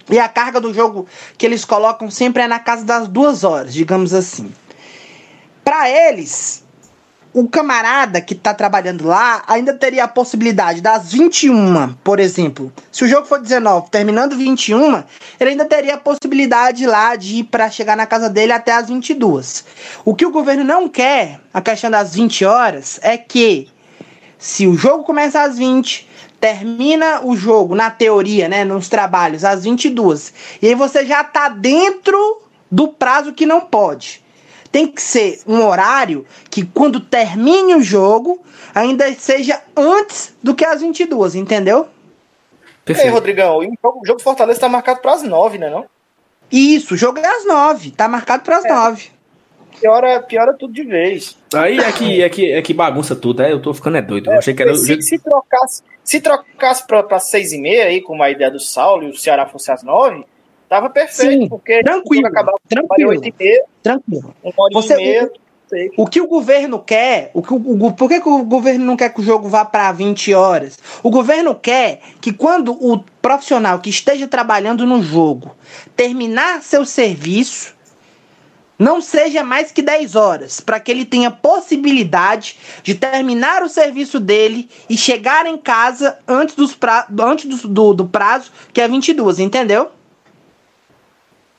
E 0.07 0.19
a 0.19 0.29
carga 0.29 0.61
do 0.61 0.71
jogo 0.71 1.07
que 1.35 1.47
eles 1.47 1.65
colocam 1.65 2.11
sempre 2.11 2.43
é 2.43 2.47
na 2.47 2.59
casa 2.59 2.85
das 2.85 3.07
duas 3.07 3.43
horas, 3.43 3.73
digamos 3.73 4.13
assim. 4.13 4.53
Para 5.67 5.89
eles, 5.89 6.63
o 7.33 7.45
camarada 7.45 8.21
que 8.21 8.33
está 8.33 8.53
trabalhando 8.53 9.05
lá 9.05 9.43
ainda 9.45 9.73
teria 9.73 10.05
a 10.05 10.07
possibilidade 10.07 10.79
das 10.79 11.11
21, 11.11 11.93
por 12.05 12.21
exemplo. 12.21 12.71
Se 12.89 13.03
o 13.03 13.07
jogo 13.09 13.27
for 13.27 13.41
19, 13.41 13.89
terminando 13.91 14.37
21, 14.37 15.03
ele 15.37 15.49
ainda 15.49 15.65
teria 15.65 15.95
a 15.95 15.97
possibilidade 15.97 16.85
lá 16.85 17.17
de 17.17 17.39
ir 17.39 17.43
para 17.43 17.69
chegar 17.69 17.97
na 17.97 18.05
casa 18.05 18.29
dele 18.29 18.53
até 18.53 18.71
as 18.71 18.87
22. 18.87 19.65
O 20.05 20.15
que 20.15 20.25
o 20.25 20.31
governo 20.31 20.63
não 20.63 20.87
quer, 20.87 21.41
a 21.53 21.59
questão 21.59 21.91
das 21.91 22.15
20 22.15 22.45
horas, 22.45 22.97
é 23.03 23.17
que 23.17 23.67
se 24.37 24.67
o 24.67 24.73
jogo 24.73 25.03
começa 25.03 25.41
às 25.41 25.57
20, 25.57 26.07
termina 26.39 27.25
o 27.25 27.35
jogo 27.35 27.75
na 27.75 27.91
teoria, 27.91 28.47
né, 28.47 28.63
nos 28.63 28.87
trabalhos 28.87 29.43
às 29.43 29.65
22, 29.65 30.33
e 30.61 30.67
aí 30.67 30.75
você 30.75 31.05
já 31.05 31.23
está 31.23 31.49
dentro 31.49 32.43
do 32.71 32.87
prazo 32.87 33.33
que 33.33 33.45
não 33.45 33.59
pode 33.59 34.25
tem 34.77 34.85
que 34.85 35.01
ser 35.01 35.39
um 35.47 35.65
horário 35.65 36.23
que 36.51 36.63
quando 36.63 36.99
termine 36.99 37.73
o 37.73 37.81
jogo 37.81 38.45
ainda 38.75 39.11
seja 39.13 39.59
antes 39.75 40.35
do 40.43 40.53
que 40.53 40.63
as 40.63 40.81
22, 40.81 41.33
entendeu? 41.33 41.87
Perfeito. 42.85 43.07
E 43.07 43.09
aí, 43.09 43.11
Rodrigão, 43.11 43.57
o 43.57 43.63
jogo, 43.63 44.01
o 44.03 44.05
jogo 44.05 44.21
Fortaleza 44.21 44.57
está 44.57 44.69
marcado 44.69 45.01
para 45.01 45.13
as 45.13 45.23
9, 45.23 45.57
né 45.57 45.71
não? 45.71 45.87
Isso, 46.51 46.93
o 46.93 46.97
jogo 46.97 47.17
é 47.17 47.25
às 47.25 47.47
nove. 47.47 47.89
Tá 47.89 48.07
marcado 48.07 48.43
para 48.43 48.57
as 48.57 48.65
É. 48.65 48.69
nove. 48.71 49.09
Piora, 49.81 50.21
piora 50.21 50.53
tudo 50.53 50.71
de 50.71 50.83
vez. 50.83 51.35
Aí 51.55 51.79
é 51.79 51.91
que, 51.91 52.21
é 52.21 52.29
que, 52.29 52.51
é 52.51 52.61
que 52.61 52.73
bagunça 52.73 53.15
tudo, 53.15 53.41
é, 53.41 53.51
eu 53.51 53.59
tô 53.59 53.73
ficando 53.73 53.97
é 53.97 54.01
doido. 54.03 54.29
Eu 54.29 54.37
achei 54.37 54.53
que 54.53 54.61
era 54.61 54.75
se, 54.75 55.01
se 55.01 55.17
trocasse, 55.17 55.81
se 56.03 56.21
trocasse 56.21 56.85
pra, 56.85 57.01
pra 57.01 57.17
seis 57.17 57.51
e 57.51 57.57
meia 57.57 57.85
aí, 57.85 57.99
como 57.99 58.21
a 58.21 58.29
ideia 58.29 58.51
do 58.51 58.59
Saulo, 58.59 59.05
e 59.05 59.09
o 59.09 59.17
Ceará 59.17 59.47
fosse 59.47 59.71
às 59.71 59.81
nove, 59.81 60.23
tava 60.69 60.89
perfeito, 60.89 61.43
Sim, 61.43 61.49
porque 61.49 61.81
tranquilo, 61.83 62.23
o 62.23 62.27
acabava 62.27 62.57
tranquilo. 62.67 63.09
oito 63.11 63.27
e 63.27 63.33
meia, 63.39 63.63
Tranquilo. 63.83 64.33
uma 64.43 64.53
hora 64.57 64.73
Você- 64.73 64.93
e 64.93 64.97
meia. 64.97 65.31
sei. 65.69 65.91
O 65.97 66.05
que 66.07 66.21
o 66.21 66.27
governo 66.27 66.79
quer, 66.79 67.29
o 67.33 67.41
que 67.41 67.53
o, 67.53 67.85
o- 67.85 67.91
por 67.93 68.07
que, 68.09 68.21
que 68.21 68.29
o 68.29 68.43
governo 68.43 68.85
não 68.85 68.95
quer 68.95 69.13
que 69.13 69.19
o 69.19 69.23
jogo 69.23 69.49
vá 69.49 69.65
para 69.65 69.91
20 69.91 70.33
horas? 70.33 70.79
O 71.03 71.09
governo 71.09 71.53
quer 71.55 71.99
que 72.21 72.31
quando 72.31 72.71
o 72.73 73.03
profissional 73.21 73.79
que 73.79 73.89
esteja 73.89 74.27
trabalhando 74.27 74.85
no 74.85 75.01
jogo 75.03 75.55
terminar 75.95 76.61
seu 76.61 76.85
serviço, 76.85 77.75
não 78.79 79.01
seja 79.01 79.43
mais 79.43 79.71
que 79.71 79.81
10 79.81 80.15
horas, 80.15 80.59
para 80.61 80.79
que 80.79 80.91
ele 80.91 81.03
tenha 81.03 81.31
possibilidade 81.31 82.57
de 82.83 82.93
terminar 82.93 83.63
o 83.63 83.67
serviço 83.69 84.19
dele 84.19 84.69
e 84.89 84.95
chegar 84.95 85.45
em 85.47 85.57
casa 85.57 86.19
antes, 86.27 86.55
dos 86.55 86.75
pra, 86.75 87.07
antes 87.19 87.45
do, 87.45 87.67
do, 87.67 87.93
do 87.93 88.05
prazo, 88.07 88.51
que 88.71 88.79
é 88.79 88.87
22, 88.87 89.39
entendeu? 89.39 89.89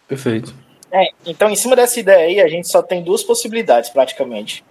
Perfeito. 0.09 0.55
É, 0.91 1.11
então, 1.27 1.51
em 1.51 1.57
cima 1.57 1.77
dessa 1.77 2.01
ideia 2.01 2.27
aí, 2.27 2.41
a 2.41 2.49
gente 2.49 2.67
só 2.67 2.83
tem 2.83 3.03
duas 3.03 3.23
possibilidades, 3.23 3.91
praticamente. 3.91 4.65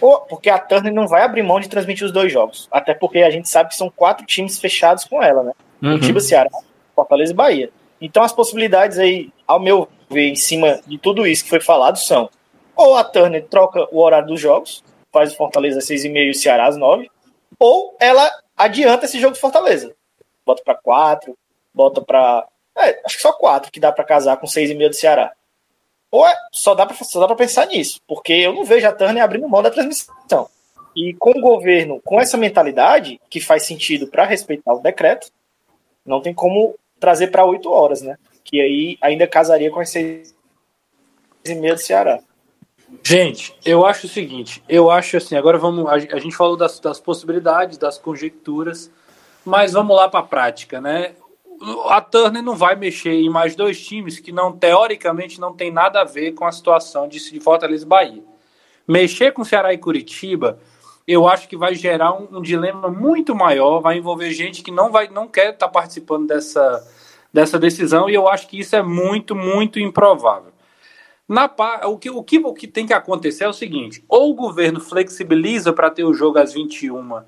Ou 0.00 0.20
porque 0.20 0.48
a 0.48 0.58
Turner 0.58 0.94
não 0.94 1.06
vai 1.06 1.22
abrir 1.22 1.42
mão 1.42 1.60
de 1.60 1.68
transmitir 1.68 2.06
os 2.06 2.12
dois 2.12 2.32
jogos. 2.32 2.68
Até 2.70 2.94
porque 2.94 3.18
a 3.18 3.30
gente 3.30 3.48
sabe 3.48 3.70
que 3.70 3.76
são 3.76 3.90
quatro 3.90 4.24
times 4.24 4.58
fechados 4.58 5.04
com 5.04 5.22
ela, 5.22 5.42
né? 5.42 5.52
Uhum. 5.82 5.90
Curitiba, 5.92 6.20
Ceará, 6.20 6.50
Fortaleza 6.94 7.32
e 7.32 7.36
Bahia. 7.36 7.70
Então, 8.00 8.22
as 8.22 8.32
possibilidades 8.32 8.98
aí, 8.98 9.30
ao 9.46 9.60
meu 9.60 9.88
ver, 10.08 10.28
em 10.28 10.36
cima 10.36 10.80
de 10.86 10.96
tudo 10.96 11.26
isso 11.26 11.44
que 11.44 11.50
foi 11.50 11.60
falado, 11.60 11.98
são 11.98 12.30
ou 12.74 12.96
a 12.96 13.04
Turner 13.04 13.46
troca 13.46 13.86
o 13.92 14.00
horário 14.00 14.28
dos 14.28 14.40
jogos, 14.40 14.82
faz 15.12 15.32
o 15.32 15.36
Fortaleza 15.36 15.78
às 15.78 15.84
seis 15.84 16.04
e 16.04 16.08
meia 16.08 16.28
e 16.28 16.30
o 16.30 16.34
Ceará 16.34 16.66
às 16.66 16.78
nove, 16.78 17.10
ou 17.58 17.94
ela 18.00 18.30
adianta 18.56 19.04
esse 19.04 19.20
jogo 19.20 19.34
do 19.34 19.40
Fortaleza. 19.40 19.94
Bota 20.46 20.62
para 20.64 20.76
quatro, 20.76 21.36
bota 21.74 22.00
para 22.00 22.46
é, 22.76 23.00
acho 23.04 23.16
que 23.16 23.22
só 23.22 23.32
quatro 23.32 23.70
que 23.70 23.80
dá 23.80 23.92
para 23.92 24.04
casar 24.04 24.36
com 24.36 24.46
seis 24.46 24.70
e 24.70 24.74
meia 24.74 24.90
do 24.90 24.96
Ceará. 24.96 25.32
Ou 26.10 26.26
é, 26.26 26.34
só 26.52 26.74
dá 26.74 26.86
para 26.86 27.36
pensar 27.36 27.66
nisso, 27.66 28.00
porque 28.06 28.32
eu 28.32 28.52
não 28.52 28.64
vejo 28.64 28.86
a 28.86 28.92
Turner 28.92 29.22
abrindo 29.22 29.48
mão 29.48 29.62
da 29.62 29.70
transmissão. 29.70 30.48
E 30.96 31.14
com 31.14 31.30
o 31.30 31.40
governo 31.40 32.00
com 32.04 32.20
essa 32.20 32.36
mentalidade 32.36 33.20
que 33.30 33.40
faz 33.40 33.64
sentido 33.64 34.08
para 34.08 34.24
respeitar 34.24 34.74
o 34.74 34.80
decreto, 34.80 35.30
não 36.04 36.20
tem 36.20 36.34
como 36.34 36.74
trazer 36.98 37.28
para 37.28 37.44
oito 37.44 37.70
horas, 37.70 38.02
né? 38.02 38.18
Que 38.42 38.60
aí 38.60 38.98
ainda 39.00 39.26
casaria 39.26 39.70
com 39.70 39.78
as 39.78 39.90
seis 39.90 40.34
e 41.44 41.54
meia 41.54 41.74
do 41.74 41.80
Ceará. 41.80 42.20
Gente, 43.04 43.54
eu 43.64 43.86
acho 43.86 44.06
o 44.06 44.10
seguinte, 44.10 44.62
eu 44.68 44.90
acho 44.90 45.16
assim, 45.16 45.36
agora 45.36 45.56
vamos, 45.56 45.86
a, 45.86 45.94
a 45.94 46.18
gente 46.18 46.36
falou 46.36 46.56
das, 46.56 46.80
das 46.80 46.98
possibilidades, 46.98 47.78
das 47.78 47.96
conjecturas, 47.98 48.90
mas 49.44 49.72
vamos 49.72 49.94
lá 49.94 50.08
para 50.08 50.20
a 50.20 50.24
prática, 50.24 50.80
né? 50.80 51.12
A 51.88 52.00
Turner 52.00 52.42
não 52.42 52.56
vai 52.56 52.74
mexer 52.74 53.12
em 53.12 53.28
mais 53.28 53.54
dois 53.54 53.84
times 53.84 54.18
que 54.18 54.32
não 54.32 54.50
teoricamente 54.50 55.38
não 55.38 55.54
tem 55.54 55.70
nada 55.70 56.00
a 56.00 56.04
ver 56.04 56.32
com 56.32 56.46
a 56.46 56.52
situação 56.52 57.06
de, 57.06 57.40
Fortaleza 57.40 57.84
e 57.84 57.88
Bahia. 57.88 58.24
Mexer 58.88 59.32
com 59.32 59.44
Ceará 59.44 59.72
e 59.72 59.78
Curitiba, 59.78 60.58
eu 61.06 61.28
acho 61.28 61.46
que 61.48 61.56
vai 61.56 61.74
gerar 61.74 62.14
um, 62.14 62.38
um 62.38 62.42
dilema 62.42 62.88
muito 62.88 63.34
maior, 63.34 63.80
vai 63.80 63.98
envolver 63.98 64.30
gente 64.30 64.62
que 64.62 64.70
não 64.70 64.90
vai, 64.90 65.08
não 65.08 65.28
quer 65.28 65.52
estar 65.52 65.68
participando 65.68 66.26
dessa, 66.26 66.82
dessa 67.32 67.58
decisão 67.58 68.08
e 68.08 68.14
eu 68.14 68.26
acho 68.26 68.48
que 68.48 68.58
isso 68.58 68.74
é 68.74 68.82
muito, 68.82 69.36
muito 69.36 69.78
improvável. 69.78 70.52
Na, 71.28 71.48
o, 71.84 71.98
que, 71.98 72.10
o, 72.10 72.22
que, 72.24 72.38
o 72.38 72.54
que 72.54 72.66
tem 72.66 72.86
que 72.86 72.92
acontecer 72.92 73.44
é 73.44 73.48
o 73.48 73.52
seguinte: 73.52 74.02
ou 74.08 74.30
o 74.30 74.34
governo 74.34 74.80
flexibiliza 74.80 75.72
para 75.72 75.90
ter 75.90 76.04
o 76.04 76.12
jogo 76.14 76.38
às 76.38 76.52
21 76.52 77.22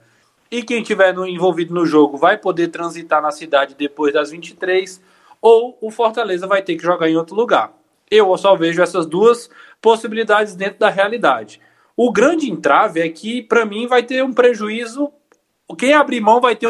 e 0.52 0.62
quem 0.62 0.82
estiver 0.82 1.14
no- 1.14 1.26
envolvido 1.26 1.72
no 1.72 1.86
jogo 1.86 2.18
vai 2.18 2.36
poder 2.36 2.68
transitar 2.68 3.22
na 3.22 3.30
cidade 3.30 3.74
depois 3.74 4.12
das 4.12 4.30
23, 4.30 5.02
ou 5.40 5.78
o 5.80 5.90
Fortaleza 5.90 6.46
vai 6.46 6.60
ter 6.60 6.76
que 6.76 6.82
jogar 6.82 7.08
em 7.08 7.16
outro 7.16 7.34
lugar. 7.34 7.72
Eu 8.10 8.36
só 8.36 8.54
vejo 8.54 8.82
essas 8.82 9.06
duas 9.06 9.48
possibilidades 9.80 10.54
dentro 10.54 10.78
da 10.78 10.90
realidade. 10.90 11.58
O 11.96 12.12
grande 12.12 12.50
entrave 12.50 13.00
é 13.00 13.08
que, 13.08 13.42
para 13.42 13.64
mim, 13.64 13.86
vai 13.86 14.02
ter 14.02 14.22
um 14.22 14.32
prejuízo. 14.32 15.10
Quem 15.78 15.94
abrir 15.94 16.20
mão 16.20 16.38
vai 16.38 16.54
ter 16.54 16.68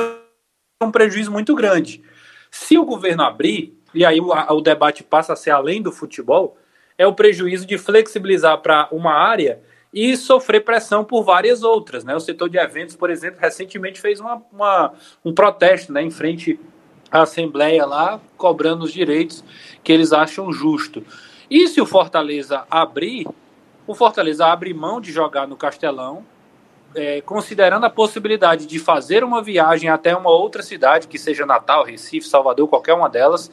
um 0.81 0.93
prejuízo 0.93 1.33
muito 1.33 1.53
grande. 1.57 2.05
Se 2.53 2.79
o 2.79 2.85
governo 2.85 3.25
abrir, 3.25 3.77
e 3.93 4.05
aí 4.05 4.21
o, 4.21 4.29
o 4.29 4.61
debate 4.61 5.03
passa 5.03 5.33
a 5.33 5.37
ser 5.37 5.51
além 5.51 5.83
do 5.83 5.91
futebol, 5.91 6.57
é 6.97 7.05
o 7.05 7.15
prejuízo 7.15 7.67
de 7.67 7.77
flexibilizar 7.77 8.59
para 8.59 8.87
uma 8.93 9.13
área 9.13 9.61
e 9.93 10.17
sofrer 10.17 10.65
pressão 10.65 11.05
por 11.05 11.23
várias 11.23 11.63
outras. 11.63 12.03
Né? 12.05 12.15
O 12.15 12.21
setor 12.21 12.49
de 12.49 12.59
eventos, 12.59 12.97
por 12.97 13.11
exemplo, 13.11 13.41
recentemente 13.41 14.01
fez 14.01 14.21
uma, 14.21 14.43
uma- 14.53 14.93
um 15.25 15.35
protesto 15.35 15.93
né, 15.93 16.03
em 16.03 16.11
frente 16.11 16.59
à 17.11 17.23
Assembleia 17.23 17.85
lá, 17.85 18.21
cobrando 18.37 18.85
os 18.85 18.93
direitos 18.93 19.45
que 19.85 19.93
eles 19.93 20.13
acham 20.13 20.51
justo. 20.53 21.05
E 21.51 21.69
se 21.69 21.81
o 21.81 21.85
Fortaleza 21.87 22.65
abrir, 22.71 23.27
o 23.87 23.95
Fortaleza 23.95 24.47
abre 24.47 24.73
mão 24.73 25.01
de 25.01 25.13
jogar 25.13 25.47
no 25.47 25.57
Castelão, 25.57 26.25
é, 26.95 27.21
considerando 27.21 27.85
a 27.85 27.91
possibilidade 27.91 28.67
de 28.67 28.79
fazer 28.79 29.25
uma 29.25 29.43
viagem 29.43 29.91
até 29.91 30.15
uma 30.17 30.31
outra 30.31 30.63
cidade, 30.63 31.09
que 31.09 31.19
seja 31.19 31.45
Natal, 31.45 31.85
Recife, 31.85 32.27
Salvador, 32.27 32.69
qualquer 32.69 32.95
uma 32.95 33.09
delas, 33.09 33.51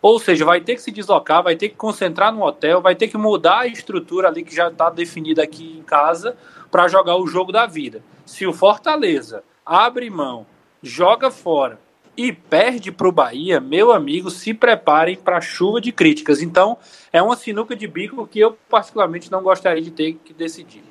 ou 0.00 0.18
seja, 0.18 0.44
vai 0.44 0.60
ter 0.60 0.74
que 0.74 0.82
se 0.82 0.90
deslocar, 0.90 1.42
vai 1.42 1.56
ter 1.56 1.68
que 1.68 1.74
concentrar 1.74 2.32
no 2.32 2.44
hotel, 2.44 2.80
vai 2.80 2.94
ter 2.94 3.08
que 3.08 3.16
mudar 3.16 3.60
a 3.60 3.66
estrutura 3.66 4.28
ali 4.28 4.42
que 4.42 4.54
já 4.54 4.68
está 4.68 4.90
definida 4.90 5.42
aqui 5.42 5.78
em 5.78 5.82
casa 5.82 6.36
para 6.70 6.88
jogar 6.88 7.16
o 7.16 7.26
jogo 7.26 7.52
da 7.52 7.66
vida. 7.66 8.02
Se 8.24 8.46
o 8.46 8.52
Fortaleza 8.52 9.42
abre 9.64 10.10
mão, 10.10 10.46
joga 10.82 11.30
fora 11.30 11.78
e 12.16 12.32
perde 12.32 12.90
para 12.90 13.08
o 13.08 13.12
Bahia, 13.12 13.60
meu 13.60 13.92
amigo, 13.92 14.30
se 14.30 14.54
preparem 14.54 15.16
para 15.16 15.40
chuva 15.40 15.80
de 15.80 15.92
críticas. 15.92 16.40
Então, 16.40 16.78
é 17.12 17.20
uma 17.20 17.36
sinuca 17.36 17.76
de 17.76 17.86
bico 17.86 18.26
que 18.26 18.40
eu 18.40 18.56
particularmente 18.70 19.30
não 19.30 19.42
gostaria 19.42 19.82
de 19.82 19.90
ter 19.90 20.14
que 20.24 20.32
decidir. 20.32 20.82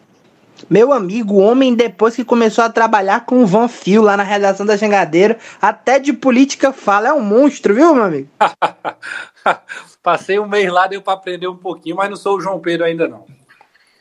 Meu 0.69 0.93
amigo, 0.93 1.35
o 1.35 1.39
homem, 1.39 1.75
depois 1.75 2.15
que 2.15 2.23
começou 2.23 2.63
a 2.63 2.69
trabalhar 2.69 3.25
com 3.25 3.43
o 3.43 3.45
Van 3.45 3.67
Fio 3.67 4.01
lá 4.01 4.15
na 4.15 4.23
redação 4.23 4.65
da 4.65 4.77
Jangadeiro, 4.77 5.35
até 5.61 5.99
de 5.99 6.13
política 6.13 6.71
fala, 6.71 7.09
é 7.09 7.13
um 7.13 7.21
monstro, 7.21 7.73
viu, 7.73 7.93
meu 7.93 8.03
amigo? 8.03 8.29
Passei 10.01 10.39
um 10.39 10.47
mês 10.47 10.71
lá, 10.71 10.87
deu 10.87 11.01
para 11.01 11.13
aprender 11.13 11.47
um 11.47 11.57
pouquinho, 11.57 11.95
mas 11.95 12.09
não 12.09 12.15
sou 12.15 12.37
o 12.37 12.41
João 12.41 12.59
Pedro 12.59 12.85
ainda 12.85 13.07
não. 13.07 13.25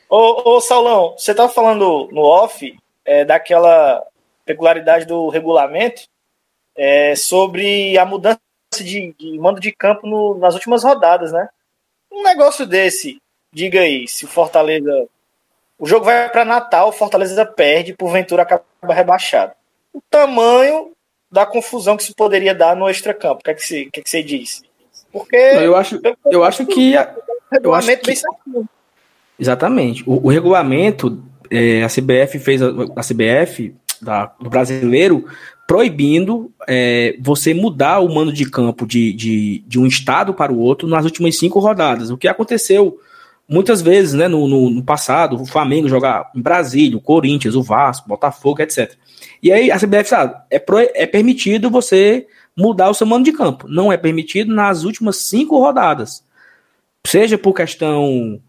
Ô, 0.09 0.55
ô 0.55 0.61
Saulão, 0.61 1.15
você 1.17 1.31
estava 1.31 1.49
falando 1.51 2.07
no 2.11 2.21
off 2.21 2.77
é, 3.03 3.25
daquela 3.25 4.03
peculiaridade 4.45 5.05
do 5.05 5.29
regulamento 5.29 6.03
é, 6.75 7.15
sobre 7.15 7.97
a 7.97 8.05
mudança 8.05 8.39
de, 8.77 9.13
de 9.17 9.37
mando 9.39 9.59
de 9.59 9.71
campo 9.71 10.05
no- 10.05 10.37
nas 10.37 10.53
últimas 10.53 10.83
rodadas, 10.83 11.31
né? 11.31 11.49
Um 12.11 12.23
negócio 12.23 12.65
desse, 12.65 13.19
diga 13.51 13.81
aí, 13.81 14.07
se 14.07 14.25
o 14.25 14.27
Fortaleza. 14.27 15.07
O 15.77 15.85
jogo 15.85 16.05
vai 16.05 16.29
para 16.29 16.45
Natal, 16.45 16.91
Fortaleza 16.91 17.45
perde, 17.45 17.93
porventura 17.93 18.43
acaba 18.43 18.63
rebaixado. 18.89 19.51
O 19.93 20.01
tamanho 20.09 20.91
da 21.31 21.45
confusão 21.45 21.97
que 21.97 22.03
isso 22.03 22.15
poderia 22.15 22.53
dar 22.55 22.75
no 22.75 22.89
extracampo, 22.89 23.41
o 23.41 23.43
que 23.43 23.51
é 23.51 23.53
que 23.53 23.61
você, 23.63 23.81
o 23.83 23.91
que 23.91 23.99
é 23.99 24.03
que 24.03 24.09
você 24.09 24.23
diz? 24.23 24.61
Porque 25.11 25.35
Eu 25.35 25.75
acho, 25.75 25.99
eu 26.31 26.43
acho 26.43 26.65
que. 26.65 26.95
a- 26.95 27.13
eu 27.61 27.73
acho 27.73 27.87
que-. 27.97 28.13
Exatamente. 29.39 30.03
O, 30.07 30.27
o 30.27 30.29
regulamento, 30.29 31.21
é, 31.49 31.83
a 31.83 31.87
CBF 31.89 32.39
fez 32.39 32.61
a, 32.61 32.67
a 32.95 33.01
CBF 33.03 33.73
da- 34.01 34.31
do 34.39 34.49
brasileiro 34.49 35.25
proibindo 35.67 36.51
é, 36.67 37.15
você 37.19 37.53
mudar 37.53 37.99
o 37.99 38.13
mando 38.13 38.31
de 38.31 38.49
campo 38.49 38.85
de, 38.85 39.11
de, 39.13 39.63
de 39.67 39.79
um 39.79 39.85
estado 39.87 40.33
para 40.33 40.53
o 40.53 40.59
outro 40.59 40.87
nas 40.87 41.03
últimas 41.05 41.37
cinco 41.37 41.59
rodadas. 41.59 42.09
O 42.11 42.17
que 42.17 42.27
aconteceu 42.27 42.97
muitas 43.47 43.81
vezes 43.81 44.13
né, 44.13 44.27
no, 44.27 44.47
no, 44.47 44.69
no 44.69 44.83
passado, 44.83 45.39
o 45.39 45.45
Flamengo 45.45 45.87
jogar 45.87 46.31
em 46.35 46.41
Brasília, 46.41 46.97
o 46.97 47.01
Corinthians, 47.01 47.55
o 47.55 47.63
Vasco, 47.63 48.07
Botafogo, 48.07 48.61
etc. 48.61 48.93
E 49.41 49.51
aí 49.51 49.71
a 49.71 49.77
CBF 49.77 50.09
sabe, 50.09 50.35
é, 50.49 50.59
pro, 50.59 50.79
é 50.79 51.05
permitido 51.05 51.69
você 51.69 52.27
mudar 52.57 52.89
o 52.89 52.93
seu 52.93 53.05
mando 53.05 53.25
de 53.25 53.31
campo. 53.31 53.67
Não 53.67 53.91
é 53.91 53.97
permitido 53.97 54.53
nas 54.53 54.83
últimas 54.83 55.17
cinco 55.17 55.59
rodadas. 55.59 56.23
Seja 57.05 57.37
por 57.37 57.53
questão 57.53 58.41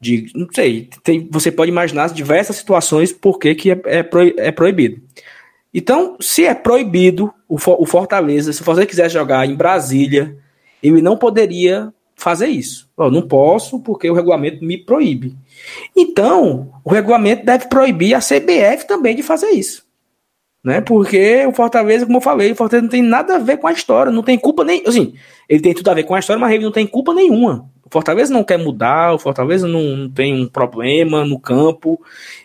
de 0.00 0.32
não 0.34 0.48
sei, 0.52 0.88
tem, 1.04 1.28
você 1.30 1.52
pode 1.52 1.70
imaginar 1.70 2.08
diversas 2.08 2.56
situações 2.56 3.12
por 3.12 3.38
que, 3.38 3.54
que 3.54 3.70
é, 3.70 3.80
é, 3.84 4.02
pro, 4.02 4.22
é 4.38 4.50
proibido. 4.50 5.00
Então, 5.72 6.16
se 6.20 6.46
é 6.46 6.54
proibido 6.54 7.32
o, 7.48 7.56
o 7.56 7.86
Fortaleza, 7.86 8.52
se 8.52 8.62
você 8.62 8.86
quiser 8.86 9.10
jogar 9.10 9.46
em 9.46 9.54
Brasília, 9.54 10.36
ele 10.82 11.02
não 11.02 11.16
poderia 11.16 11.92
fazer 12.20 12.48
isso. 12.48 12.88
Eu 12.98 13.10
não 13.10 13.22
posso 13.22 13.80
porque 13.80 14.10
o 14.10 14.14
regulamento 14.14 14.64
me 14.64 14.76
proíbe. 14.76 15.34
Então, 15.96 16.70
o 16.84 16.90
regulamento 16.90 17.44
deve 17.44 17.66
proibir 17.66 18.14
a 18.14 18.20
CBF 18.20 18.86
também 18.86 19.16
de 19.16 19.22
fazer 19.22 19.50
isso. 19.50 19.84
Né? 20.62 20.80
Porque 20.82 21.46
o 21.46 21.52
Fortaleza, 21.52 22.04
como 22.04 22.18
eu 22.18 22.22
falei, 22.22 22.52
o 22.52 22.56
Fortaleza 22.56 22.82
não 22.82 22.90
tem 22.90 23.02
nada 23.02 23.36
a 23.36 23.38
ver 23.38 23.56
com 23.56 23.66
a 23.66 23.72
história, 23.72 24.12
não 24.12 24.22
tem 24.22 24.38
culpa 24.38 24.62
nem. 24.62 24.82
Assim, 24.86 25.14
ele 25.48 25.62
tem 25.62 25.72
tudo 25.72 25.88
a 25.88 25.94
ver 25.94 26.04
com 26.04 26.14
a 26.14 26.18
história, 26.18 26.38
mas 26.38 26.52
ele 26.52 26.64
não 26.64 26.72
tem 26.72 26.86
culpa 26.86 27.14
nenhuma. 27.14 27.70
O 27.82 27.88
Fortaleza 27.90 28.32
não 28.32 28.44
quer 28.44 28.58
mudar, 28.58 29.14
o 29.14 29.18
Fortaleza 29.18 29.66
não, 29.66 29.82
não 29.82 30.10
tem 30.10 30.42
um 30.42 30.46
problema 30.46 31.24
no 31.24 31.40
campo. 31.40 32.00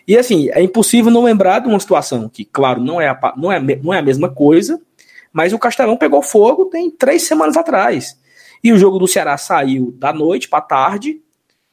E 0.08 0.16
assim, 0.16 0.48
é 0.50 0.62
impossível 0.62 1.10
não 1.10 1.22
lembrar 1.22 1.58
de 1.58 1.68
uma 1.68 1.78
situação 1.78 2.28
que, 2.28 2.44
claro, 2.44 2.80
não 2.80 2.98
é 3.00 3.08
a, 3.08 3.34
não 3.36 3.52
é, 3.52 3.60
não 3.60 3.92
é 3.92 3.98
a 3.98 4.02
mesma 4.02 4.30
coisa, 4.30 4.80
mas 5.30 5.52
o 5.52 5.58
Castelão 5.58 5.98
pegou 5.98 6.22
fogo 6.22 6.64
tem 6.64 6.90
três 6.90 7.22
semanas 7.24 7.56
atrás. 7.58 8.18
E 8.66 8.72
o 8.72 8.76
jogo 8.76 8.98
do 8.98 9.06
Ceará 9.06 9.38
saiu 9.38 9.94
da 9.96 10.12
noite 10.12 10.48
para 10.48 10.60
tarde 10.60 11.22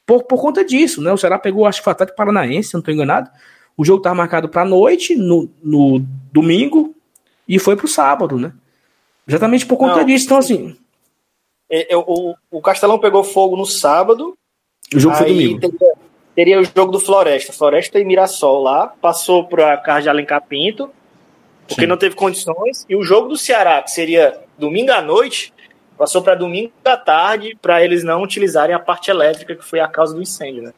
por, 0.06 0.26
por 0.26 0.40
conta 0.40 0.64
disso, 0.64 1.02
né? 1.02 1.12
O 1.12 1.18
Ceará 1.18 1.40
pegou, 1.40 1.66
acho 1.66 1.80
que 1.80 1.84
foi 1.84 1.90
o 1.90 1.96
Atlético 1.96 2.16
Paranaense, 2.16 2.70
se 2.70 2.74
não 2.76 2.82
estou 2.82 2.94
enganado. 2.94 3.32
O 3.76 3.84
jogo 3.84 3.98
estava 3.98 4.14
marcado 4.14 4.48
para 4.48 4.64
noite, 4.64 5.16
no, 5.16 5.50
no 5.64 6.06
domingo, 6.32 6.94
e 7.48 7.58
foi 7.58 7.76
para 7.76 7.88
o 7.88 7.90
sábado, 7.90 8.38
né? 8.38 8.54
Exatamente 9.28 9.66
por 9.66 9.76
conta 9.78 9.98
não, 9.98 10.06
disso. 10.06 10.26
Então, 10.26 10.38
assim. 10.38 10.78
É, 11.68 11.96
é, 11.96 11.98
o, 11.98 12.36
o 12.52 12.62
Castelão 12.62 13.00
pegou 13.00 13.24
fogo 13.24 13.58
no 13.58 13.66
sábado. 13.66 14.38
O 14.94 15.00
jogo 15.00 15.16
foi 15.16 15.30
domingo. 15.30 15.62
Teria, 15.62 15.94
teria, 16.36 16.60
o 16.60 16.64
jogo 16.64 16.92
do 16.92 17.00
Floresta. 17.00 17.52
Floresta 17.54 18.00
e 18.00 18.06
Mirassol 18.06 18.62
lá. 18.62 18.94
Passou 19.02 19.48
para 19.48 19.74
a 19.74 19.78
Carlos 19.78 20.04
de 20.04 20.10
Alencar 20.10 20.46
Pinto, 20.46 20.92
porque 21.68 21.82
Sim. 21.82 21.88
não 21.88 21.98
teve 21.98 22.14
condições. 22.14 22.86
E 22.88 22.96
o 22.96 23.02
jogo 23.02 23.30
do 23.30 23.36
Ceará, 23.36 23.82
que 23.82 23.90
seria 23.90 24.40
domingo 24.60 24.92
à 24.92 25.02
noite, 25.02 25.52
passou 25.98 26.22
para 26.22 26.36
domingo 26.36 26.72
à 26.84 26.98
tarde 26.98 27.58
para 27.62 27.84
eles 27.84 28.04
não 28.04 28.22
utilizarem 28.22 28.76
a 28.76 28.80
parte 28.80 29.10
elétrica 29.10 29.56
que 29.56 29.64
foi 29.64 29.80
a 29.80 29.88
causa 29.88 30.14
do 30.14 30.22
incêndio, 30.22 30.64
né? 30.64 30.74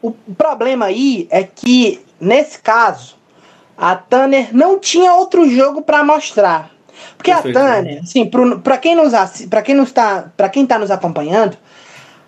O 0.00 0.12
problema 0.36 0.86
aí 0.86 1.26
é 1.30 1.42
que 1.42 2.00
nesse 2.20 2.60
caso 2.60 3.16
a 3.76 3.96
Tanner 3.96 4.54
não 4.54 4.78
tinha 4.78 5.14
outro 5.14 5.48
jogo 5.48 5.82
para 5.82 6.04
mostrar. 6.04 6.70
Porque 7.16 7.30
a 7.30 7.42
Tanner, 7.42 8.02
assim, 8.02 8.28
para 8.62 8.78
quem 8.78 8.94
nos 8.94 9.12
para 9.48 9.62
quem 9.62 9.80
está, 9.82 10.30
para 10.36 10.48
quem 10.48 10.64
está 10.64 10.78
nos 10.78 10.90
acompanhando, 10.90 11.56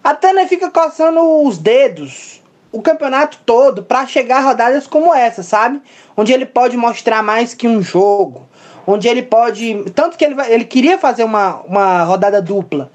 a 0.03 0.14
Tanner 0.14 0.48
fica 0.48 0.70
coçando 0.70 1.20
os 1.44 1.59
dedos 1.59 2.40
o 2.72 2.81
campeonato 2.81 3.38
todo 3.44 3.83
para 3.83 4.07
chegar 4.07 4.38
a 4.38 4.40
rodadas 4.40 4.87
como 4.87 5.14
essa, 5.14 5.42
sabe? 5.42 5.81
Onde 6.16 6.33
ele 6.33 6.46
pode 6.46 6.76
mostrar 6.76 7.22
mais 7.22 7.55
que 7.55 7.66
um 7.66 7.83
jogo, 7.83 8.48
onde 8.90 9.09
ele 9.09 9.22
pode. 9.22 9.85
Tanto 9.94 10.16
que 10.16 10.24
ele, 10.24 10.35
ele 10.48 10.64
queria 10.64 10.98
fazer 10.98 11.24
uma, 11.24 11.61
uma 11.62 12.03
rodada 12.05 12.40
dupla. 12.40 12.90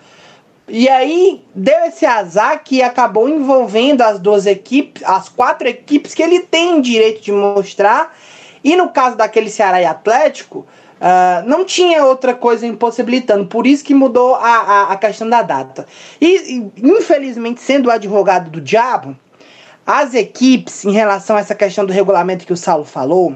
E 0.67 0.89
aí 0.89 1.43
deu 1.53 1.86
esse 1.86 2.05
azar 2.05 2.63
que 2.63 2.81
acabou 2.81 3.29
envolvendo 3.29 4.01
as 4.01 4.19
duas 4.19 4.45
equipes, 4.45 5.03
as 5.03 5.29
quatro 5.29 5.67
equipes 5.67 6.13
que 6.13 6.23
ele 6.23 6.39
tem 6.39 6.81
direito 6.81 7.21
de 7.21 7.31
mostrar. 7.31 8.15
E 8.63 8.75
no 8.75 8.89
caso 8.89 9.15
daquele 9.15 9.49
Ceará 9.49 9.79
e 9.79 9.86
Atlético, 9.86 10.65
uh, 10.99 11.47
não 11.47 11.63
tinha 11.63 12.03
outra 12.03 12.34
coisa 12.34 12.65
impossibilitando. 12.65 13.45
Por 13.45 13.67
isso 13.67 13.84
que 13.84 13.93
mudou 13.93 14.34
a, 14.36 14.39
a, 14.39 14.93
a 14.93 14.97
questão 14.97 15.29
da 15.29 15.43
data. 15.43 15.86
E, 16.19 16.58
e, 16.58 16.71
infelizmente, 16.84 17.62
sendo 17.62 17.88
o 17.88 17.91
advogado 17.91 18.49
do 18.49 18.60
diabo, 18.60 19.15
as 19.86 20.15
equipes, 20.15 20.84
em 20.84 20.91
relação 20.91 21.36
a 21.36 21.41
essa 21.41 21.53
questão 21.53 21.86
do 21.86 21.93
regulamento 21.93 22.43
que 22.43 22.53
o 22.53 22.58
Saulo 22.58 22.86
falou, 22.86 23.36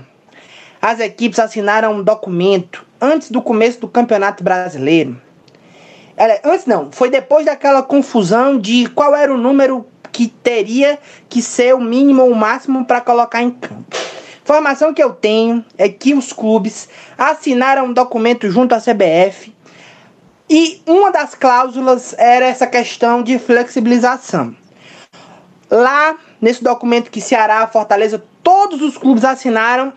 as 0.82 1.00
equipes 1.00 1.40
assinaram 1.40 1.94
um 1.94 2.04
documento 2.04 2.86
antes 3.02 3.30
do 3.30 3.42
começo 3.42 3.80
do 3.82 3.88
Campeonato 3.88 4.44
Brasileiro. 4.44 5.20
Antes 6.44 6.66
não, 6.66 6.92
foi 6.92 7.10
depois 7.10 7.46
daquela 7.46 7.82
confusão 7.82 8.60
de 8.60 8.88
qual 8.90 9.16
era 9.16 9.34
o 9.34 9.38
número 9.38 9.86
que 10.12 10.28
teria 10.28 11.00
que 11.30 11.42
ser 11.42 11.74
o 11.74 11.80
mínimo 11.80 12.24
ou 12.24 12.32
o 12.32 12.36
máximo 12.36 12.84
para 12.84 13.00
colocar 13.00 13.42
em 13.42 13.52
campo. 13.52 13.96
Informação 14.44 14.94
que 14.94 15.02
eu 15.02 15.12
tenho 15.14 15.64
é 15.78 15.88
que 15.88 16.14
os 16.14 16.34
clubes 16.34 16.90
assinaram 17.18 17.86
um 17.86 17.94
documento 17.94 18.50
junto 18.50 18.74
à 18.74 18.80
CBF 18.82 19.54
e 20.50 20.82
uma 20.88 21.12
das 21.12 21.36
cláusulas 21.36 22.16
era 22.18 22.48
essa 22.48 22.66
questão 22.66 23.22
de 23.22 23.38
flexibilização. 23.38 24.56
Lá, 25.70 26.18
nesse 26.42 26.64
documento 26.64 27.12
que 27.12 27.22
Ceará, 27.22 27.68
Fortaleza, 27.68 28.24
todos 28.42 28.82
os 28.82 28.98
clubes 28.98 29.24
assinaram, 29.24 29.94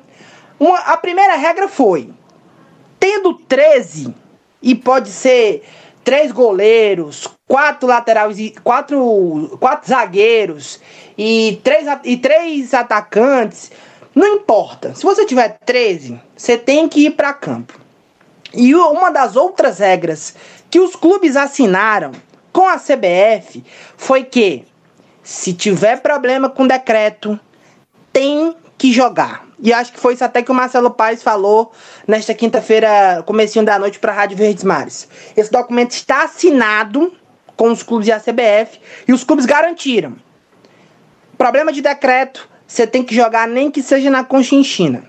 uma, 0.62 0.78
a 0.78 0.96
primeira 0.96 1.34
regra 1.34 1.66
foi: 1.66 2.10
tendo 3.00 3.34
13, 3.34 4.14
e 4.62 4.76
pode 4.76 5.08
ser 5.08 5.64
três 6.04 6.30
goleiros, 6.30 7.26
quatro 7.48 7.88
laterais, 7.88 8.36
quatro, 8.62 9.56
quatro 9.58 9.88
zagueiros 9.88 10.80
e 11.18 11.60
três, 11.64 11.86
e 12.04 12.16
três 12.16 12.72
atacantes, 12.72 13.72
não 14.14 14.36
importa. 14.36 14.94
Se 14.94 15.02
você 15.02 15.26
tiver 15.26 15.58
13, 15.64 16.20
você 16.36 16.56
tem 16.56 16.88
que 16.88 17.06
ir 17.06 17.10
para 17.10 17.32
campo. 17.32 17.80
E 18.54 18.72
uma 18.72 19.10
das 19.10 19.34
outras 19.34 19.80
regras 19.80 20.36
que 20.70 20.78
os 20.78 20.94
clubes 20.94 21.34
assinaram 21.34 22.12
com 22.52 22.68
a 22.68 22.78
CBF 22.78 23.64
foi 23.96 24.22
que 24.22 24.64
se 25.24 25.54
tiver 25.54 26.00
problema 26.00 26.48
com 26.48 26.66
decreto, 26.66 27.38
tem 28.12 28.54
que 28.78 28.92
jogar. 28.92 29.51
E 29.62 29.72
acho 29.72 29.92
que 29.92 30.00
foi 30.00 30.14
isso 30.14 30.24
até 30.24 30.42
que 30.42 30.50
o 30.50 30.54
Marcelo 30.54 30.90
Paes 30.90 31.22
falou 31.22 31.70
nesta 32.06 32.34
quinta-feira, 32.34 33.22
comecinho 33.24 33.64
da 33.64 33.78
noite, 33.78 34.00
para 34.00 34.10
a 34.10 34.14
Rádio 34.14 34.36
Verdes 34.36 34.64
Mares. 34.64 35.08
Esse 35.36 35.52
documento 35.52 35.92
está 35.92 36.24
assinado 36.24 37.12
com 37.56 37.70
os 37.70 37.80
clubes 37.80 38.08
e 38.08 38.12
a 38.12 38.18
CBF 38.18 38.80
e 39.06 39.12
os 39.12 39.22
clubes 39.22 39.46
garantiram. 39.46 40.16
Problema 41.38 41.72
de 41.72 41.80
decreto, 41.80 42.48
você 42.66 42.88
tem 42.88 43.04
que 43.04 43.14
jogar 43.14 43.46
nem 43.46 43.70
que 43.70 43.82
seja 43.82 44.10
na 44.10 44.24
Conchinchina. 44.24 45.04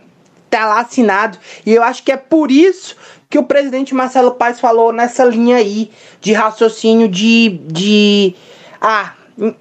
Tá 0.52 0.68
lá 0.68 0.82
assinado. 0.82 1.40
E 1.66 1.74
eu 1.74 1.82
acho 1.82 2.04
que 2.04 2.12
é 2.12 2.18
por 2.18 2.52
isso 2.52 2.96
que 3.28 3.40
o 3.40 3.44
presidente 3.44 3.96
Marcelo 3.96 4.36
Paes 4.36 4.60
falou 4.60 4.94
nessa 4.94 5.26
linha 5.26 5.56
aí 5.58 5.90
de 6.22 6.32
raciocínio 6.32 7.08
de. 7.08 7.60
de 7.66 8.36
ah, 8.80 9.14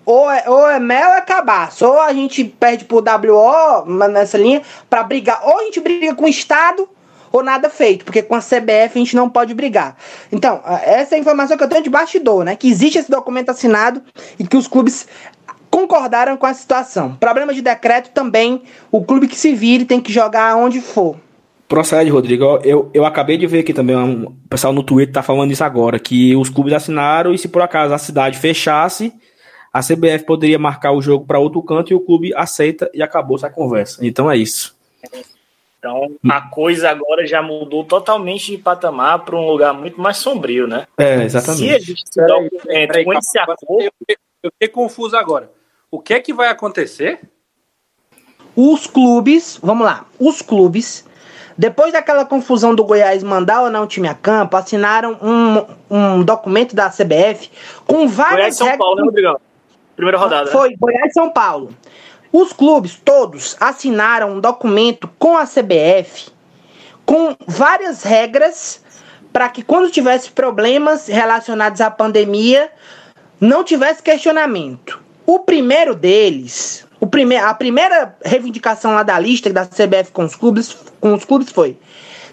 ou 0.04 0.30
é, 0.30 0.44
ou 0.48 0.68
é 0.68 0.78
mel 0.78 1.10
ou 1.10 1.14
é 1.14 1.20
cabaço. 1.20 1.86
Ou 1.86 2.00
a 2.00 2.12
gente 2.12 2.44
perde 2.44 2.84
por 2.84 3.02
WO 3.02 3.84
nessa 4.08 4.38
linha 4.38 4.62
para 4.88 5.02
brigar. 5.02 5.40
Ou 5.44 5.60
a 5.60 5.64
gente 5.64 5.80
briga 5.80 6.14
com 6.14 6.24
o 6.24 6.28
Estado 6.28 6.88
ou 7.32 7.42
nada 7.42 7.70
feito, 7.70 8.04
porque 8.04 8.22
com 8.22 8.34
a 8.34 8.40
CBF 8.40 8.92
a 8.94 8.98
gente 8.98 9.16
não 9.16 9.28
pode 9.28 9.54
brigar. 9.54 9.96
Então, 10.30 10.60
essa 10.84 11.14
é 11.14 11.16
a 11.16 11.20
informação 11.20 11.56
que 11.56 11.64
eu 11.64 11.68
tenho 11.68 11.82
de 11.82 11.88
bastidor, 11.88 12.44
né? 12.44 12.54
Que 12.54 12.68
existe 12.68 12.98
esse 12.98 13.10
documento 13.10 13.48
assinado 13.48 14.02
e 14.38 14.46
que 14.46 14.56
os 14.56 14.68
clubes 14.68 15.08
concordaram 15.70 16.36
com 16.36 16.44
a 16.44 16.52
situação. 16.52 17.16
Problema 17.18 17.54
de 17.54 17.62
decreto 17.62 18.10
também, 18.10 18.62
o 18.90 19.02
clube 19.02 19.26
que 19.26 19.36
se 19.36 19.54
vire 19.54 19.86
tem 19.86 19.98
que 19.98 20.12
jogar 20.12 20.54
onde 20.56 20.82
for. 20.82 21.16
Procede, 21.66 22.10
Rodrigo. 22.10 22.60
Eu, 22.62 22.90
eu 22.92 23.06
acabei 23.06 23.38
de 23.38 23.46
ver 23.46 23.60
aqui 23.60 23.72
também, 23.72 23.96
um, 23.96 24.24
o 24.24 24.48
pessoal 24.50 24.74
no 24.74 24.82
Twitter 24.82 25.14
tá 25.14 25.22
falando 25.22 25.50
isso 25.50 25.64
agora, 25.64 25.98
que 25.98 26.36
os 26.36 26.50
clubes 26.50 26.74
assinaram 26.74 27.32
e 27.32 27.38
se 27.38 27.48
por 27.48 27.62
acaso 27.62 27.94
a 27.94 27.98
cidade 27.98 28.36
fechasse, 28.36 29.10
a 29.72 29.80
CBF 29.80 30.24
poderia 30.26 30.58
marcar 30.58 30.92
o 30.92 31.00
jogo 31.00 31.24
para 31.24 31.38
outro 31.38 31.62
canto 31.62 31.92
e 31.92 31.94
o 31.94 32.00
clube 32.00 32.34
aceita 32.34 32.90
e 32.92 33.02
acabou 33.02 33.36
essa 33.36 33.48
conversa. 33.48 34.04
Então 34.04 34.30
é 34.30 34.36
isso. 34.36 34.76
Então 35.78 36.14
a 36.28 36.40
coisa 36.42 36.90
agora 36.90 37.26
já 37.26 37.42
mudou 37.42 37.82
totalmente 37.82 38.52
de 38.52 38.58
patamar 38.58 39.24
para 39.24 39.34
um 39.34 39.46
lugar 39.46 39.72
muito 39.72 40.00
mais 40.00 40.18
sombrio, 40.18 40.66
né? 40.66 40.86
É, 40.98 41.24
exatamente. 41.24 41.58
Se 41.58 41.70
a 41.70 41.78
gente 41.78 42.02
se 42.06 42.26
documento 42.26 43.04
com 43.04 43.12
esse 43.14 43.38
acordo. 43.38 43.80
Eu, 43.80 43.92
eu 44.42 44.50
fiquei 44.52 44.68
confuso 44.68 45.16
agora. 45.16 45.50
O 45.90 45.98
que 45.98 46.14
é 46.14 46.20
que 46.20 46.32
vai 46.32 46.48
acontecer? 46.48 47.20
Os 48.54 48.86
clubes, 48.86 49.58
vamos 49.62 49.86
lá, 49.86 50.06
os 50.20 50.42
clubes, 50.42 51.06
depois 51.56 51.92
daquela 51.92 52.26
confusão 52.26 52.74
do 52.74 52.84
Goiás 52.84 53.22
mandar 53.22 53.62
ou 53.62 53.70
não 53.70 53.84
o 53.84 53.86
time 53.86 54.06
a 54.06 54.14
campo, 54.14 54.56
assinaram 54.56 55.18
um, 55.22 55.64
um 55.90 56.22
documento 56.22 56.76
da 56.76 56.90
CBF 56.90 57.50
com 57.86 58.06
várias 58.06 58.36
Goiás 58.36 58.56
São 58.56 58.78
Paulo, 58.78 58.96
né, 58.96 59.02
Rodrigão? 59.04 59.40
Primeira 59.96 60.18
rodada. 60.18 60.46
Né? 60.46 60.50
Foi, 60.50 60.70
né? 60.70 60.76
Goiás 60.78 61.10
e 61.10 61.14
São 61.14 61.30
Paulo. 61.30 61.74
Os 62.32 62.52
clubes 62.52 62.98
todos 63.04 63.56
assinaram 63.60 64.36
um 64.36 64.40
documento 64.40 65.10
com 65.18 65.36
a 65.36 65.46
CBF 65.46 66.30
com 67.04 67.36
várias 67.46 68.02
regras 68.02 68.82
para 69.32 69.48
que 69.48 69.62
quando 69.62 69.90
tivesse 69.90 70.30
problemas 70.30 71.06
relacionados 71.06 71.80
à 71.80 71.90
pandemia 71.90 72.70
não 73.40 73.64
tivesse 73.64 74.02
questionamento. 74.02 75.00
O 75.26 75.40
primeiro 75.40 75.94
deles, 75.94 76.86
o 77.00 77.06
prime 77.06 77.36
a 77.36 77.52
primeira 77.54 78.16
reivindicação 78.24 78.94
lá 78.94 79.02
da 79.02 79.18
lista 79.18 79.52
da 79.52 79.66
CBF 79.66 80.10
com 80.12 80.24
os 80.24 80.34
clubes, 80.34 80.76
com 81.00 81.14
os 81.14 81.24
clubes 81.24 81.50
foi: 81.50 81.76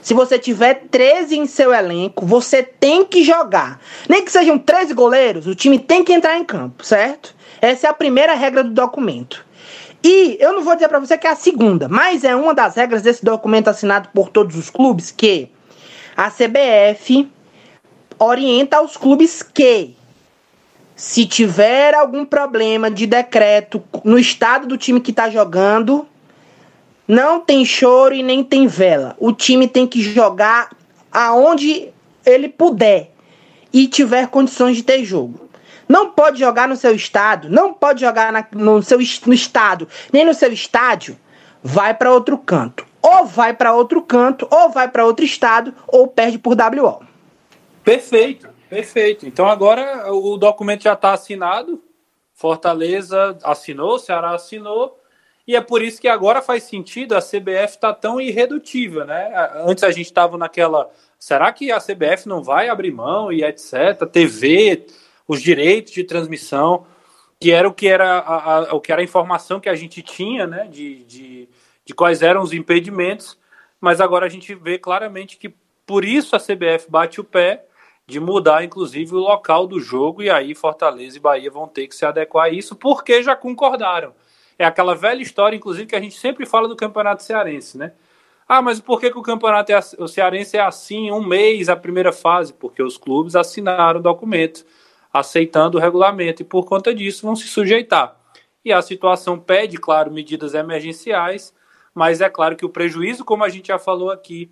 se 0.01 0.13
você 0.13 0.39
tiver 0.39 0.85
13 0.89 1.37
em 1.37 1.45
seu 1.45 1.73
elenco, 1.73 2.25
você 2.25 2.63
tem 2.63 3.05
que 3.05 3.23
jogar. 3.23 3.79
Nem 4.07 4.23
que 4.23 4.31
sejam 4.31 4.57
13 4.57 4.93
goleiros, 4.93 5.47
o 5.47 5.55
time 5.55 5.77
tem 5.77 6.03
que 6.03 6.13
entrar 6.13 6.37
em 6.37 6.43
campo, 6.43 6.85
certo? 6.85 7.35
Essa 7.61 7.87
é 7.87 7.89
a 7.89 7.93
primeira 7.93 8.33
regra 8.33 8.63
do 8.63 8.71
documento. 8.71 9.45
E 10.03 10.37
eu 10.39 10.53
não 10.53 10.63
vou 10.63 10.75
dizer 10.75 10.87
para 10.87 10.99
você 10.99 11.17
que 11.17 11.27
é 11.27 11.31
a 11.31 11.35
segunda, 11.35 11.89
mas 11.89 12.23
é 12.23 12.35
uma 12.35 12.53
das 12.53 12.75
regras 12.75 13.01
desse 13.01 13.23
documento 13.23 13.67
assinado 13.69 14.09
por 14.13 14.29
todos 14.29 14.55
os 14.55 14.69
clubes 14.69 15.11
que 15.11 15.49
a 16.15 16.29
CBF 16.31 17.29
orienta 18.17 18.77
aos 18.77 18.95
clubes 18.95 19.43
que 19.43 19.95
se 20.95 21.25
tiver 21.25 21.93
algum 21.93 22.25
problema 22.25 22.91
de 22.91 23.07
decreto 23.07 23.81
no 24.03 24.19
estado 24.19 24.67
do 24.67 24.77
time 24.77 24.99
que 24.99 25.11
está 25.11 25.29
jogando, 25.29 26.05
Não 27.07 27.39
tem 27.39 27.65
choro 27.65 28.13
e 28.13 28.21
nem 28.21 28.43
tem 28.43 28.67
vela. 28.67 29.15
O 29.17 29.33
time 29.33 29.67
tem 29.67 29.87
que 29.87 29.99
jogar 29.99 30.69
aonde 31.11 31.91
ele 32.23 32.47
puder 32.47 33.11
e 33.73 33.87
tiver 33.87 34.27
condições 34.27 34.77
de 34.77 34.83
ter 34.83 35.03
jogo. 35.03 35.48
Não 35.89 36.11
pode 36.11 36.39
jogar 36.39 36.67
no 36.67 36.75
seu 36.75 36.93
estado, 36.93 37.49
não 37.49 37.73
pode 37.73 38.01
jogar 38.01 38.31
na, 38.31 38.47
no 38.53 38.83
seu 38.83 38.99
no 39.25 39.33
estado, 39.33 39.87
nem 40.13 40.23
no 40.23 40.35
seu 40.35 40.53
estádio. 40.53 41.17
Vai 41.63 41.95
para 41.95 42.13
outro 42.13 42.37
canto. 42.37 42.85
Ou 43.01 43.25
vai 43.25 43.55
para 43.55 43.73
outro 43.73 44.01
canto, 44.03 44.47
ou 44.51 44.69
vai 44.69 44.87
para 44.87 45.03
outro 45.03 45.25
estado, 45.25 45.73
ou 45.87 46.07
perde 46.07 46.37
por 46.37 46.55
WO. 46.55 47.03
Perfeito, 47.83 48.47
perfeito. 48.69 49.25
Então 49.25 49.47
agora 49.47 50.13
o 50.13 50.37
documento 50.37 50.83
já 50.83 50.93
está 50.93 51.13
assinado. 51.13 51.81
Fortaleza 52.35 53.35
assinou, 53.43 53.97
Ceará 53.97 54.31
assinou. 54.31 54.99
E 55.47 55.55
é 55.55 55.61
por 55.61 55.81
isso 55.81 55.99
que 55.99 56.07
agora 56.07 56.43
faz 56.43 56.63
sentido 56.63 57.15
a 57.15 57.19
CBF 57.19 57.73
estar 57.73 57.93
tá 57.93 57.93
tão 57.93 58.21
irredutível, 58.21 59.03
né? 59.05 59.31
Antes 59.65 59.83
a 59.83 59.89
gente 59.89 60.05
estava 60.05 60.37
naquela. 60.37 60.91
Será 61.17 61.51
que 61.51 61.71
a 61.71 61.79
CBF 61.79 62.27
não 62.27 62.43
vai 62.43 62.69
abrir 62.69 62.91
mão 62.91 63.31
e 63.31 63.43
etc? 63.43 64.07
TV, 64.11 64.85
os 65.29 65.43
direitos 65.43 65.93
de 65.93 66.03
transmissão, 66.03 66.87
que 67.39 67.51
era 67.51 67.67
o 67.67 67.73
que 67.73 67.87
era 67.87 68.17
a, 68.17 68.55
a, 68.55 68.73
o 68.73 68.81
que 68.81 68.91
era 68.91 68.99
a 68.99 69.03
informação 69.03 69.59
que 69.59 69.69
a 69.69 69.75
gente 69.75 70.01
tinha, 70.01 70.47
né? 70.47 70.67
De, 70.67 71.03
de, 71.03 71.49
de 71.85 71.93
quais 71.93 72.23
eram 72.23 72.41
os 72.41 72.51
impedimentos. 72.51 73.37
Mas 73.79 74.01
agora 74.01 74.25
a 74.25 74.29
gente 74.29 74.55
vê 74.55 74.79
claramente 74.79 75.37
que 75.37 75.53
por 75.85 76.03
isso 76.03 76.35
a 76.35 76.39
CBF 76.39 76.89
bate 76.89 77.21
o 77.21 77.23
pé 77.23 77.63
de 78.07 78.19
mudar, 78.19 78.63
inclusive, 78.63 79.13
o 79.13 79.19
local 79.19 79.67
do 79.67 79.79
jogo, 79.79 80.23
e 80.23 80.31
aí 80.31 80.55
Fortaleza 80.55 81.17
e 81.17 81.19
Bahia 81.19 81.51
vão 81.51 81.67
ter 81.67 81.87
que 81.87 81.95
se 81.95 82.03
adequar 82.03 82.45
a 82.45 82.49
isso, 82.49 82.75
porque 82.75 83.21
já 83.21 83.35
concordaram. 83.35 84.15
É 84.57 84.65
aquela 84.65 84.95
velha 84.95 85.21
história, 85.21 85.55
inclusive, 85.55 85.85
que 85.85 85.95
a 85.95 86.01
gente 86.01 86.17
sempre 86.17 86.47
fala 86.47 86.67
do 86.67 86.75
Campeonato 86.75 87.21
Cearense, 87.21 87.77
né? 87.77 87.93
Ah, 88.47 88.63
mas 88.63 88.79
por 88.79 88.99
que, 88.99 89.11
que 89.11 89.17
o 89.19 89.21
Campeonato 89.21 89.71
é, 89.71 89.79
o 89.99 90.07
Cearense 90.07 90.57
é 90.57 90.61
assim, 90.61 91.11
um 91.11 91.23
mês 91.23 91.69
a 91.69 91.75
primeira 91.75 92.11
fase? 92.11 92.51
Porque 92.51 92.81
os 92.81 92.97
clubes 92.97 93.35
assinaram 93.35 93.99
o 93.99 94.03
documento, 94.03 94.65
aceitando 95.11 95.77
o 95.77 95.81
regulamento, 95.81 96.41
e 96.41 96.45
por 96.45 96.65
conta 96.65 96.93
disso 96.93 97.25
vão 97.25 97.35
se 97.35 97.47
sujeitar. 97.47 98.15
E 98.63 98.71
a 98.71 98.81
situação 98.81 99.39
pede, 99.39 99.77
claro, 99.77 100.11
medidas 100.11 100.53
emergenciais, 100.53 101.53
mas 101.93 102.21
é 102.21 102.29
claro 102.29 102.55
que 102.55 102.65
o 102.65 102.69
prejuízo, 102.69 103.25
como 103.25 103.43
a 103.43 103.49
gente 103.49 103.69
já 103.69 103.79
falou 103.79 104.11
aqui, 104.11 104.51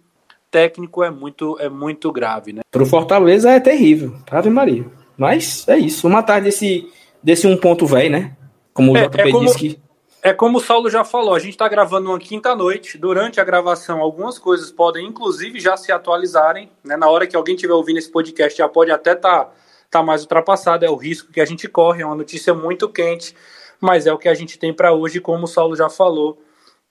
técnico 0.50 1.04
é 1.04 1.12
muito, 1.12 1.58
é 1.60 1.70
muito 1.70 2.12
grave, 2.12 2.54
né? 2.54 2.62
Para 2.72 2.84
o 2.84 2.86
Fortaleza 2.86 3.52
é 3.52 3.60
terrível, 3.60 4.15
Ave 4.32 4.50
Maria. 4.50 4.86
Mas 5.17 5.67
é 5.67 5.78
isso, 5.78 6.04
vamos 6.04 6.20
atrás 6.20 6.43
desse, 6.43 6.91
desse 7.22 7.48
um 7.48 7.58
ponto 7.58 7.86
velho, 7.86 8.12
né? 8.12 8.36
Como 8.74 8.93
o 8.93 8.98
é, 8.98 9.08
JP 9.08 9.22
é 9.22 9.32
como, 9.32 9.46
disse 9.46 9.58
que 9.58 9.88
é 10.22 10.34
como 10.34 10.58
o 10.58 10.62
Saulo 10.62 10.89
já 10.89 11.04
falou, 11.04 11.34
a 11.34 11.39
gente 11.39 11.52
está 11.52 11.67
gravando 11.67 12.10
uma 12.10 12.20
quinta-noite. 12.20 12.98
Durante 12.98 13.39
a 13.39 13.43
gravação, 13.43 14.02
algumas 14.02 14.38
coisas 14.38 14.72
podem, 14.72 15.08
inclusive, 15.08 15.60
já 15.60 15.78
se 15.78 15.91
atualizarem. 15.91 16.70
Né? 16.84 16.98
Na 16.98 17.08
hora 17.10 17.26
que 17.26 17.36
alguém 17.36 17.56
estiver 17.56 17.74
ouvindo 17.74 17.98
esse 17.98 18.12
podcast, 18.12 18.58
já 18.58 18.67
pode 18.67 18.91
até 18.91 19.13
estar 19.13 19.46
tá, 19.46 19.52
tá 19.89 20.04
mais 20.04 20.21
ultrapassado. 20.21 20.86
É 20.86 20.89
o 20.89 20.95
risco 20.95 21.32
que 21.32 21.41
a 21.41 21.45
gente 21.45 21.67
corre, 21.67 22.02
é 22.02 22.06
uma 22.06 22.15
notícia 22.15 22.54
muito 22.54 22.89
quente, 22.89 23.36
mas 23.80 24.08
é 24.08 24.13
o 24.13 24.17
que 24.17 24.30
a 24.30 24.34
gente 24.34 24.58
tem 24.58 24.73
para 24.73 24.93
hoje, 24.93 25.19
como 25.19 25.45
o 25.45 25.47
Saulo 25.47 25.76
já 25.76 25.89
falou. 25.89 26.41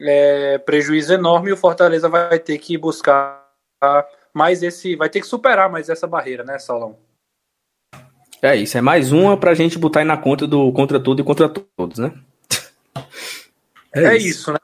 É 0.00 0.58
prejuízo 0.58 1.12
enorme 1.14 1.50
e 1.50 1.52
o 1.52 1.56
Fortaleza 1.56 2.08
vai 2.08 2.38
ter 2.38 2.58
que 2.58 2.76
buscar 2.76 3.46
mais 4.32 4.62
esse. 4.62 4.94
Vai 4.96 5.08
ter 5.08 5.20
que 5.20 5.26
superar 5.26 5.70
mais 5.70 5.88
essa 5.88 6.06
barreira, 6.06 6.44
né, 6.44 6.58
Saulão? 6.58 6.98
É 8.42 8.54
isso, 8.54 8.76
é 8.76 8.82
mais 8.82 9.12
uma 9.12 9.36
para 9.36 9.52
a 9.52 9.54
gente 9.54 9.78
botar 9.78 10.00
aí 10.00 10.04
na 10.04 10.16
conta 10.16 10.46
do 10.46 10.70
contra 10.72 11.00
tudo 11.00 11.22
e 11.22 11.24
contra 11.24 11.48
todos, 11.48 11.98
né? 11.98 12.12
É, 13.94 14.04
é 14.04 14.16
isso. 14.16 14.28
isso, 14.28 14.52
né? 14.52 14.58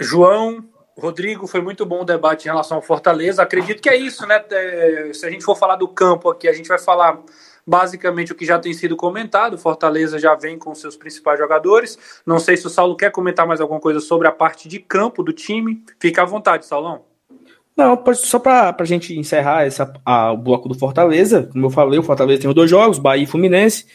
João, 0.00 0.64
Rodrigo, 0.98 1.46
foi 1.46 1.60
muito 1.60 1.84
bom 1.84 2.00
o 2.00 2.04
debate 2.04 2.46
em 2.46 2.50
relação 2.50 2.78
ao 2.78 2.82
Fortaleza. 2.82 3.42
Acredito 3.42 3.82
que 3.82 3.90
é 3.90 3.96
isso, 3.96 4.26
né? 4.26 4.42
É, 4.50 5.10
se 5.12 5.26
a 5.26 5.30
gente 5.30 5.44
for 5.44 5.56
falar 5.56 5.76
do 5.76 5.86
campo 5.86 6.30
aqui, 6.30 6.48
a 6.48 6.52
gente 6.52 6.68
vai 6.68 6.78
falar 6.78 7.20
basicamente 7.70 8.32
o 8.32 8.34
que 8.34 8.44
já 8.44 8.58
tem 8.58 8.72
sido 8.72 8.96
comentado. 8.96 9.56
Fortaleza 9.56 10.18
já 10.18 10.34
vem 10.34 10.58
com 10.58 10.74
seus 10.74 10.96
principais 10.96 11.38
jogadores. 11.38 11.96
Não 12.26 12.40
sei 12.40 12.56
se 12.56 12.66
o 12.66 12.70
Saulo 12.70 12.96
quer 12.96 13.12
comentar 13.12 13.46
mais 13.46 13.60
alguma 13.60 13.78
coisa 13.78 14.00
sobre 14.00 14.26
a 14.26 14.32
parte 14.32 14.68
de 14.68 14.80
campo 14.80 15.22
do 15.22 15.32
time. 15.32 15.80
Fica 16.00 16.22
à 16.22 16.24
vontade, 16.24 16.66
Saulão. 16.66 17.02
Não, 17.76 17.96
só 18.14 18.40
para 18.40 18.74
a 18.76 18.84
gente 18.84 19.16
encerrar 19.16 19.64
essa, 19.64 19.92
a, 20.04 20.32
o 20.32 20.36
bloco 20.36 20.68
do 20.68 20.74
Fortaleza, 20.74 21.48
como 21.52 21.66
eu 21.66 21.70
falei, 21.70 22.00
o 22.00 22.02
Fortaleza 22.02 22.40
tem 22.40 22.50
os 22.50 22.54
dois 22.56 22.68
jogos, 22.68 22.98
Bahia 22.98 23.22
e 23.22 23.26
Fluminense. 23.26 23.86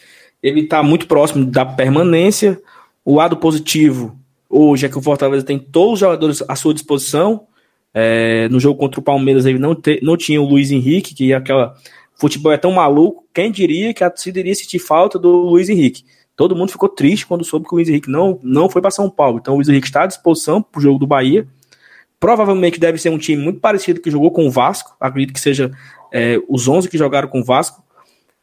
Ele 0.42 0.62
está 0.62 0.82
muito 0.82 1.06
próximo 1.06 1.44
da 1.44 1.66
permanência. 1.66 2.58
O 3.04 3.14
lado 3.14 3.36
positivo 3.36 4.18
hoje 4.48 4.86
é 4.86 4.88
que 4.88 4.96
o 4.96 5.02
Fortaleza 5.02 5.44
tem 5.44 5.58
todos 5.58 5.94
os 5.94 5.98
jogadores 6.00 6.42
à 6.48 6.56
sua 6.56 6.72
disposição. 6.72 7.46
É, 7.92 8.48
no 8.48 8.58
jogo 8.58 8.80
contra 8.80 9.00
o 9.00 9.02
Palmeiras 9.02 9.44
ele 9.44 9.58
não, 9.58 9.74
te, 9.74 10.00
não 10.02 10.16
tinha 10.16 10.40
o 10.40 10.46
Luiz 10.46 10.70
Henrique, 10.70 11.14
que 11.14 11.32
é 11.32 11.36
aquela. 11.36 11.74
Futebol 12.16 12.52
é 12.52 12.56
tão 12.56 12.72
maluco, 12.72 13.24
quem 13.32 13.52
diria 13.52 13.92
que 13.92 14.02
a 14.02 14.10
torcida 14.10 14.40
iria 14.40 14.54
sentir 14.54 14.78
falta 14.78 15.18
do 15.18 15.30
Luiz 15.30 15.68
Henrique? 15.68 16.04
Todo 16.34 16.56
mundo 16.56 16.72
ficou 16.72 16.88
triste 16.88 17.26
quando 17.26 17.44
soube 17.44 17.66
que 17.66 17.74
o 17.74 17.76
Luiz 17.76 17.88
Henrique 17.88 18.10
não, 18.10 18.38
não 18.42 18.68
foi 18.68 18.82
para 18.82 18.90
São 18.90 19.08
Paulo. 19.08 19.38
Então 19.38 19.54
o 19.54 19.56
Luiz 19.56 19.68
Henrique 19.68 19.86
está 19.86 20.04
à 20.04 20.06
disposição 20.06 20.62
para 20.62 20.78
o 20.78 20.82
jogo 20.82 20.98
do 20.98 21.06
Bahia. 21.06 21.46
Provavelmente 22.20 22.80
deve 22.80 22.98
ser 22.98 23.10
um 23.10 23.18
time 23.18 23.42
muito 23.42 23.60
parecido 23.60 24.00
que 24.00 24.10
jogou 24.10 24.30
com 24.30 24.46
o 24.46 24.50
Vasco. 24.50 24.94
Acredito 25.00 25.32
que 25.32 25.40
seja 25.40 25.70
é, 26.12 26.38
os 26.48 26.68
11 26.68 26.88
que 26.88 26.98
jogaram 26.98 27.28
com 27.28 27.40
o 27.40 27.44
Vasco. 27.44 27.82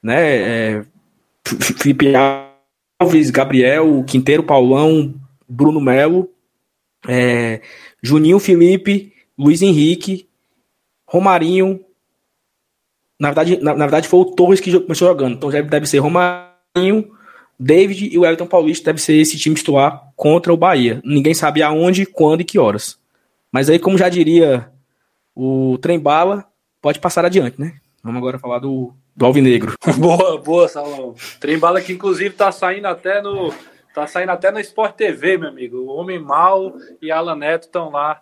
Né? 0.02 0.78
É, 0.78 0.86
Felipe 1.46 2.14
Alves, 3.00 3.30
Gabriel, 3.30 4.04
Quinteiro, 4.06 4.44
Paulão, 4.44 5.14
Bruno 5.48 5.80
Melo, 5.80 6.30
é, 7.08 7.62
Juninho 8.02 8.40
Felipe, 8.40 9.14
Luiz 9.38 9.62
Henrique, 9.62 10.28
Romarinho. 11.08 11.80
Na 13.20 13.30
verdade, 13.30 13.58
na, 13.62 13.74
na, 13.74 13.86
verdade 13.86 14.08
foi 14.08 14.20
o 14.20 14.26
Torres 14.26 14.60
que 14.60 14.80
começou 14.80 15.08
jogando. 15.08 15.36
Então 15.36 15.50
deve 15.50 15.86
ser 15.86 16.00
Romarinho, 16.00 17.12
David 17.60 18.10
e 18.12 18.18
o 18.18 18.26
Elton 18.26 18.48
Paulista 18.48 18.86
deve 18.86 19.02
ser 19.02 19.16
esse 19.16 19.38
time 19.38 19.56
titular 19.56 20.12
contra 20.16 20.54
o 20.54 20.58
Bahia. 20.58 21.02
Ninguém 21.04 21.34
sabe 21.34 21.62
aonde, 21.62 22.06
quando 22.06 22.42
e 22.42 22.46
que 22.46 22.60
horas. 22.60 23.00
Mas 23.52 23.70
aí, 23.70 23.80
como 23.80 23.98
já 23.98 24.10
diria 24.10 24.70
o 25.36 25.78
Trem 25.80 26.00
Bala, 26.00 26.46
pode 26.82 27.00
passar 27.00 27.24
adiante, 27.26 27.60
né? 27.60 27.76
Vamos 28.04 28.18
agora 28.18 28.40
falar 28.40 28.60
do, 28.60 28.94
do 29.16 29.26
Alvinegro. 29.26 29.76
boa, 29.98 30.38
boa, 30.40 30.68
Salão. 30.68 31.16
Trem 31.40 31.58
Bala 31.58 31.82
que 31.82 31.94
inclusive 31.94 32.32
tá 32.32 32.52
saindo 32.52 32.88
até 32.88 33.22
no 33.22 33.54
Tá 33.94 34.08
saindo 34.08 34.32
até 34.32 34.50
no 34.50 34.60
Sport 34.60 34.96
TV, 34.96 35.38
meu 35.38 35.50
amigo. 35.50 35.78
O 35.78 35.96
Homem 35.96 36.18
Mal 36.18 36.74
e 37.00 37.12
Alan 37.12 37.36
Neto 37.36 37.66
estão 37.66 37.92
lá 37.92 38.20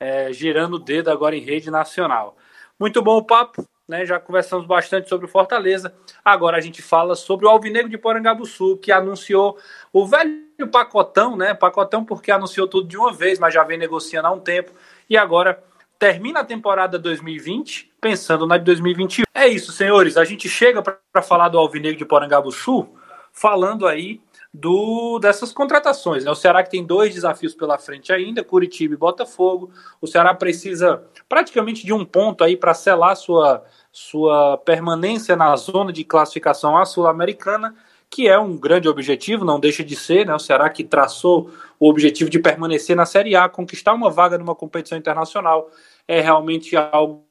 é, 0.00 0.32
girando 0.32 0.74
o 0.74 0.78
dedo 0.80 1.10
agora 1.10 1.36
em 1.36 1.40
rede 1.40 1.70
nacional. 1.70 2.36
Muito 2.78 3.00
bom 3.00 3.18
o 3.18 3.24
papo, 3.24 3.64
né? 3.92 4.06
Já 4.06 4.18
conversamos 4.18 4.66
bastante 4.66 5.08
sobre 5.08 5.26
o 5.26 5.28
Fortaleza. 5.28 5.94
Agora 6.24 6.56
a 6.56 6.60
gente 6.60 6.80
fala 6.80 7.14
sobre 7.14 7.46
o 7.46 7.48
Alvinegro 7.48 7.90
de 7.90 7.98
Porangabuçu, 7.98 8.78
que 8.78 8.90
anunciou 8.90 9.58
o 9.92 10.06
velho 10.06 10.42
pacotão, 10.72 11.36
né? 11.36 11.52
Pacotão 11.52 12.04
porque 12.04 12.30
anunciou 12.30 12.66
tudo 12.66 12.88
de 12.88 12.96
uma 12.96 13.12
vez, 13.12 13.38
mas 13.38 13.52
já 13.52 13.62
vem 13.62 13.78
negociando 13.78 14.26
há 14.26 14.32
um 14.32 14.40
tempo. 14.40 14.72
E 15.08 15.16
agora 15.16 15.62
termina 15.98 16.40
a 16.40 16.44
temporada 16.44 16.98
2020, 16.98 17.92
pensando 18.00 18.46
na 18.46 18.56
de 18.56 18.64
2021. 18.64 19.24
É 19.34 19.46
isso, 19.46 19.70
senhores. 19.70 20.16
A 20.16 20.24
gente 20.24 20.48
chega 20.48 20.82
para 20.82 21.22
falar 21.22 21.50
do 21.50 21.58
Alvinegro 21.58 21.98
de 21.98 22.04
Porangabuçu, 22.06 22.88
falando 23.30 23.86
aí 23.86 24.20
do 24.52 25.18
dessas 25.18 25.52
contratações. 25.52 26.24
Né? 26.24 26.30
O 26.30 26.34
Ceará 26.34 26.62
que 26.62 26.70
tem 26.70 26.84
dois 26.84 27.14
desafios 27.14 27.54
pela 27.54 27.78
frente 27.78 28.12
ainda, 28.12 28.44
Curitiba 28.44 28.94
e 28.94 28.98
Botafogo. 28.98 29.70
O 30.00 30.06
Ceará 30.06 30.34
precisa 30.34 31.02
praticamente 31.28 31.86
de 31.86 31.92
um 31.92 32.04
ponto 32.04 32.44
aí 32.44 32.56
para 32.56 32.74
selar 32.74 33.16
sua, 33.16 33.64
sua 33.92 34.56
permanência 34.56 35.36
na 35.36 35.54
zona 35.54 35.92
de 35.92 36.02
classificação 36.02 36.76
à 36.78 36.84
Sul-Americana, 36.86 37.74
que 38.08 38.26
é 38.26 38.38
um 38.38 38.56
grande 38.56 38.88
objetivo, 38.88 39.44
não 39.44 39.60
deixa 39.60 39.84
de 39.84 39.94
ser, 39.94 40.26
né? 40.26 40.34
O 40.34 40.38
Ceará 40.38 40.68
que 40.70 40.82
traçou 40.82 41.50
o 41.78 41.88
objetivo 41.88 42.30
de 42.30 42.38
permanecer 42.38 42.96
na 42.96 43.04
Série 43.04 43.36
A, 43.36 43.48
conquistar 43.48 43.92
uma 43.92 44.10
vaga 44.10 44.38
numa 44.38 44.54
competição 44.54 44.96
internacional, 44.96 45.70
é 46.08 46.20
realmente 46.20 46.74
algo 46.74 47.24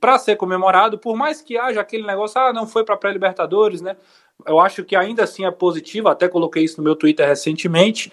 para 0.00 0.18
ser 0.18 0.36
comemorado, 0.36 0.98
por 0.98 1.16
mais 1.16 1.42
que 1.42 1.58
haja 1.58 1.80
aquele 1.80 2.06
negócio, 2.06 2.40
ah, 2.40 2.52
não 2.52 2.66
foi 2.66 2.82
para 2.82 2.96
pré-libertadores, 2.96 3.82
né? 3.82 3.96
Eu 4.46 4.58
acho 4.58 4.84
que 4.84 4.96
ainda 4.96 5.24
assim 5.24 5.44
é 5.44 5.50
positivo, 5.50 6.08
até 6.08 6.28
coloquei 6.28 6.64
isso 6.64 6.78
no 6.78 6.84
meu 6.84 6.96
Twitter 6.96 7.26
recentemente. 7.26 8.10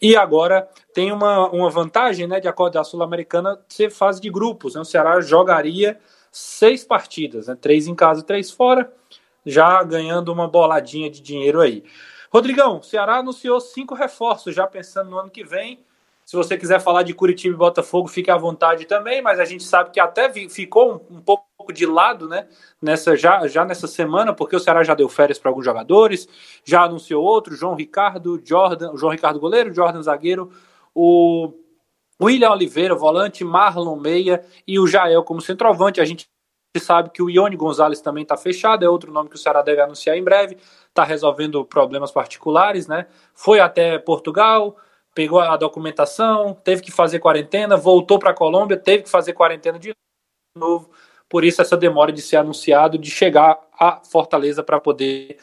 E 0.00 0.14
agora 0.14 0.68
tem 0.94 1.10
uma, 1.10 1.48
uma 1.50 1.70
vantagem, 1.70 2.26
né, 2.26 2.38
de 2.38 2.48
acordo 2.48 2.74
com 2.74 2.80
a 2.80 2.84
Sul-Americana, 2.84 3.58
ser 3.68 3.90
fase 3.90 4.20
de 4.20 4.30
grupos. 4.30 4.74
Né? 4.74 4.80
O 4.80 4.84
Ceará 4.84 5.20
jogaria 5.20 5.98
seis 6.30 6.84
partidas, 6.84 7.48
né? 7.48 7.56
três 7.60 7.86
em 7.86 7.94
casa, 7.94 8.22
três 8.22 8.50
fora, 8.50 8.92
já 9.44 9.82
ganhando 9.82 10.32
uma 10.32 10.48
boladinha 10.48 11.10
de 11.10 11.20
dinheiro 11.20 11.60
aí. 11.60 11.84
Rodrigão, 12.30 12.78
o 12.78 12.82
Ceará 12.82 13.16
anunciou 13.16 13.60
cinco 13.60 13.94
reforços, 13.94 14.54
já 14.54 14.66
pensando 14.66 15.10
no 15.10 15.18
ano 15.18 15.30
que 15.30 15.42
vem. 15.42 15.80
Se 16.24 16.36
você 16.36 16.58
quiser 16.58 16.78
falar 16.78 17.04
de 17.04 17.14
Curitiba 17.14 17.54
e 17.54 17.58
Botafogo, 17.58 18.06
fique 18.06 18.30
à 18.30 18.36
vontade 18.36 18.84
também, 18.84 19.22
mas 19.22 19.40
a 19.40 19.46
gente 19.46 19.64
sabe 19.64 19.90
que 19.90 19.98
até 19.98 20.30
ficou 20.50 21.06
um, 21.10 21.16
um 21.16 21.20
pouco 21.22 21.72
de 21.72 21.86
lado, 21.86 22.28
né? 22.28 22.46
Nessa, 22.82 23.16
já, 23.16 23.46
já 23.48 23.64
nessa 23.64 23.86
semana, 23.86 24.34
porque 24.34 24.54
o 24.54 24.60
Ceará 24.60 24.84
já 24.84 24.94
deu 24.94 25.08
férias 25.08 25.38
para 25.38 25.50
alguns 25.50 25.64
jogadores, 25.64 26.28
já 26.62 26.82
anunciou 26.82 27.24
outro, 27.24 27.56
João 27.56 27.74
Ricardo, 27.74 28.38
Jordan, 28.44 28.94
João 28.94 29.10
Ricardo 29.10 29.40
goleiro, 29.40 29.72
Jordan 29.72 30.02
zagueiro, 30.02 30.52
o 30.94 31.54
William 32.20 32.50
Oliveira, 32.50 32.94
volante, 32.94 33.44
Marlon 33.44 33.96
Meia 33.96 34.44
e 34.66 34.78
o 34.78 34.86
Jael 34.86 35.22
como 35.22 35.40
centroavante. 35.40 36.00
A 36.00 36.04
gente 36.04 36.28
sabe 36.78 37.10
que 37.10 37.22
o 37.22 37.30
Ione 37.30 37.56
Gonzalez 37.56 38.00
também 38.00 38.22
está 38.22 38.36
fechado, 38.36 38.84
é 38.84 38.88
outro 38.88 39.12
nome 39.12 39.28
que 39.28 39.36
o 39.36 39.38
Ceará 39.38 39.62
deve 39.62 39.80
anunciar 39.80 40.16
em 40.16 40.22
breve. 40.22 40.56
Está 40.88 41.04
resolvendo 41.04 41.64
problemas 41.64 42.10
particulares, 42.10 42.86
né? 42.86 43.06
Foi 43.34 43.60
até 43.60 43.98
Portugal, 43.98 44.76
pegou 45.14 45.40
a 45.40 45.56
documentação, 45.56 46.54
teve 46.64 46.82
que 46.82 46.92
fazer 46.92 47.18
quarentena, 47.18 47.76
voltou 47.76 48.18
para 48.18 48.30
a 48.30 48.34
Colômbia, 48.34 48.76
teve 48.76 49.04
que 49.04 49.10
fazer 49.10 49.32
quarentena 49.32 49.78
de 49.78 49.92
novo. 50.56 50.90
Por 51.28 51.44
isso 51.44 51.60
essa 51.60 51.76
demora 51.76 52.10
de 52.10 52.22
ser 52.22 52.36
anunciado, 52.36 52.98
de 52.98 53.10
chegar 53.10 53.58
a 53.78 54.00
Fortaleza 54.04 54.62
para 54.62 54.80
poder 54.80 55.38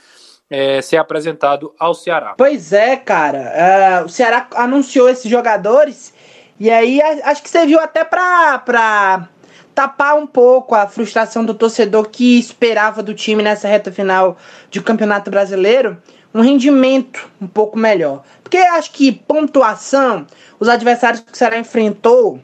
é, 0.50 0.82
ser 0.82 0.98
apresentado 0.98 1.74
ao 1.80 1.94
Ceará. 1.94 2.36
Pois 2.38 2.74
é, 2.74 2.96
cara. 2.96 4.02
Uh, 4.02 4.06
o 4.06 4.10
Ceará 4.10 4.48
anunciou 4.56 5.10
esses 5.10 5.30
jogadores 5.30 6.14
e 6.60 6.70
aí 6.70 7.02
acho 7.02 7.44
que 7.44 7.50
serviu 7.50 7.80
até 7.80 8.04
para 8.04 9.28
tapar 9.74 10.18
um 10.18 10.26
pouco 10.26 10.74
a 10.74 10.88
frustração 10.88 11.44
do 11.44 11.54
torcedor 11.54 12.10
que 12.10 12.40
esperava 12.40 13.04
do 13.04 13.14
time 13.14 13.44
nessa 13.44 13.68
reta 13.68 13.92
final 13.92 14.38
de 14.72 14.82
Campeonato 14.82 15.30
Brasileiro 15.30 15.98
um 16.34 16.42
rendimento 16.42 17.30
um 17.42 17.48
pouco 17.48 17.78
melhor. 17.78 18.24
Porque 18.44 18.58
acho 18.58 18.92
que 18.92 19.12
pontuação, 19.12 20.28
os 20.60 20.68
adversários 20.68 21.22
que 21.22 21.32
o 21.32 21.36
Ceará 21.36 21.58
enfrentou 21.58 22.42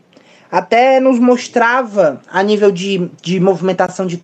até 0.49 0.99
nos 0.99 1.20
mostrava 1.20 2.22
a 2.30 2.41
nível 2.41 2.72
de, 2.72 3.09
de 3.22 3.39
movimentação 3.39 4.05
de 4.05 4.22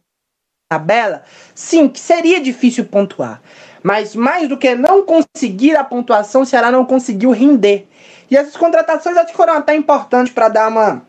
tabela, 0.69 1.23
sim, 1.55 1.87
que 1.87 1.99
seria 1.99 2.41
difícil 2.41 2.85
pontuar. 2.85 3.41
Mas 3.83 4.15
mais 4.15 4.49
do 4.49 4.57
que 4.57 4.75
não 4.75 5.03
conseguir 5.03 5.75
a 5.75 5.83
pontuação, 5.83 6.41
o 6.41 6.45
Ceará 6.45 6.71
não 6.71 6.83
conseguiu 6.83 7.31
render. 7.31 7.87
E 8.29 8.35
essas 8.35 8.57
contratações 8.57 9.15
acho 9.17 9.31
que 9.31 9.37
foram 9.37 9.53
até 9.53 9.75
importantes 9.75 10.33
para 10.33 10.49
dar 10.49 10.67
uma 10.69 11.01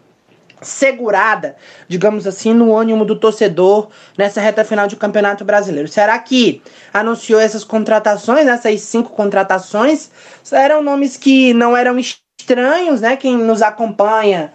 segurada, 0.60 1.56
digamos 1.86 2.26
assim, 2.26 2.52
no 2.52 2.76
ânimo 2.76 3.04
do 3.04 3.16
torcedor 3.16 3.88
nessa 4.16 4.40
reta 4.40 4.64
final 4.64 4.86
de 4.86 4.96
Campeonato 4.96 5.44
Brasileiro. 5.44 5.88
Será 5.88 6.18
que 6.18 6.62
anunciou 6.92 7.40
essas 7.40 7.64
contratações, 7.64 8.46
essas 8.46 8.80
cinco 8.82 9.10
contratações, 9.10 10.10
eram 10.52 10.82
nomes 10.82 11.16
que 11.16 11.54
não 11.54 11.76
eram 11.76 11.98
estranhos, 11.98 13.00
né? 13.00 13.16
Quem 13.16 13.36
nos 13.36 13.62
acompanha, 13.62 14.54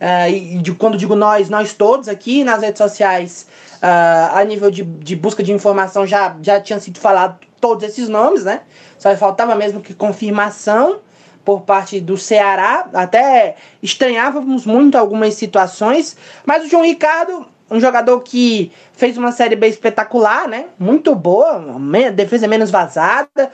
uh, 0.00 0.30
e 0.30 0.58
de, 0.58 0.74
quando 0.74 0.98
digo 0.98 1.16
nós, 1.16 1.48
nós 1.48 1.74
todos 1.74 2.08
aqui 2.08 2.44
nas 2.44 2.62
redes 2.62 2.78
sociais, 2.78 3.48
uh, 3.76 4.36
a 4.36 4.44
nível 4.44 4.70
de, 4.70 4.82
de 4.84 5.16
busca 5.16 5.42
de 5.42 5.52
informação 5.52 6.06
já, 6.06 6.36
já 6.40 6.60
tinham 6.60 6.80
sido 6.80 7.00
falados 7.00 7.46
todos 7.60 7.82
esses 7.84 8.08
nomes, 8.08 8.44
né? 8.44 8.62
Só 8.98 9.14
faltava 9.16 9.54
mesmo 9.54 9.80
que 9.80 9.94
confirmação 9.94 11.00
por 11.46 11.60
parte 11.62 12.00
do 12.00 12.18
Ceará. 12.18 12.88
Até 12.92 13.54
estranhávamos 13.80 14.66
muito 14.66 14.98
algumas 14.98 15.34
situações, 15.34 16.16
mas 16.44 16.64
o 16.64 16.68
João 16.68 16.84
Ricardo, 16.84 17.46
um 17.70 17.78
jogador 17.78 18.20
que 18.20 18.72
fez 18.92 19.16
uma 19.16 19.30
série 19.30 19.54
B 19.54 19.68
espetacular, 19.68 20.48
né? 20.48 20.66
Muito 20.76 21.14
boa, 21.14 21.64
defesa 22.12 22.48
menos 22.48 22.70
vazada, 22.70 23.52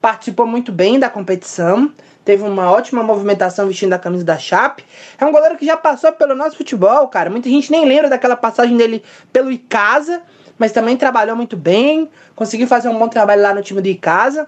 participou 0.00 0.46
muito 0.46 0.70
bem 0.70 1.00
da 1.00 1.08
competição, 1.08 1.92
teve 2.26 2.42
uma 2.42 2.70
ótima 2.70 3.02
movimentação 3.02 3.66
vestindo 3.66 3.94
a 3.94 3.98
camisa 3.98 4.24
da 4.24 4.38
Chape. 4.38 4.84
É 5.18 5.24
um 5.24 5.32
goleiro 5.32 5.56
que 5.56 5.64
já 5.64 5.78
passou 5.78 6.12
pelo 6.12 6.34
nosso 6.34 6.58
futebol, 6.58 7.08
cara. 7.08 7.30
Muita 7.30 7.48
gente 7.48 7.72
nem 7.72 7.86
lembra 7.86 8.10
daquela 8.10 8.36
passagem 8.36 8.76
dele 8.76 9.02
pelo 9.32 9.50
Icasa, 9.50 10.22
mas 10.58 10.72
também 10.72 10.94
trabalhou 10.94 11.34
muito 11.34 11.56
bem, 11.56 12.10
conseguiu 12.36 12.66
fazer 12.66 12.90
um 12.90 12.98
bom 12.98 13.08
trabalho 13.08 13.40
lá 13.40 13.54
no 13.54 13.62
time 13.62 13.80
do 13.80 13.88
Icasa. 13.88 14.46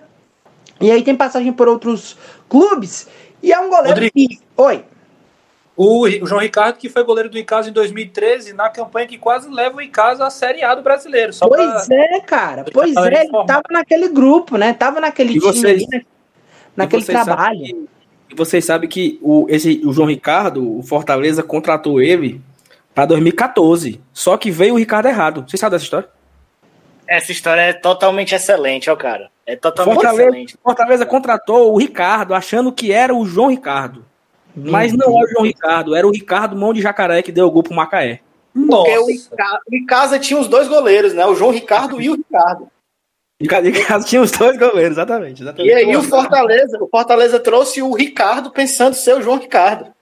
E 0.81 0.91
aí 0.91 1.03
tem 1.03 1.15
passagem 1.15 1.53
por 1.53 1.69
outros 1.69 2.17
clubes. 2.49 3.07
E 3.43 3.53
é 3.53 3.61
um 3.61 3.69
goleiro 3.69 3.89
Rodrigo, 3.89 4.13
que. 4.15 4.41
Oi. 4.57 4.85
O, 5.77 6.07
o, 6.07 6.27
João 6.27 6.41
Ricardo, 6.41 6.77
que 6.77 6.91
foi 6.91 7.03
goleiro 7.05 7.31
do 7.31 7.39
Icasa 7.39 7.71
em 7.71 7.73
2013, 7.73 8.53
na 8.53 8.69
campanha 8.69 9.07
que 9.07 9.17
quase 9.17 9.49
leva 9.49 9.79
o 9.79 9.83
Icasa 9.83 10.27
à 10.27 10.31
Série 10.31 10.63
A 10.63 10.75
do 10.75 10.83
brasileiro. 10.83 11.33
pois 11.41 11.87
pra... 11.87 11.97
é, 11.97 12.21
cara. 12.21 12.65
Pois 12.71 12.95
é, 12.97 13.23
ele 13.23 13.47
tava 13.47 13.65
naquele 13.71 14.09
grupo, 14.09 14.59
né? 14.59 14.75
Tava 14.75 15.01
naquele 15.01 15.31
e 15.31 15.41
time 15.41 15.53
vocês, 15.53 15.89
né? 15.89 16.03
naquele 16.77 17.05
trabalho. 17.05 17.61
Que, 17.61 17.89
e 18.31 18.35
vocês 18.35 18.65
sabem 18.65 18.89
que 18.89 19.19
o, 19.23 19.47
esse, 19.49 19.81
o 19.85 19.93
João 19.93 20.09
Ricardo, 20.09 20.79
o 20.79 20.83
Fortaleza 20.83 21.43
contratou 21.43 22.01
ele 22.01 22.41
para 22.95 23.07
2014. 23.07 24.01
Só 24.13 24.37
que 24.37 24.51
veio 24.51 24.75
o 24.75 24.79
Ricardo 24.79 25.07
errado. 25.07 25.45
Vocês 25.49 25.59
sabem 25.59 25.73
dessa 25.73 25.85
história? 25.85 26.09
Essa 27.11 27.33
história 27.33 27.63
é 27.63 27.73
totalmente 27.73 28.37
excelente, 28.37 28.89
ó, 28.89 28.95
cara. 28.95 29.33
É 29.45 29.57
totalmente 29.57 29.97
Fortaleza, 29.97 30.29
excelente. 30.29 30.57
Fortaleza 30.63 31.05
contratou 31.05 31.75
o 31.75 31.77
Ricardo, 31.77 32.35
achando 32.35 32.71
que 32.71 32.93
era 32.93 33.13
o 33.13 33.27
João 33.27 33.51
Ricardo. 33.51 34.05
Mas 34.55 34.93
não 34.93 35.19
é 35.19 35.25
o 35.25 35.29
João 35.29 35.45
Ricardo, 35.45 35.97
era 35.97 36.07
o 36.07 36.13
Ricardo 36.13 36.57
Mão 36.57 36.73
de 36.73 36.81
Jacaré 36.81 37.21
que 37.21 37.33
deu 37.33 37.49
o 37.49 37.51
gol 37.51 37.65
pro 37.65 37.75
Macaé. 37.75 38.21
Porque 38.55 38.99
o 38.99 39.07
Ricardo, 39.07 39.61
em 39.73 39.85
casa 39.87 40.21
tinha 40.21 40.39
os 40.39 40.47
dois 40.47 40.69
goleiros, 40.69 41.13
né? 41.13 41.27
O 41.27 41.35
João 41.35 41.51
Ricardo 41.51 42.01
e 42.01 42.11
o 42.11 42.15
Ricardo. 42.15 42.69
Em 43.41 43.47
casa 43.47 44.07
tinha 44.07 44.23
os 44.23 44.31
dois 44.31 44.57
goleiros, 44.57 44.93
exatamente. 44.93 45.43
exatamente. 45.43 45.69
E 45.69 45.75
aí 45.75 45.97
o 45.97 46.03
Fortaleza, 46.05 46.79
o 46.81 46.89
Fortaleza 46.89 47.41
trouxe 47.41 47.83
o 47.83 47.93
Ricardo 47.93 48.53
pensando 48.53 48.95
ser 48.95 49.17
o 49.17 49.23
João 49.23 49.39
Ricardo. 49.39 49.93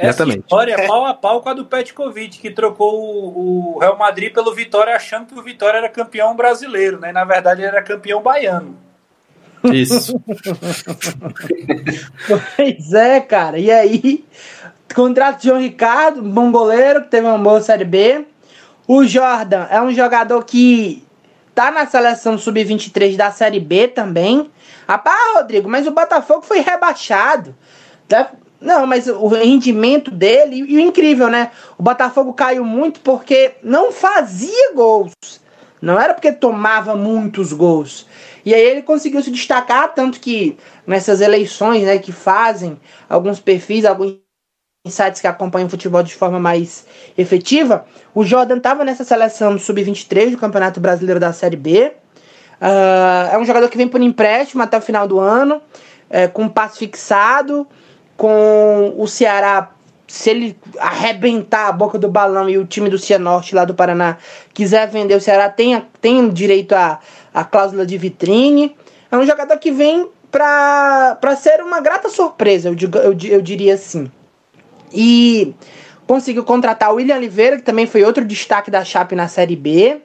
Essa 0.00 0.22
Exatamente. 0.22 0.40
história 0.40 0.72
é 0.72 0.86
pau 0.86 1.04
a 1.04 1.12
pau 1.12 1.42
com 1.42 1.50
a 1.50 1.52
do 1.52 1.66
Petkovic, 1.66 2.38
que 2.38 2.50
trocou 2.50 3.04
o, 3.04 3.74
o, 3.74 3.78
Real 3.78 3.98
Madrid 3.98 4.32
pelo 4.32 4.54
Vitória 4.54 4.96
achando 4.96 5.26
que 5.26 5.38
o 5.38 5.42
Vitória 5.42 5.76
era 5.76 5.90
campeão 5.90 6.34
brasileiro, 6.34 6.98
né? 6.98 7.12
Na 7.12 7.22
verdade, 7.26 7.60
ele 7.60 7.68
era 7.68 7.82
campeão 7.82 8.22
baiano. 8.22 8.78
Isso. 9.64 10.18
pois 12.56 12.94
é, 12.94 13.20
cara. 13.20 13.58
E 13.58 13.70
aí, 13.70 14.24
contrato 14.94 15.42
de 15.42 15.48
João 15.48 15.60
Ricardo, 15.60 16.22
bom 16.22 16.50
goleiro, 16.50 17.02
que 17.02 17.08
teve 17.08 17.26
uma 17.26 17.36
boa 17.36 17.60
Série 17.60 17.84
B. 17.84 18.24
O 18.88 19.04
Jordan 19.04 19.66
é 19.70 19.82
um 19.82 19.92
jogador 19.92 20.42
que 20.46 21.04
tá 21.54 21.70
na 21.70 21.86
seleção 21.86 22.38
sub-23 22.38 23.16
da 23.16 23.30
Série 23.30 23.60
B 23.60 23.86
também. 23.88 24.50
Ah, 24.88 25.02
Rodrigo, 25.34 25.68
mas 25.68 25.86
o 25.86 25.90
Botafogo 25.90 26.40
foi 26.40 26.60
rebaixado. 26.60 27.54
Não, 28.60 28.86
mas 28.86 29.08
o 29.08 29.26
rendimento 29.26 30.10
dele, 30.10 30.56
e 30.56 30.76
o 30.76 30.80
incrível, 30.80 31.28
né? 31.28 31.50
O 31.78 31.82
Botafogo 31.82 32.34
caiu 32.34 32.64
muito 32.64 33.00
porque 33.00 33.52
não 33.62 33.90
fazia 33.90 34.74
gols. 34.74 35.12
Não 35.80 35.98
era 35.98 36.12
porque 36.12 36.30
tomava 36.30 36.94
muitos 36.94 37.54
gols. 37.54 38.06
E 38.44 38.54
aí 38.54 38.60
ele 38.60 38.82
conseguiu 38.82 39.22
se 39.22 39.30
destacar, 39.30 39.94
tanto 39.94 40.20
que 40.20 40.58
nessas 40.86 41.22
eleições 41.22 41.84
né, 41.84 41.98
que 41.98 42.12
fazem 42.12 42.78
alguns 43.08 43.40
perfis, 43.40 43.86
alguns 43.86 44.18
sites 44.88 45.20
que 45.20 45.26
acompanham 45.26 45.66
o 45.66 45.70
futebol 45.70 46.02
de 46.02 46.14
forma 46.14 46.38
mais 46.38 46.86
efetiva, 47.16 47.86
o 48.14 48.24
Jordan 48.24 48.58
estava 48.58 48.84
nessa 48.84 49.04
seleção 49.04 49.58
sub-23 49.58 50.32
do 50.32 50.38
Campeonato 50.38 50.80
Brasileiro 50.80 51.20
da 51.20 51.32
Série 51.32 51.56
B. 51.56 51.92
Uh, 52.60 53.32
é 53.32 53.38
um 53.38 53.44
jogador 53.44 53.70
que 53.70 53.76
vem 53.76 53.88
por 53.88 54.02
empréstimo 54.02 54.62
até 54.62 54.76
o 54.76 54.82
final 54.82 55.08
do 55.08 55.18
ano, 55.18 55.62
é, 56.10 56.28
com 56.28 56.48
passe 56.48 56.78
fixado 56.78 57.66
com 58.20 58.96
o 58.98 59.08
Ceará, 59.08 59.70
se 60.06 60.28
ele 60.28 60.58
arrebentar 60.78 61.68
a 61.68 61.72
boca 61.72 61.98
do 61.98 62.06
balão 62.06 62.50
e 62.50 62.58
o 62.58 62.66
time 62.66 62.90
do 62.90 62.98
Cianorte 62.98 63.54
lá 63.54 63.64
do 63.64 63.72
Paraná 63.72 64.18
quiser 64.52 64.86
vender, 64.90 65.14
o 65.14 65.20
Ceará 65.22 65.48
tem, 65.48 65.82
tem 66.02 66.28
direito 66.28 66.74
à, 66.74 67.00
à 67.32 67.44
cláusula 67.44 67.86
de 67.86 67.96
vitrine. 67.96 68.76
É 69.10 69.16
um 69.16 69.24
jogador 69.24 69.56
que 69.56 69.70
vem 69.70 70.06
para 70.30 71.34
ser 71.34 71.62
uma 71.62 71.80
grata 71.80 72.10
surpresa, 72.10 72.68
eu, 72.68 72.74
digo, 72.74 72.98
eu, 72.98 73.16
eu 73.24 73.40
diria 73.40 73.72
assim. 73.72 74.12
E 74.92 75.54
conseguiu 76.06 76.44
contratar 76.44 76.92
o 76.92 76.96
William 76.96 77.16
Oliveira, 77.16 77.56
que 77.56 77.62
também 77.62 77.86
foi 77.86 78.04
outro 78.04 78.22
destaque 78.22 78.70
da 78.70 78.84
Chape 78.84 79.16
na 79.16 79.28
Série 79.28 79.56
B. 79.56 79.98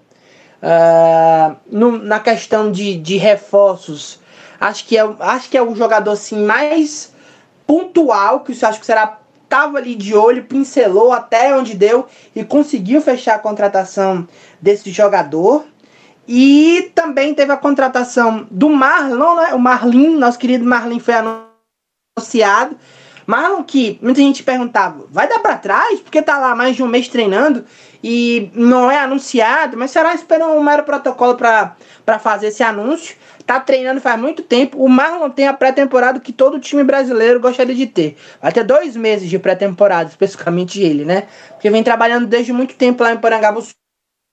Uh, 0.63 1.55
no, 1.70 1.97
na 1.97 2.22
questão 2.22 2.72
de, 2.72 2.95
de 2.95 3.18
reforços, 3.18 4.22
acho 4.57 4.86
que, 4.86 4.97
é, 4.97 5.05
acho 5.20 5.49
que 5.49 5.57
é 5.57 5.61
o 5.61 5.76
jogador 5.76 6.11
assim, 6.11 6.45
mais 6.45 7.13
pontual 7.66 8.41
que 8.41 8.53
acha 8.66 8.80
que 8.80 8.86
será 8.86 9.20
tava 9.47 9.78
ali 9.78 9.95
de 9.95 10.16
olho, 10.16 10.45
pincelou 10.45 11.13
até 11.13 11.55
onde 11.55 11.76
deu 11.76 12.07
e 12.36 12.43
conseguiu 12.43 12.99
fechar 13.01 13.36
a 13.36 13.39
contratação 13.39 14.28
desse 14.61 14.91
jogador. 14.91 15.66
E 16.28 16.91
também 16.95 17.34
teve 17.34 17.51
a 17.51 17.57
contratação 17.57 18.47
do 18.49 18.70
Marlon, 18.70 19.36
né? 19.36 19.53
O 19.53 19.59
Marlin, 19.59 20.18
nosso 20.18 20.39
querido 20.39 20.66
Marlin 20.66 20.99
foi 20.99 21.13
anunciado. 21.13 22.76
Marlon 23.28 23.63
que 23.63 23.99
muita 24.01 24.22
gente 24.22 24.43
perguntava, 24.43 25.05
vai 25.09 25.28
dar 25.28 25.39
para 25.39 25.57
trás? 25.57 25.99
Porque 25.99 26.22
tá 26.22 26.38
lá 26.38 26.55
mais 26.55 26.76
de 26.76 26.84
um 26.84 26.88
mês 26.88 27.07
treinando 27.07 27.66
e 28.03 28.51
não 28.53 28.89
é 28.91 28.99
anunciado, 28.99 29.78
mas 29.78 29.91
será 29.91 30.13
esperando 30.13 30.53
um 30.53 30.63
mero 30.63 30.84
protocolo 30.84 31.36
para 31.36 31.76
fazer 32.20 32.47
esse 32.47 32.64
anúncio 32.64 33.16
tá 33.45 33.60
treinando 33.60 34.01
faz 34.01 34.20
muito 34.20 34.41
tempo. 34.43 34.84
O 34.84 34.89
Marlon 34.89 35.30
tem 35.30 35.47
a 35.47 35.53
pré-temporada 35.53 36.20
que 36.20 36.32
todo 36.32 36.60
time 36.60 36.84
brasileiro 36.84 37.39
gostaria 37.39 37.76
de 37.76 37.88
ter. 37.88 38.18
Vai 38.41 38.51
ter 38.51 38.64
dois 38.64 38.95
meses 38.95 39.30
de 39.30 39.38
pré-temporada, 39.38 40.10
especificamente 40.10 40.82
ele, 40.82 41.06
né? 41.06 41.28
Porque 41.49 41.70
vem 41.70 41.84
trabalhando 41.84 42.28
desde 42.28 42.51
muito 42.51 42.76
tempo 42.76 43.03
lá 43.03 43.12
em 43.12 43.18
Porangaba 43.18 43.62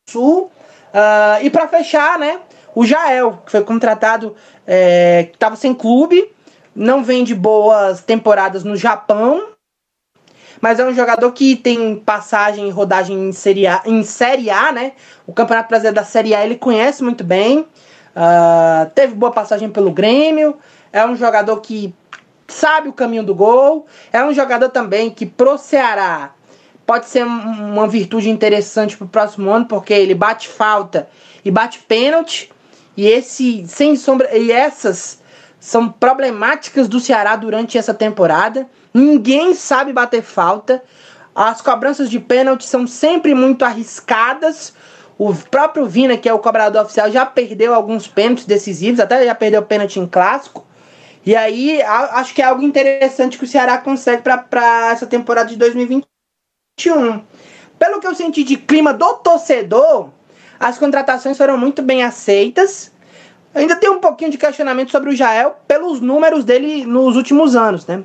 Sul. 0.09 0.51
Uh, 0.93 1.43
e 1.43 1.51
para 1.51 1.69
fechar, 1.69 2.19
né? 2.19 2.41
O 2.75 2.85
Jael, 2.85 3.43
que 3.45 3.51
foi 3.51 3.63
contratado, 3.63 4.35
é, 4.67 5.25
que 5.31 5.37
estava 5.37 5.57
sem 5.57 5.75
clube, 5.75 6.31
não 6.75 7.05
vem 7.05 7.23
de 7.23 7.35
boas 7.35 8.03
temporadas 8.03 8.65
no 8.65 8.77
Japão. 8.77 9.52
Mas 10.63 10.79
é 10.79 10.85
um 10.85 10.95
jogador 10.95 11.33
que 11.33 11.57
tem 11.57 11.97
passagem 11.97 12.69
e 12.69 12.71
rodagem 12.71 13.29
em 13.29 13.33
série, 13.33 13.67
a, 13.67 13.83
em 13.85 14.05
série 14.05 14.49
A, 14.49 14.71
né? 14.71 14.93
O 15.27 15.33
Campeonato 15.33 15.69
Brasileiro 15.69 15.97
da 15.97 16.05
Série 16.05 16.37
A 16.37 16.45
ele 16.45 16.57
conhece 16.57 17.03
muito 17.03 17.25
bem. 17.25 17.67
Uh, 18.15 18.89
teve 18.95 19.13
boa 19.13 19.33
passagem 19.33 19.69
pelo 19.69 19.91
Grêmio. 19.91 20.57
É 20.93 21.05
um 21.05 21.17
jogador 21.17 21.61
que 21.61 21.93
sabe 22.47 22.89
o 22.89 22.93
caminho 22.93 23.25
do 23.25 23.35
gol. 23.35 23.87
É 24.13 24.25
um 24.25 24.33
jogador 24.33 24.69
também 24.69 25.11
que 25.11 25.27
pro 25.27 25.59
Ceará 25.59 26.31
pode 26.87 27.07
ser 27.07 27.25
uma 27.25 27.89
virtude 27.89 28.31
interessante 28.31 28.97
pro 28.97 29.09
próximo 29.09 29.51
ano, 29.51 29.67
porque 29.67 29.93
ele 29.93 30.15
bate 30.15 30.47
falta 30.47 31.09
e 31.45 31.51
bate 31.51 31.81
pênalti. 31.81 32.53
E 32.97 33.09
esse, 33.09 33.67
sem 33.67 33.97
sombra, 33.97 34.37
e 34.37 34.53
essas 34.53 35.22
são 35.63 35.89
problemáticas 35.89 36.89
do 36.89 36.99
Ceará 36.99 37.37
durante 37.37 37.79
essa 37.79 37.95
temporada. 37.95 38.69
Ninguém 38.93 39.55
sabe 39.55 39.93
bater 39.93 40.21
falta. 40.21 40.83
As 41.33 41.63
cobranças 41.63 42.11
de 42.11 42.19
pênalti 42.19 42.65
são 42.67 42.85
sempre 42.85 43.33
muito 43.33 43.65
arriscadas. 43.65 44.75
O 45.17 45.33
próprio 45.33 45.87
Vina, 45.87 46.17
que 46.17 46.29
é 46.29 46.35
o 46.35 46.41
cobrador 46.41 46.83
oficial, 46.83 47.13
já 47.13 47.25
perdeu 47.25 47.73
alguns 47.73 48.09
pênaltis 48.09 48.45
decisivos, 48.45 48.99
até 48.99 49.25
já 49.25 49.37
perdeu 49.37 49.63
pênalti 49.63 50.01
em 50.01 50.07
clássico. 50.07 50.67
E 51.25 51.37
aí, 51.37 51.81
acho 51.81 52.35
que 52.35 52.43
é 52.43 52.45
algo 52.45 52.65
interessante 52.65 53.39
que 53.39 53.45
o 53.45 53.49
Ceará 53.49 53.79
consegue 53.79 54.21
para 54.21 54.91
essa 54.91 55.07
temporada 55.07 55.49
de 55.49 55.57
2021. 55.57 57.23
Pelo 57.79 58.01
que 58.01 58.07
eu 58.09 58.17
senti 58.17 58.43
de 58.43 58.57
clima 58.57 58.93
do 58.93 59.15
torcedor, 59.15 60.09
as 60.59 60.77
contratações 60.77 61.39
foram 61.39 61.57
muito 61.57 61.83
bem 61.83 62.03
aceitas. 62.03 62.92
Ainda 63.55 63.77
tem 63.77 63.91
um 63.91 63.99
pouquinho 63.99 64.31
de 64.31 64.39
questionamento 64.39 64.91
sobre 64.91 65.11
o 65.11 65.17
Jael 65.17 65.57
pelos 65.67 66.01
números 66.01 66.45
dele 66.45 66.85
nos 66.87 67.17
últimos 67.17 67.55
anos, 67.55 67.87
né? 67.87 68.03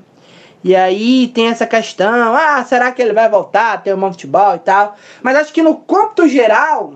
E 0.63 0.75
aí 0.75 1.27
tem 1.29 1.47
essa 1.47 1.65
questão, 1.65 2.35
ah, 2.35 2.63
será 2.65 2.91
que 2.91 3.01
ele 3.01 3.13
vai 3.13 3.29
voltar 3.29 3.73
a 3.73 3.77
ter 3.77 3.93
um 3.93 3.99
bom 3.99 4.11
futebol 4.11 4.55
e 4.55 4.59
tal? 4.59 4.95
Mas 5.21 5.37
acho 5.37 5.53
que 5.53 5.61
no 5.61 5.75
cômputo 5.75 6.27
geral, 6.27 6.95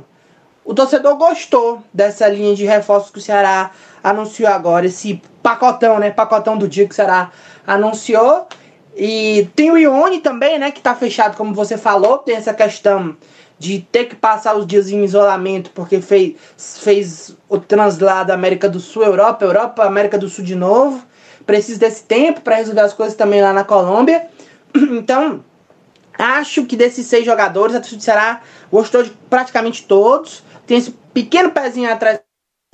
o 0.66 0.74
torcedor 0.74 1.16
gostou 1.16 1.82
dessa 1.94 2.28
linha 2.28 2.56
de 2.56 2.66
reforços 2.66 3.12
que 3.12 3.20
o 3.20 3.22
Ceará 3.22 3.72
anunciou 4.04 4.50
agora, 4.50 4.86
esse 4.86 5.22
pacotão, 5.42 6.00
né? 6.00 6.12
Pacotão 6.12 6.58
do 6.58 6.68
dia 6.68 6.86
que 6.86 6.92
o 6.92 6.96
Ceará 6.96 7.32
anunciou. 7.66 8.48
E 9.04 9.50
tem 9.56 9.72
o 9.72 9.78
Ione 9.80 10.22
também, 10.22 10.60
né? 10.60 10.70
Que 10.70 10.80
tá 10.80 10.94
fechado, 10.94 11.36
como 11.36 11.56
você 11.56 11.76
falou, 11.76 12.20
tem 12.20 12.36
essa 12.36 12.54
questão 12.54 13.18
de 13.58 13.80
ter 13.92 14.06
que 14.06 14.16
passar 14.16 14.56
os 14.56 14.68
dias 14.68 14.92
em 14.92 15.04
isolamento 15.04 15.72
porque 15.72 16.00
fez, 16.00 16.36
fez 16.56 17.36
o 17.50 17.58
translado 17.58 18.32
América 18.32 18.70
do 18.70 18.80
Sul, 18.80 19.04
Europa, 19.04 19.44
Europa, 19.44 19.84
América 19.84 20.20
do 20.20 20.30
Sul 20.30 20.46
de 20.46 20.54
novo. 20.54 21.04
Precisa 21.48 21.80
desse 21.80 22.04
tempo 22.04 22.42
para 22.42 22.58
resolver 22.58 22.82
as 22.82 22.94
coisas 22.94 23.16
também 23.16 23.42
lá 23.42 23.52
na 23.52 23.64
Colômbia. 23.64 24.28
Então, 24.92 25.44
acho 26.16 26.64
que 26.68 26.76
desses 26.76 27.08
seis 27.08 27.26
jogadores, 27.26 27.76
a 27.76 27.80
do 27.80 28.00
Ceará 28.00 28.42
gostou 28.72 29.02
de 29.02 29.10
praticamente 29.28 29.84
todos. 29.84 30.44
Tem 30.68 30.78
esse 30.78 30.92
pequeno 31.12 31.50
pezinho 31.50 31.92
atrás 31.92 32.20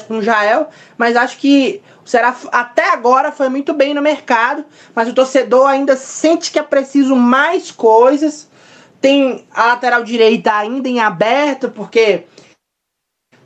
com 0.06 0.20
o 0.20 0.22
Jael, 0.22 0.70
mas 0.95 1.16
acho 1.16 1.39
que 1.39 1.82
o 2.06 2.08
Ceará 2.08 2.36
até 2.52 2.91
agora 2.91 3.32
foi 3.32 3.50
muito 3.50 3.74
bem 3.74 3.95
no 3.95 4.02
mercado, 4.02 4.64
mas 4.93 5.10
o 5.10 5.14
torcedor 5.14 5.68
ainda 5.68 5.95
sente 5.98 6.52
que 6.52 6.60
é 6.60 6.64
preciso 6.64 7.16
mais 7.16 7.72
coisas 7.72 8.48
tem 9.02 9.45
a 9.52 9.68
lateral 9.68 10.04
direita 10.04 10.54
ainda 10.54 10.88
em 10.88 11.00
aberto, 11.00 11.70
porque 11.70 12.26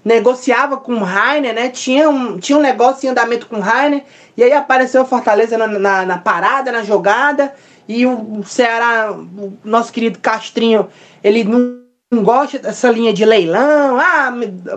negociava 0.04 0.78
com 0.78 0.95
o 0.95 1.04
Rainer, 1.04 1.54
né? 1.54 1.70
Tinha 1.70 2.10
um, 2.10 2.38
tinha 2.38 2.58
um 2.58 2.62
negócio 2.62 3.06
em 3.06 3.10
andamento 3.10 3.47
com 3.47 3.58
o 3.58 3.62
Rainer, 3.62 4.04
e 4.36 4.43
aí 4.43 4.54
apareceu 4.54 5.02
o 5.02 5.06
Fortaleza 5.06 5.58
na, 5.58 5.68
na, 5.68 6.06
na 6.06 6.18
parada, 6.18 6.72
na 6.72 6.84
jogada, 6.84 7.54
e 7.88 8.06
o 8.06 8.43
Ceará, 8.43 9.12
o 9.12 9.58
nosso 9.64 9.91
querido 9.91 10.20
Castrinho, 10.20 10.89
ele 11.22 11.43
não 11.43 11.80
não 12.12 12.24
gosta 12.24 12.59
dessa 12.59 12.91
linha 12.91 13.14
de 13.14 13.24
leilão, 13.24 13.97
ah, 13.97 14.34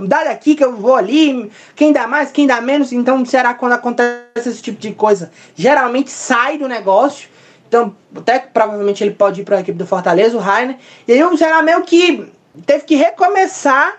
dá 0.07 0.22
daqui 0.22 0.55
que 0.55 0.64
eu 0.64 0.76
vou 0.76 0.95
ali, 0.95 1.51
quem 1.74 1.93
dá 1.93 2.07
mais, 2.07 2.30
quem 2.30 2.47
dá 2.47 2.61
menos, 2.61 2.93
então 2.93 3.20
o 3.20 3.26
Ceará 3.26 3.53
quando 3.55 3.72
acontece 3.72 4.49
esse 4.49 4.62
tipo 4.62 4.80
de 4.80 4.93
coisa, 4.93 5.32
geralmente 5.57 6.12
sai 6.12 6.59
do 6.59 6.68
negócio, 6.68 7.28
então, 7.66 7.93
até 8.14 8.39
provavelmente 8.39 9.03
ele 9.03 9.11
pode 9.11 9.41
ir 9.41 9.45
para 9.45 9.57
a 9.57 9.61
equipe 9.61 9.76
do 9.76 9.85
Fortaleza, 9.85 10.37
o 10.37 10.41
Rainer. 10.41 10.76
E 11.09 11.12
aí 11.12 11.24
o 11.24 11.37
Ceará 11.37 11.61
meio 11.61 11.82
que 11.82 12.30
teve 12.64 12.85
que 12.85 12.95
recomeçar 12.95 13.97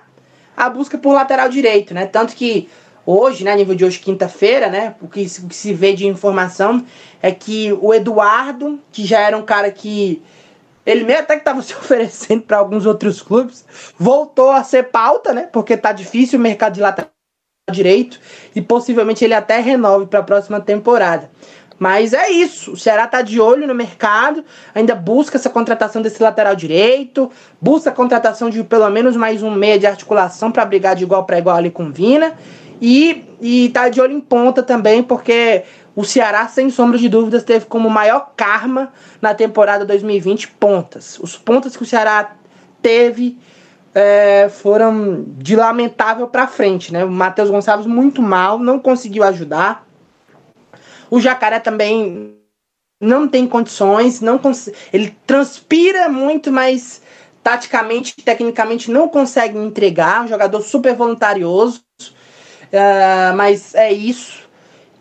a 0.55 0.69
busca 0.69 0.97
por 0.97 1.13
lateral 1.13 1.49
direito, 1.49 1.93
né? 1.93 2.05
Tanto 2.05 2.33
que 2.33 2.69
hoje, 3.05 3.43
né, 3.43 3.53
nível 3.53 3.75
de 3.75 3.83
hoje, 3.83 3.99
quinta-feira, 3.99 4.69
né, 4.69 4.95
o 5.01 5.09
que, 5.09 5.25
o 5.43 5.47
que 5.49 5.55
se 5.55 5.73
vê 5.73 5.93
de 5.93 6.07
informação 6.07 6.85
é 7.21 7.31
que 7.31 7.73
o 7.81 7.93
Eduardo, 7.93 8.79
que 8.93 9.05
já 9.05 9.19
era 9.19 9.37
um 9.37 9.43
cara 9.43 9.69
que 9.69 10.23
ele 10.85 11.03
mesmo 11.03 11.21
até 11.21 11.35
que 11.35 11.41
estava 11.41 11.61
se 11.63 11.73
oferecendo 11.73 12.43
para 12.43 12.57
alguns 12.57 12.85
outros 12.85 13.21
clubes, 13.21 13.65
voltou 13.97 14.51
a 14.51 14.63
ser 14.63 14.83
pauta, 14.83 15.33
né? 15.33 15.49
Porque 15.51 15.75
tá 15.75 15.91
difícil 15.91 16.39
o 16.39 16.41
mercado 16.41 16.73
de 16.73 16.81
lateral 16.81 17.11
direito 17.71 18.19
e 18.55 18.61
possivelmente 18.61 19.23
ele 19.25 19.33
até 19.33 19.59
renove 19.59 20.05
para 20.05 20.19
a 20.19 20.23
próxima 20.23 20.61
temporada. 20.61 21.29
Mas 21.77 22.13
é 22.13 22.29
isso. 22.29 22.73
O 22.73 22.77
Ceará 22.77 23.05
tá 23.07 23.21
de 23.21 23.39
olho 23.39 23.67
no 23.67 23.75
mercado, 23.75 24.45
ainda 24.73 24.95
busca 24.95 25.37
essa 25.37 25.49
contratação 25.49 26.01
desse 26.01 26.21
lateral 26.21 26.55
direito, 26.55 27.29
busca 27.59 27.89
a 27.89 27.93
contratação 27.93 28.49
de 28.49 28.63
pelo 28.63 28.89
menos 28.89 29.15
mais 29.15 29.43
um 29.43 29.51
meia 29.51 29.77
de 29.77 29.85
articulação 29.85 30.51
para 30.51 30.63
brigar 30.63 30.95
de 30.95 31.03
igual 31.03 31.25
para 31.25 31.37
igual 31.37 31.57
ali 31.57 31.69
com 31.69 31.91
Vina. 31.91 32.37
E, 32.81 33.25
e 33.41 33.69
tá 33.69 33.89
de 33.89 34.01
olho 34.01 34.13
em 34.13 34.21
ponta 34.21 34.61
também, 34.61 35.01
porque 35.01 35.63
o 35.95 36.03
Ceará, 36.03 36.47
sem 36.47 36.69
sombra 36.69 36.97
de 36.97 37.07
dúvidas, 37.07 37.43
teve 37.43 37.65
como 37.65 37.89
maior 37.89 38.33
karma 38.35 38.91
na 39.21 39.33
temporada 39.33 39.85
2020 39.85 40.49
pontas. 40.49 41.17
Os 41.19 41.37
pontas 41.37 41.77
que 41.77 41.83
o 41.83 41.85
Ceará 41.85 42.35
teve 42.81 43.39
é, 43.93 44.49
foram 44.49 45.23
de 45.37 45.55
lamentável 45.55 46.27
para 46.27 46.47
frente, 46.47 46.91
né? 46.91 47.05
O 47.05 47.09
Matheus 47.09 47.49
Gonçalves 47.49 47.87
muito 47.87 48.21
mal, 48.21 48.59
não 48.59 48.77
conseguiu 48.77 49.23
ajudar. 49.23 49.87
O 51.09 51.21
jacaré 51.21 51.61
também 51.61 52.35
não 52.99 53.27
tem 53.27 53.47
condições, 53.47 54.19
não 54.19 54.37
cons 54.37 54.69
ele 54.91 55.15
transpira 55.25 56.09
muito, 56.09 56.51
mas 56.51 57.01
taticamente, 57.41 58.15
tecnicamente 58.15 58.91
não 58.91 59.07
consegue 59.07 59.57
entregar. 59.57 60.25
Um 60.25 60.27
jogador 60.27 60.61
super 60.61 60.93
voluntarioso, 60.93 61.81
uh, 62.01 63.35
mas 63.37 63.73
é 63.75 63.93
isso. 63.93 64.44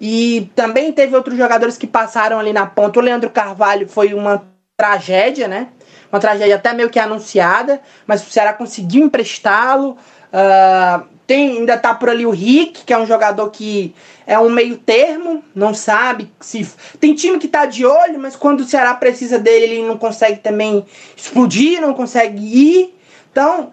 E 0.06 0.50
também 0.54 0.92
teve 0.92 1.16
outros 1.16 1.34
jogadores 1.34 1.78
que 1.78 1.86
passaram 1.86 2.38
ali 2.38 2.52
na 2.52 2.66
ponta. 2.66 2.98
O 2.98 3.02
Leandro 3.02 3.30
Carvalho 3.30 3.88
foi 3.88 4.12
uma 4.12 4.46
tragédia, 4.76 5.48
né? 5.48 5.68
Uma 6.12 6.20
tragédia 6.20 6.56
até 6.56 6.74
meio 6.74 6.90
que 6.90 6.98
anunciada, 6.98 7.80
mas 8.06 8.20
o 8.22 8.30
Ceará 8.30 8.52
conseguiu 8.52 9.06
emprestá-lo. 9.06 9.96
Uh, 10.30 11.06
tem, 11.26 11.56
ainda 11.56 11.78
tá 11.78 11.94
por 11.94 12.10
ali 12.10 12.26
o 12.26 12.30
Rick, 12.30 12.84
que 12.84 12.92
é 12.92 12.98
um 12.98 13.06
jogador 13.06 13.48
que 13.48 13.94
é 14.26 14.38
um 14.38 14.50
meio 14.50 14.76
termo, 14.76 15.42
não 15.54 15.72
sabe 15.72 16.30
se. 16.38 16.70
Tem 17.00 17.14
time 17.14 17.38
que 17.38 17.48
tá 17.48 17.64
de 17.64 17.86
olho, 17.86 18.18
mas 18.18 18.36
quando 18.36 18.60
o 18.60 18.64
Ceará 18.64 18.92
precisa 18.92 19.38
dele, 19.38 19.76
ele 19.76 19.88
não 19.88 19.96
consegue 19.96 20.38
também 20.38 20.84
explodir, 21.16 21.80
não 21.80 21.94
consegue 21.94 22.44
ir. 22.44 22.94
Então, 23.32 23.72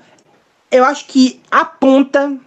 eu 0.71 0.86
acho 0.86 1.07
que 1.07 1.41
a 1.51 1.65
ponta, 1.65 2.38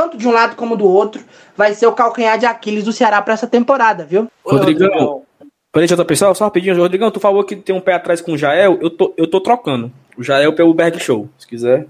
tanto 0.00 0.16
de 0.16 0.26
um 0.26 0.32
lado 0.32 0.56
como 0.56 0.78
do 0.78 0.86
outro, 0.86 1.22
vai 1.54 1.74
ser 1.74 1.86
o 1.86 1.92
calcanhar 1.92 2.38
de 2.38 2.46
Aquiles 2.46 2.84
do 2.84 2.92
Ceará 2.92 3.20
para 3.20 3.34
essa 3.34 3.46
temporada, 3.46 4.02
viu? 4.02 4.28
Rodrigão, 4.42 5.22
Peraí, 5.70 5.86
outra 5.90 6.06
pessoal, 6.06 6.34
só 6.34 6.44
rapidinho, 6.44 6.74
Rodrigão, 6.74 7.10
tu 7.10 7.20
falou 7.20 7.44
que 7.44 7.54
tem 7.54 7.76
um 7.76 7.80
pé 7.82 7.92
atrás 7.92 8.22
com 8.22 8.32
o 8.32 8.38
Jael, 8.38 8.78
eu 8.80 8.88
tô, 8.88 9.12
eu 9.14 9.28
tô 9.28 9.42
trocando. 9.42 9.92
O 10.16 10.22
Jael 10.22 10.54
pelo 10.54 10.72
Berg 10.72 10.98
Show, 10.98 11.28
se 11.38 11.46
quiser. 11.46 11.86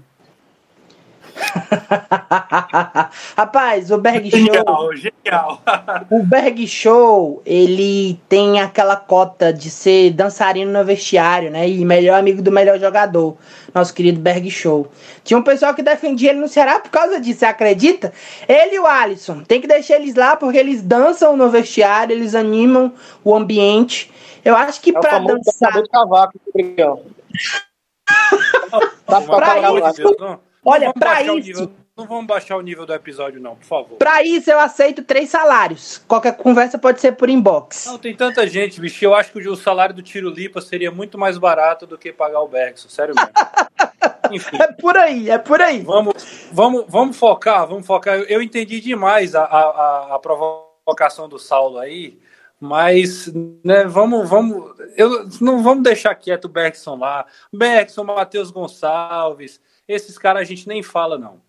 Rapaz, 3.35 3.91
o 3.91 3.97
Berg 3.97 4.29
Show. 4.29 4.39
Genial, 4.39 4.95
genial. 4.95 5.61
o 6.09 6.23
Berg 6.23 6.67
Show, 6.67 7.41
ele 7.45 8.19
tem 8.27 8.59
aquela 8.59 8.95
cota 8.95 9.51
de 9.51 9.69
ser 9.69 10.11
dançarino 10.11 10.71
no 10.71 10.85
vestiário, 10.85 11.51
né? 11.51 11.67
E 11.67 11.83
melhor 11.85 12.19
amigo 12.19 12.41
do 12.41 12.51
melhor 12.51 12.79
jogador. 12.79 13.37
Nosso 13.73 13.93
querido 13.93 14.19
Berg 14.19 14.49
Show. 14.49 14.91
Tinha 15.23 15.37
um 15.37 15.43
pessoal 15.43 15.73
que 15.73 15.81
defendia 15.81 16.31
ele 16.31 16.39
no 16.39 16.47
Ceará 16.47 16.79
por 16.79 16.89
causa 16.89 17.19
disso, 17.19 17.39
você 17.39 17.45
acredita? 17.45 18.13
Ele 18.47 18.75
e 18.75 18.79
o 18.79 18.85
Alisson. 18.85 19.43
Tem 19.43 19.61
que 19.61 19.67
deixar 19.67 19.95
eles 19.95 20.15
lá 20.15 20.35
porque 20.35 20.57
eles 20.57 20.81
dançam 20.81 21.37
no 21.37 21.49
vestiário, 21.49 22.13
eles 22.13 22.35
animam 22.35 22.93
o 23.23 23.35
ambiente. 23.35 24.11
Eu 24.43 24.55
acho 24.55 24.81
que 24.81 24.89
é 24.89 24.99
pra 24.99 25.19
dançar. 25.19 25.71
Cavaco, 25.91 26.39
pra 29.05 29.89
isso, 29.89 30.39
Olha, 30.63 30.93
para 30.93 31.23
isso. 31.23 31.71
não 31.97 32.05
vamos 32.05 32.27
baixar 32.27 32.55
o 32.57 32.61
nível 32.61 32.85
do 32.85 32.93
episódio, 32.93 33.41
não, 33.41 33.55
por 33.55 33.65
favor. 33.65 33.97
Pra 33.97 34.23
isso 34.23 34.49
eu 34.51 34.59
aceito 34.59 35.03
três 35.03 35.29
salários. 35.29 35.97
Qualquer 36.07 36.37
conversa 36.37 36.77
pode 36.77 37.01
ser 37.01 37.13
por 37.13 37.29
inbox. 37.29 37.87
Não, 37.87 37.97
tem 37.97 38.15
tanta 38.15 38.47
gente, 38.47 38.79
bicho. 38.79 39.03
Eu 39.03 39.15
acho 39.15 39.31
que 39.31 39.47
o 39.47 39.55
salário 39.55 39.95
do 39.95 40.03
Tiro 40.03 40.29
Lipa 40.29 40.61
seria 40.61 40.91
muito 40.91 41.17
mais 41.17 41.37
barato 41.37 41.87
do 41.87 41.97
que 41.97 42.13
pagar 42.13 42.41
o 42.41 42.47
Bergson. 42.47 42.89
Sério 42.89 43.15
mesmo. 43.15 43.31
Enfim. 44.31 44.57
É 44.61 44.71
por 44.71 44.95
aí, 44.95 45.29
é 45.29 45.37
por 45.37 45.61
aí. 45.61 45.81
Vamos, 45.81 46.49
vamos, 46.51 46.85
vamos 46.87 47.17
focar, 47.17 47.67
vamos 47.67 47.85
focar. 47.85 48.19
Eu 48.19 48.41
entendi 48.41 48.79
demais 48.79 49.35
a, 49.35 49.43
a, 49.43 50.15
a 50.15 50.19
provocação 50.19 51.27
do 51.27 51.37
Saulo 51.37 51.79
aí. 51.79 52.19
Mas, 52.59 53.27
né, 53.65 53.85
vamos, 53.85 54.29
vamos, 54.29 54.79
eu, 54.95 55.27
não 55.41 55.63
vamos 55.63 55.83
deixar 55.83 56.13
quieto 56.13 56.45
o 56.45 56.49
Bergson 56.49 56.95
lá. 56.95 57.25
Bergson, 57.51 58.03
Matheus 58.03 58.51
Gonçalves, 58.51 59.59
esses 59.87 60.17
caras 60.17 60.41
a 60.41 60.45
gente 60.45 60.67
nem 60.67 60.81
fala, 60.81 61.17
não. 61.17 61.41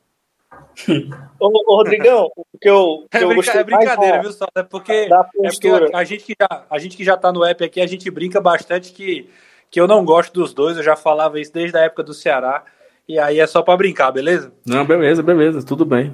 ô, 1.40 1.46
ô, 1.46 1.76
Rodrigão, 1.76 2.30
o 2.36 2.58
que 2.58 2.68
eu, 2.68 3.06
que 3.10 3.18
é, 3.18 3.22
eu 3.22 3.28
brinca, 3.28 3.34
gostei 3.42 3.60
é 3.60 3.64
brincadeira, 3.64 4.16
mais, 4.16 4.22
viu, 4.22 4.32
só? 4.32 4.46
É 4.54 4.62
porque, 4.62 4.92
é 4.92 5.08
porque 5.48 5.68
a, 5.68 5.98
a 5.98 6.04
gente 6.04 6.24
que 6.24 6.34
já, 6.38 6.66
a 6.68 6.78
gente 6.78 6.96
que 6.96 7.04
já 7.04 7.16
tá 7.16 7.32
no 7.32 7.44
app 7.44 7.64
aqui, 7.64 7.80
a 7.80 7.86
gente 7.86 8.10
brinca 8.10 8.40
bastante 8.40 8.92
que, 8.92 9.28
que 9.70 9.80
eu 9.80 9.86
não 9.86 10.04
gosto 10.04 10.32
dos 10.32 10.52
dois, 10.52 10.76
eu 10.76 10.82
já 10.82 10.96
falava 10.96 11.40
isso 11.40 11.52
desde 11.52 11.76
a 11.76 11.82
época 11.82 12.02
do 12.02 12.14
Ceará. 12.14 12.64
E 13.08 13.18
aí 13.18 13.40
é 13.40 13.46
só 13.46 13.62
para 13.62 13.76
brincar, 13.76 14.12
beleza? 14.12 14.52
Não, 14.64 14.84
beleza, 14.84 15.22
beleza, 15.22 15.66
tudo 15.66 15.84
bem. 15.84 16.12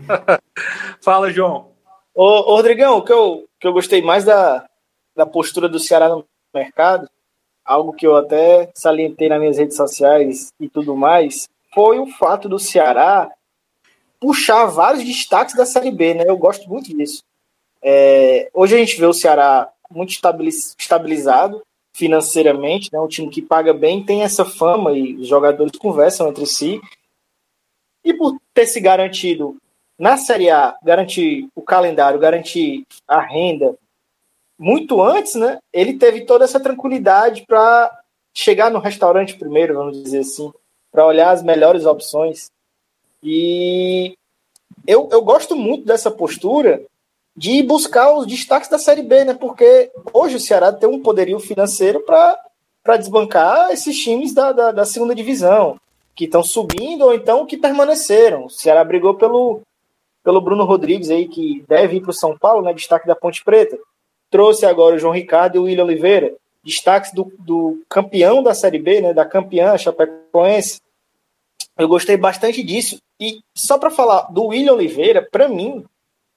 Fala, 1.03 1.31
João. 1.31 1.73
Ô, 2.15 2.25
ô, 2.25 2.57
Rodrigão, 2.57 2.97
o 2.97 3.03
que 3.03 3.13
eu, 3.13 3.47
que 3.61 3.67
eu 3.67 3.73
gostei 3.73 4.01
mais 4.01 4.25
da, 4.25 4.65
da 5.15 5.27
postura 5.27 5.69
do 5.69 5.79
Ceará 5.79 6.09
no 6.09 6.25
mercado, 6.55 7.09
algo 7.65 7.93
que 7.93 8.07
eu 8.07 8.17
até 8.17 8.71
salientei 8.75 9.29
nas 9.29 9.39
minhas 9.39 9.59
redes 9.59 9.77
sociais 9.77 10.49
e 10.59 10.69
tudo 10.69 10.97
mais, 10.97 11.47
foi 11.75 11.99
o 11.99 12.07
fato 12.07 12.49
do 12.49 12.59
Ceará 12.59 13.31
puxar 14.21 14.67
vários 14.67 15.05
destaques 15.05 15.55
da 15.55 15.65
Série 15.65 15.91
B, 15.91 16.15
né? 16.15 16.25
Eu 16.27 16.37
gosto 16.37 16.69
muito 16.69 16.97
disso. 16.97 17.23
É, 17.83 18.51
hoje 18.53 18.75
a 18.75 18.79
gente 18.79 18.99
vê 18.99 19.07
o 19.07 19.13
Ceará 19.13 19.71
muito 19.91 20.11
estabilizado 20.11 21.63
financeiramente, 21.95 22.91
né? 22.93 23.01
Um 23.01 23.09
time 23.09 23.31
que 23.31 23.43
paga 23.43 23.73
bem, 23.73 24.05
tem 24.05 24.23
essa 24.23 24.45
fama 24.45 24.93
e 24.93 25.15
os 25.17 25.29
jogadores 25.29 25.77
conversam 25.79 26.29
entre 26.29 26.47
si. 26.47 26.81
E 28.05 28.15
por 28.15 28.39
ter 28.55 28.67
se 28.67 28.81
garantido 28.81 29.57
na 29.99 30.17
Série 30.17 30.51
A, 30.51 30.77
garantir 30.83 31.49
o 31.55 31.63
calendário, 31.63 32.21
garantir 32.21 32.87
a 33.07 33.21
renda 33.21 33.77
muito 34.59 35.03
antes, 35.03 35.35
né? 35.35 35.59
Ele 35.73 35.95
teve 35.95 36.25
toda 36.25 36.45
essa 36.45 36.61
tranquilidade 36.61 37.45
para 37.47 37.91
chegar 38.33 38.71
no 38.71 38.79
restaurante 38.79 39.37
primeiro, 39.37 39.75
vamos 39.75 40.01
dizer 40.03 40.21
assim, 40.21 40.53
para 40.91 41.07
olhar 41.07 41.31
as 41.31 41.43
melhores 41.43 41.85
opções. 41.85 42.51
E 43.23 44.15
eu, 44.87 45.09
eu 45.13 45.23
gosto 45.23 45.57
muito 45.57 45.85
dessa 45.85 46.11
postura 46.11 46.83
de 47.37 47.63
buscar 47.63 48.13
os 48.13 48.27
destaques 48.27 48.69
da 48.69 48.79
Série 48.79 49.03
B, 49.03 49.25
né? 49.25 49.35
Porque 49.35 49.93
hoje 50.13 50.37
o 50.37 50.41
Ceará 50.41 50.73
tem 50.73 50.89
um 50.89 51.01
poderio 51.01 51.39
financeiro 51.39 52.01
para 52.01 52.97
desbancar 52.97 53.71
esses 53.71 53.97
times 53.97 54.35
da, 54.35 54.51
da, 54.51 54.73
da 54.73 54.85
segunda 54.85 55.15
divisão, 55.15 55.77
que 56.17 56.25
estão 56.25 56.43
subindo 56.43 57.03
ou 57.03 57.15
então 57.15 57.47
que 57.47 57.57
permaneceram. 57.57 58.47
O 58.47 58.51
Ceará 58.51 58.83
brigou 58.83 59.15
pelo, 59.15 59.61
pelo 60.25 60.41
Bruno 60.41 60.65
Rodrigues 60.65 61.11
aí, 61.11 61.29
que 61.29 61.65
deve 61.69 61.99
ir 61.99 62.01
para 62.01 62.11
o 62.11 62.15
São 62.15 62.37
Paulo, 62.37 62.63
né? 62.63 62.73
Destaque 62.73 63.07
da 63.07 63.15
Ponte 63.15 63.45
Preta. 63.45 63.79
Trouxe 64.31 64.67
agora 64.67 64.97
o 64.97 64.99
João 64.99 65.15
Ricardo 65.15 65.57
e 65.57 65.59
o 65.59 65.63
William 65.63 65.85
Oliveira, 65.85 66.35
destaques 66.69 67.13
do, 67.13 67.33
do 67.39 67.83
campeão 67.89 68.43
da 68.43 68.55
Série 68.55 68.79
B, 68.79 69.01
né? 69.01 69.15
Da 69.15 69.25
campeã 69.25 69.77
Chapecoense. 69.77 70.81
Eu 71.77 71.89
gostei 71.89 72.17
bastante 72.17 72.63
disso. 72.63 72.99
E 73.21 73.41
só 73.55 73.79
para 73.79 73.91
falar 73.91 74.31
do 74.31 74.47
William 74.47 74.75
Oliveira, 74.75 75.27
para 75.31 75.49
mim, 75.49 75.85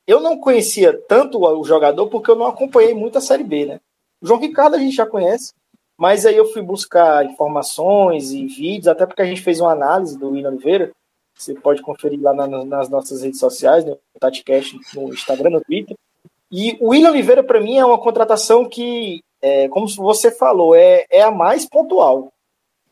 eu 0.07 0.19
não 0.19 0.37
conhecia 0.37 0.97
tanto 1.07 1.39
o 1.39 1.63
jogador 1.63 2.07
porque 2.07 2.31
eu 2.31 2.35
não 2.35 2.47
acompanhei 2.47 2.93
muito 2.93 3.17
a 3.17 3.21
Série 3.21 3.43
B, 3.43 3.65
né? 3.65 3.79
O 4.21 4.27
João 4.27 4.39
Ricardo 4.39 4.75
a 4.75 4.79
gente 4.79 4.95
já 4.95 5.05
conhece, 5.05 5.53
mas 5.97 6.25
aí 6.25 6.35
eu 6.35 6.51
fui 6.51 6.61
buscar 6.61 7.25
informações 7.25 8.31
e 8.31 8.45
vídeos, 8.47 8.87
até 8.87 9.05
porque 9.05 9.21
a 9.21 9.25
gente 9.25 9.41
fez 9.41 9.59
uma 9.59 9.71
análise 9.71 10.17
do 10.17 10.29
William 10.29 10.49
Oliveira. 10.49 10.91
Você 11.35 11.53
pode 11.53 11.81
conferir 11.81 12.21
lá 12.21 12.33
na, 12.33 12.65
nas 12.65 12.89
nossas 12.89 13.23
redes 13.23 13.39
sociais, 13.39 13.85
no 13.85 13.97
TatiCast, 14.19 14.79
no 14.95 15.13
Instagram, 15.13 15.51
no 15.51 15.61
Twitter. 15.61 15.95
E 16.51 16.77
o 16.81 16.89
William 16.89 17.11
Oliveira, 17.11 17.43
para 17.43 17.61
mim, 17.61 17.77
é 17.77 17.85
uma 17.85 17.97
contratação 17.97 18.67
que, 18.67 19.23
é, 19.41 19.67
como 19.69 19.87
você 19.87 20.31
falou, 20.31 20.75
é, 20.75 21.05
é 21.09 21.21
a 21.21 21.31
mais 21.31 21.65
pontual. 21.65 22.31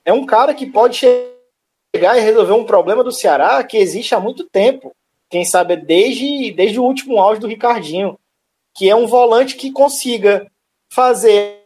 É 0.03 0.11
um 0.11 0.25
cara 0.25 0.53
que 0.53 0.65
pode 0.65 0.97
chegar 0.97 2.17
e 2.17 2.21
resolver 2.21 2.53
um 2.53 2.65
problema 2.65 3.03
do 3.03 3.11
Ceará 3.11 3.63
que 3.63 3.77
existe 3.77 4.15
há 4.15 4.19
muito 4.19 4.43
tempo. 4.45 4.91
Quem 5.29 5.45
sabe 5.45 5.75
desde, 5.75 6.51
desde 6.51 6.79
o 6.79 6.83
último 6.83 7.19
auge 7.19 7.39
do 7.39 7.47
Ricardinho, 7.47 8.17
que 8.73 8.89
é 8.89 8.95
um 8.95 9.05
volante 9.05 9.55
que 9.55 9.71
consiga 9.71 10.49
fazer 10.91 11.63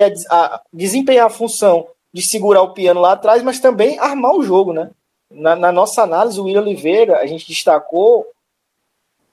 a, 0.00 0.06
a, 0.36 0.62
desempenhar 0.72 1.26
a 1.26 1.30
função 1.30 1.86
de 2.12 2.22
segurar 2.22 2.62
o 2.62 2.72
piano 2.72 3.00
lá 3.00 3.12
atrás, 3.12 3.42
mas 3.42 3.60
também 3.60 3.98
armar 3.98 4.34
o 4.34 4.42
jogo, 4.42 4.72
né? 4.72 4.90
Na, 5.30 5.54
na 5.54 5.72
nossa 5.72 6.02
análise, 6.02 6.40
o 6.40 6.44
William 6.44 6.62
Oliveira, 6.62 7.18
a 7.18 7.26
gente 7.26 7.46
destacou 7.46 8.26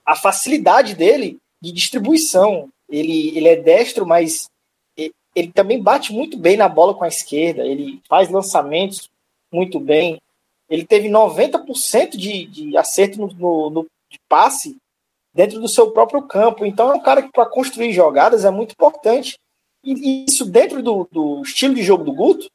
a 0.06 0.16
facilidade 0.16 0.96
dele 0.96 1.38
de 1.62 1.72
distribuição. 1.72 2.70
Ele, 2.90 3.36
ele 3.38 3.48
é 3.48 3.56
destro, 3.56 4.06
mas 4.06 4.50
ele, 5.36 5.52
também 5.52 5.82
bate 5.82 6.14
muito 6.14 6.38
bem 6.38 6.58
na 6.58 6.68
bola 6.68 6.94
com 6.94 7.04
a 7.04 7.08
esquerda. 7.08 7.64
Ele 7.64 8.02
faz 8.08 8.30
lançamentos 8.30 9.10
muito 9.52 9.80
bem. 9.80 10.22
Ele 10.70 10.86
teve 10.86 11.10
90% 11.10 12.12
de, 12.12 12.46
de 12.46 12.78
acerto 12.78 13.20
no, 13.20 13.28
no, 13.28 13.70
no 13.70 13.88
de 14.10 14.20
passe 14.28 14.78
dentro 15.34 15.60
do 15.60 15.68
seu 15.68 15.92
próprio 15.92 16.24
campo. 16.24 16.66
Então 16.66 16.92
é 16.92 16.96
um 16.96 17.02
cara 17.02 17.22
que 17.22 17.32
para 17.32 17.46
construir 17.46 17.94
jogadas 17.94 18.46
é 18.46 18.52
muito 18.52 18.74
importante. 18.74 19.40
E 19.84 20.26
isso 20.28 20.46
dentro 20.46 20.84
do, 20.84 21.08
do, 21.12 21.42
estilo 21.42 21.74
de 21.74 21.84
jogo 21.84 22.04
do 22.04 22.14
Guto, 22.14 22.48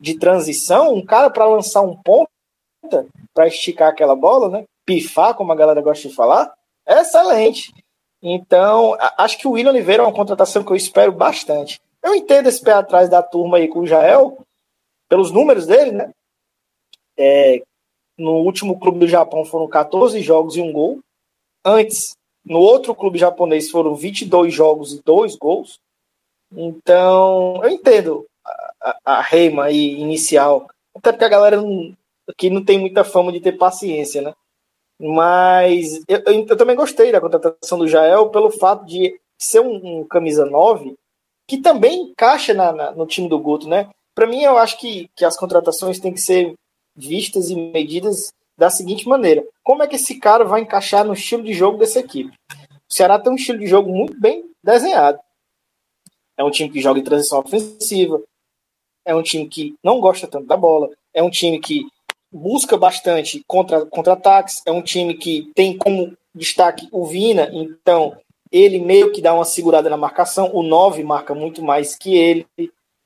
de 0.00 0.18
transição, 0.18 0.94
um 0.94 1.04
cara 1.04 1.30
para 1.30 1.46
lançar 1.46 1.80
um 1.82 1.96
ponta, 1.96 3.06
para 3.32 3.46
esticar 3.46 3.88
aquela 3.88 4.16
bola, 4.16 4.48
né? 4.48 4.64
Pifar, 4.84 5.34
como 5.34 5.52
a 5.52 5.56
galera 5.56 5.80
gosta 5.80 6.08
de 6.08 6.14
falar, 6.14 6.52
é 6.84 7.00
excelente. 7.00 7.72
Então, 8.20 8.96
acho 9.16 9.38
que 9.38 9.46
o 9.46 9.52
William 9.52 9.70
Oliveira 9.70 10.02
é 10.02 10.06
uma 10.06 10.14
contratação 10.14 10.64
que 10.64 10.72
eu 10.72 10.76
espero 10.76 11.12
bastante. 11.12 11.80
Eu 12.02 12.14
entendo 12.14 12.48
esse 12.48 12.60
pé 12.60 12.72
atrás 12.72 13.08
da 13.08 13.22
turma 13.22 13.58
aí 13.58 13.68
com 13.68 13.80
o 13.80 13.86
Jael, 13.86 14.44
pelos 15.08 15.30
números 15.30 15.66
dele, 15.66 15.92
né? 15.92 16.12
É, 17.16 17.62
no 18.18 18.38
último 18.38 18.78
clube 18.80 19.00
do 19.00 19.08
Japão 19.08 19.44
foram 19.44 19.68
14 19.68 20.20
jogos 20.20 20.56
e 20.56 20.60
um 20.60 20.72
gol. 20.72 21.00
Antes, 21.64 22.16
no 22.44 22.58
outro 22.58 22.94
clube 22.94 23.18
japonês 23.18 23.70
foram 23.70 23.94
22 23.94 24.52
jogos 24.52 24.92
e 24.92 25.02
dois 25.02 25.36
gols. 25.36 25.78
Então, 26.50 27.60
eu 27.62 27.70
entendo 27.70 28.26
a, 28.44 28.74
a, 28.80 29.18
a 29.18 29.20
reima 29.20 29.64
aí 29.64 29.94
inicial. 29.94 30.68
Até 30.94 31.12
porque 31.12 31.24
a 31.24 31.28
galera 31.28 31.56
não, 31.60 31.96
aqui 32.28 32.50
não 32.50 32.64
tem 32.64 32.78
muita 32.78 33.04
fama 33.04 33.30
de 33.32 33.40
ter 33.40 33.52
paciência, 33.52 34.20
né? 34.20 34.34
Mas 34.98 36.02
eu, 36.08 36.22
eu, 36.26 36.46
eu 36.48 36.56
também 36.56 36.76
gostei 36.76 37.10
da 37.10 37.20
contratação 37.20 37.78
do 37.78 37.88
Jael 37.88 38.30
pelo 38.30 38.50
fato 38.50 38.84
de 38.84 39.18
ser 39.38 39.60
um, 39.60 40.00
um 40.00 40.04
camisa 40.04 40.44
9 40.44 40.96
que 41.52 41.58
também 41.58 42.04
encaixa 42.04 42.54
na, 42.54 42.72
na, 42.72 42.90
no 42.92 43.06
time 43.06 43.28
do 43.28 43.38
Guto, 43.38 43.68
né? 43.68 43.90
Para 44.14 44.26
mim, 44.26 44.40
eu 44.40 44.56
acho 44.56 44.80
que, 44.80 45.10
que 45.14 45.22
as 45.22 45.36
contratações 45.36 46.00
têm 46.00 46.10
que 46.10 46.20
ser 46.20 46.54
vistas 46.96 47.50
e 47.50 47.54
medidas 47.54 48.32
da 48.56 48.70
seguinte 48.70 49.06
maneira: 49.06 49.44
como 49.62 49.82
é 49.82 49.86
que 49.86 49.96
esse 49.96 50.18
cara 50.18 50.46
vai 50.46 50.62
encaixar 50.62 51.04
no 51.04 51.12
estilo 51.12 51.42
de 51.42 51.52
jogo 51.52 51.76
dessa 51.76 52.00
equipe? 52.00 52.34
O 52.88 52.94
Ceará 52.94 53.18
tem 53.18 53.30
um 53.30 53.36
estilo 53.36 53.58
de 53.58 53.66
jogo 53.66 53.92
muito 53.92 54.18
bem 54.18 54.50
desenhado. 54.64 55.18
É 56.38 56.42
um 56.42 56.50
time 56.50 56.70
que 56.70 56.80
joga 56.80 56.98
em 56.98 57.04
transição 57.04 57.40
ofensiva, 57.40 58.22
é 59.04 59.14
um 59.14 59.22
time 59.22 59.46
que 59.46 59.74
não 59.84 60.00
gosta 60.00 60.26
tanto 60.26 60.46
da 60.46 60.56
bola, 60.56 60.88
é 61.12 61.22
um 61.22 61.28
time 61.28 61.60
que 61.60 61.86
busca 62.32 62.78
bastante 62.78 63.44
contra, 63.46 63.84
contra-ataques, 63.84 64.62
é 64.64 64.72
um 64.72 64.80
time 64.80 65.12
que 65.12 65.52
tem 65.54 65.76
como 65.76 66.16
destaque 66.34 66.88
o 66.90 67.04
Vina, 67.04 67.50
então 67.52 68.16
ele 68.52 68.78
meio 68.78 69.10
que 69.10 69.22
dá 69.22 69.32
uma 69.32 69.46
segurada 69.46 69.88
na 69.88 69.96
marcação, 69.96 70.50
o 70.52 70.62
9 70.62 71.02
marca 71.02 71.34
muito 71.34 71.62
mais 71.62 71.96
que 71.96 72.14
ele, 72.14 72.46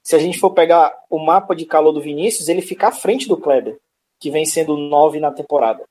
se 0.03 0.17
a 0.17 0.19
gente 0.19 0.41
for 0.41 0.51
pegar 0.51 0.93
o 1.09 1.19
mapa 1.19 1.55
de 1.55 1.65
calor 1.65 1.93
do 1.93 2.01
Vinícius, 2.01 2.49
ele 2.49 2.61
fica 2.61 2.89
à 2.89 2.93
frente 2.93 3.29
do 3.29 3.37
Kleber, 3.37 3.79
que 4.19 4.31
vem 4.31 4.45
sendo 4.45 4.77
nove 4.77 5.21
na 5.21 5.31
temporada. 5.31 5.85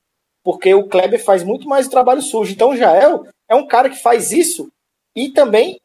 Porque 0.44 0.72
o 0.74 0.86
Kleber 0.86 1.24
faz 1.24 1.42
muito 1.42 1.66
mais 1.66 1.86
o 1.86 1.90
trabalho 1.90 2.20
sujo. 2.20 2.52
Então 2.52 2.70
o 2.70 2.76
Jael 2.76 3.26
é 3.48 3.54
um 3.54 3.66
cara 3.66 3.88
que 3.88 4.00
faz 4.00 4.30
isso 4.30 4.70
e 5.14 5.30
também, 5.30 5.80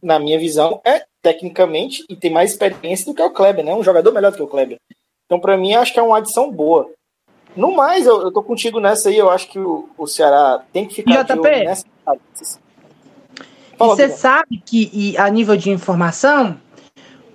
na 0.00 0.18
minha 0.18 0.38
visão, 0.38 0.80
é 0.84 1.04
tecnicamente 1.20 2.04
e 2.08 2.14
tem 2.14 2.30
mais 2.30 2.52
experiência 2.52 3.06
do 3.06 3.14
que 3.14 3.22
o 3.22 3.30
Kleber, 3.30 3.64
né? 3.64 3.74
Um 3.74 3.82
jogador 3.82 4.12
melhor 4.12 4.30
do 4.30 4.36
que 4.36 4.42
o 4.42 4.48
Kleber. 4.48 4.78
Então, 5.26 5.40
para 5.40 5.56
mim, 5.56 5.74
acho 5.74 5.92
que 5.92 5.98
é 5.98 6.02
uma 6.02 6.18
adição 6.18 6.50
boa. 6.52 6.88
No 7.56 7.74
mais, 7.74 8.06
eu, 8.06 8.22
eu 8.22 8.30
tô 8.30 8.42
contigo 8.42 8.78
nessa 8.78 9.08
aí. 9.08 9.16
Eu 9.16 9.28
acho 9.28 9.48
que 9.48 9.58
o, 9.58 9.88
o 9.98 10.06
Ceará 10.06 10.64
tem 10.72 10.86
que 10.86 10.94
ficar 10.94 11.24
JP, 11.24 11.32
de 11.32 11.40
olho 11.40 11.64
nessa. 11.64 11.84
Fala, 13.76 13.92
e 13.92 13.96
você 13.96 14.08
sabe 14.08 14.62
que, 14.64 15.14
a 15.18 15.28
nível 15.28 15.56
de 15.56 15.70
informação, 15.70 16.58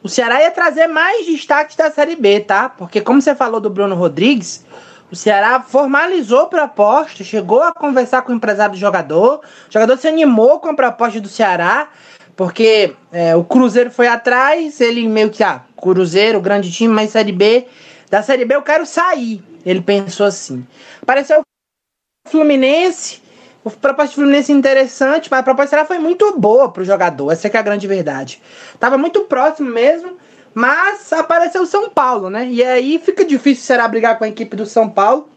o 0.03 0.09
Ceará 0.09 0.41
ia 0.41 0.51
trazer 0.51 0.87
mais 0.87 1.25
destaques 1.25 1.75
da 1.75 1.91
Série 1.91 2.15
B, 2.15 2.39
tá? 2.39 2.69
Porque, 2.69 3.01
como 3.01 3.21
você 3.21 3.35
falou 3.35 3.59
do 3.59 3.69
Bruno 3.69 3.95
Rodrigues, 3.95 4.65
o 5.11 5.15
Ceará 5.15 5.61
formalizou 5.61 6.41
a 6.41 6.47
proposta, 6.47 7.23
chegou 7.23 7.61
a 7.61 7.73
conversar 7.73 8.21
com 8.23 8.31
o 8.31 8.35
empresário 8.35 8.73
do 8.73 8.79
jogador, 8.79 9.41
o 9.69 9.71
jogador 9.71 9.97
se 9.97 10.07
animou 10.07 10.59
com 10.59 10.69
a 10.69 10.73
proposta 10.73 11.19
do 11.19 11.27
Ceará, 11.27 11.89
porque 12.35 12.95
é, 13.11 13.35
o 13.35 13.43
Cruzeiro 13.43 13.91
foi 13.91 14.07
atrás, 14.07 14.81
ele 14.81 15.07
meio 15.07 15.29
que, 15.29 15.43
ah, 15.43 15.61
Cruzeiro, 15.79 16.39
grande 16.41 16.71
time, 16.71 16.93
mas 16.93 17.11
Série 17.11 17.31
B, 17.31 17.67
da 18.09 18.23
Série 18.23 18.45
B 18.45 18.55
eu 18.55 18.61
quero 18.61 18.85
sair. 18.85 19.43
Ele 19.65 19.81
pensou 19.81 20.25
assim. 20.25 20.65
Apareceu 21.01 21.41
o 21.41 22.29
Fluminense, 22.29 23.20
O 23.63 23.69
proposta 23.69 24.13
do 24.13 24.15
Fluminense 24.15 24.51
interessante, 24.51 25.29
mas 25.29 25.39
a 25.39 25.43
proposta 25.43 25.69
Ceará 25.69 25.85
foi 25.85 25.99
muito 25.99 26.37
boa 26.37 26.71
pro 26.71 26.83
jogador. 26.83 27.31
Essa 27.31 27.47
é, 27.47 27.51
é 27.53 27.57
a 27.57 27.61
grande 27.61 27.87
verdade. 27.87 28.41
Tava 28.79 28.97
muito 28.97 29.21
próximo 29.21 29.69
mesmo, 29.69 30.17
mas 30.53 31.13
apareceu 31.13 31.61
o 31.61 31.67
São 31.67 31.89
Paulo, 31.89 32.29
né? 32.29 32.47
E 32.47 32.63
aí 32.63 32.99
fica 32.99 33.23
difícil 33.23 33.63
o 33.63 33.65
Ceará 33.65 33.87
brigar 33.87 34.17
com 34.17 34.23
a 34.23 34.29
equipe 34.29 34.55
do 34.55 34.65
São 34.65 34.89
Paulo. 34.89 35.29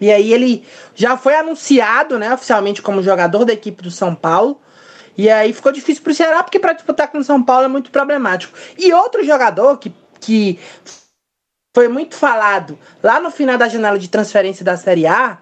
E 0.00 0.10
aí 0.10 0.32
ele 0.32 0.64
já 0.94 1.16
foi 1.16 1.34
anunciado, 1.34 2.18
né, 2.18 2.32
oficialmente 2.32 2.80
como 2.80 3.02
jogador 3.02 3.44
da 3.44 3.52
equipe 3.52 3.82
do 3.82 3.90
São 3.90 4.14
Paulo. 4.14 4.60
E 5.16 5.28
aí 5.28 5.52
ficou 5.52 5.72
difícil 5.72 6.02
pro 6.02 6.14
Ceará, 6.14 6.42
porque 6.42 6.60
para 6.60 6.72
disputar 6.72 7.08
com 7.08 7.18
o 7.18 7.24
São 7.24 7.42
Paulo 7.42 7.64
é 7.64 7.68
muito 7.68 7.90
problemático. 7.90 8.56
E 8.76 8.92
outro 8.92 9.24
jogador 9.24 9.76
que, 9.78 9.92
que 10.20 10.58
foi 11.74 11.88
muito 11.88 12.14
falado 12.14 12.78
lá 13.02 13.20
no 13.20 13.30
final 13.30 13.58
da 13.58 13.68
janela 13.68 13.98
de 13.98 14.08
transferência 14.08 14.64
da 14.64 14.76
Série 14.76 15.06
A, 15.06 15.38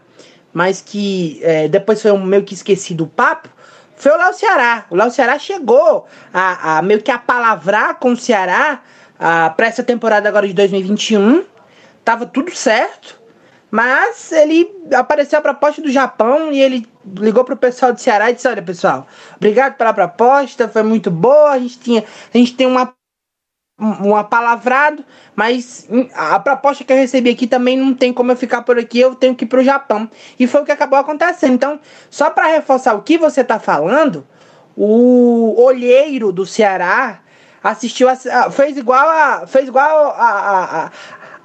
mas 0.56 0.80
que 0.80 1.38
é, 1.42 1.68
depois 1.68 2.00
foi 2.00 2.16
meio 2.16 2.42
que 2.42 2.54
esquecido 2.54 3.04
o 3.04 3.06
papo, 3.06 3.46
foi 3.94 4.10
o 4.10 4.16
Léo 4.16 4.32
Ceará. 4.32 4.86
O 4.88 4.96
Léo 4.96 5.10
Ceará 5.10 5.38
chegou 5.38 6.06
a, 6.32 6.78
a, 6.78 6.82
meio 6.82 7.02
que 7.02 7.10
a 7.10 7.18
palavrar 7.18 7.96
com 7.96 8.12
o 8.12 8.16
Ceará 8.16 8.80
para 9.18 9.66
essa 9.66 9.82
temporada 9.82 10.26
agora 10.26 10.48
de 10.48 10.54
2021. 10.54 11.44
Tava 12.02 12.24
tudo 12.24 12.56
certo. 12.56 13.20
Mas 13.70 14.32
ele 14.32 14.74
apareceu 14.94 15.38
a 15.38 15.42
proposta 15.42 15.82
do 15.82 15.90
Japão 15.90 16.50
e 16.50 16.62
ele 16.62 16.88
ligou 17.04 17.44
pro 17.44 17.56
pessoal 17.58 17.92
do 17.92 18.00
Ceará 18.00 18.30
e 18.30 18.34
disse: 18.34 18.48
Olha, 18.48 18.62
pessoal, 18.62 19.06
obrigado 19.36 19.74
pela 19.74 19.92
proposta, 19.92 20.68
foi 20.68 20.82
muito 20.82 21.10
boa. 21.10 21.50
A 21.50 21.58
gente, 21.58 21.78
tinha, 21.80 22.04
a 22.32 22.38
gente 22.38 22.54
tem 22.54 22.66
uma, 22.66 22.94
um 23.78 24.16
apalavrado, 24.16 25.04
mas 25.34 25.86
a 26.14 26.38
proposta 26.40 26.82
que 26.82 26.92
eu 26.92 26.96
recebi 26.96 27.30
aqui 27.30 27.46
também 27.46 27.76
não 27.76 27.92
tem 27.92 28.10
como 28.10 28.32
eu 28.32 28.36
ficar 28.36 28.62
por 28.62 28.78
aqui, 28.78 29.00
eu 29.00 29.14
tenho 29.14 29.34
que 29.34 29.44
ir 29.44 29.48
pro 29.48 29.62
Japão. 29.62 30.08
E 30.38 30.46
foi 30.46 30.62
o 30.62 30.64
que 30.64 30.72
acabou 30.72 30.98
acontecendo. 30.98 31.52
Então, 31.54 31.80
só 32.08 32.30
para 32.30 32.46
reforçar 32.46 32.94
o 32.94 33.02
que 33.02 33.18
você 33.18 33.44
tá 33.44 33.58
falando, 33.58 34.26
o 34.74 35.60
olheiro 35.62 36.32
do 36.32 36.46
Ceará 36.46 37.20
assistiu 37.62 38.08
a, 38.08 38.16
fez 38.50 38.76
igual 38.76 39.08
a 39.08 39.46
fez 39.46 39.66
igual 39.66 40.14
a, 40.16 40.84
a, 40.84 40.90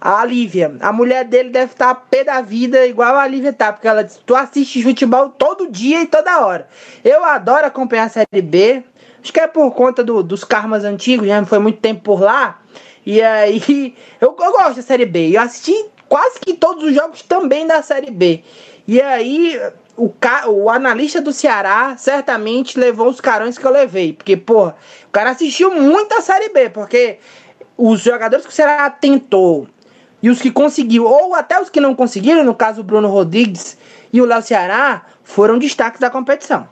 a 0.02 0.26
Lívia. 0.26 0.76
A 0.80 0.92
mulher 0.92 1.26
dele 1.26 1.52
deve 1.52 1.74
estar 1.74 1.94
pé 1.94 2.24
da 2.24 2.42
vida, 2.42 2.88
igual 2.88 3.16
a 3.16 3.28
Lívia 3.28 3.54
tá, 3.54 3.72
porque 3.72 3.88
ela 3.88 4.04
Tu 4.04 4.36
assiste 4.36 4.82
futebol 4.82 5.30
todo 5.30 5.70
dia 5.70 6.02
e 6.02 6.08
toda 6.08 6.44
hora. 6.44 6.68
Eu 7.06 7.24
adoro 7.24 7.68
acompanhar 7.68 8.06
a 8.06 8.10
Série 8.10 8.42
B. 8.42 8.84
Acho 9.22 9.32
que 9.32 9.40
é 9.40 9.46
por 9.46 9.70
conta 9.72 10.04
do, 10.04 10.24
dos 10.24 10.44
karmas 10.44 10.84
antigos, 10.84 11.28
já 11.28 11.46
foi 11.46 11.60
muito 11.60 11.80
tempo 11.80 12.02
por 12.02 12.20
lá. 12.20 12.60
E 13.06 13.22
aí, 13.22 13.96
eu, 14.20 14.36
eu 14.40 14.52
gosto 14.52 14.78
da 14.78 14.82
Série 14.82 15.06
B. 15.06 15.30
Eu 15.38 15.42
assisti 15.42 15.86
quase 16.10 16.40
que 16.40 16.56
todos 16.56 16.84
os 16.84 16.96
jogos 16.96 17.22
também 17.22 17.68
da 17.68 17.84
Série 17.84 18.10
B. 18.10 18.44
E 18.88 19.00
aí, 19.00 19.62
o, 19.96 20.12
o 20.48 20.70
analista 20.72 21.22
do 21.22 21.32
Ceará 21.32 21.96
certamente 21.96 22.80
levou 22.80 23.08
os 23.08 23.22
carões 23.22 23.56
que 23.56 23.66
eu 23.66 23.72
levei. 23.72 24.14
Porque, 24.14 24.36
porra, 24.36 24.76
o 25.08 25.12
cara 25.12 25.30
assistiu 25.30 25.70
muito 25.76 26.12
a 26.16 26.22
Série 26.22 26.50
B. 26.50 26.72
Porque 26.72 27.20
os 27.78 28.02
jogadores 28.02 28.48
que 28.48 28.52
o 28.52 28.56
Ceará 28.56 28.90
tentou 28.90 29.68
e 30.22 30.30
os 30.30 30.42
que 30.42 30.52
conseguiu, 30.52 31.06
ou 31.06 31.34
até 31.34 31.60
os 31.60 31.70
que 31.70 31.80
não 31.80 31.96
conseguiram, 31.96 32.44
no 32.44 32.56
caso 32.56 32.82
o 32.82 32.84
Bruno 32.84 33.08
Rodrigues 33.08 33.78
e 34.14 34.22
o 34.22 34.26
Léo 34.26 34.42
Ceará, 34.42 35.06
foram 35.24 35.58
destaques 35.58 36.00
da 36.00 36.10
competição. 36.10 36.70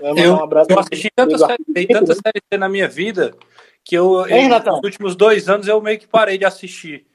Eu, 0.00 0.16
eu, 0.16 0.48
eu 0.68 0.78
assisti 0.78 1.10
tanta 1.14 1.36
série, 1.38 1.64
B, 1.66 1.86
tanta 1.86 2.14
série 2.14 2.40
C 2.52 2.58
na 2.58 2.68
minha 2.68 2.88
vida 2.88 3.34
que 3.84 3.96
eu, 3.96 4.26
Ei, 4.26 4.44
eu 4.44 4.48
nos 4.48 4.84
últimos 4.84 5.16
dois 5.16 5.48
anos 5.48 5.66
eu 5.66 5.80
meio 5.80 5.98
que 5.98 6.06
parei 6.06 6.36
de 6.36 6.44
assistir. 6.44 7.06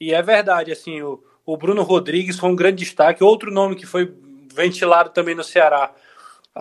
E 0.00 0.12
é 0.12 0.22
verdade, 0.22 0.72
assim, 0.72 1.02
o, 1.02 1.22
o 1.44 1.56
Bruno 1.56 1.82
Rodrigues 1.82 2.38
foi 2.38 2.48
um 2.48 2.56
grande 2.56 2.84
destaque. 2.84 3.22
Outro 3.22 3.52
nome 3.52 3.76
que 3.76 3.86
foi 3.86 4.12
ventilado 4.54 5.10
também 5.10 5.34
no 5.34 5.44
Ceará, 5.44 5.92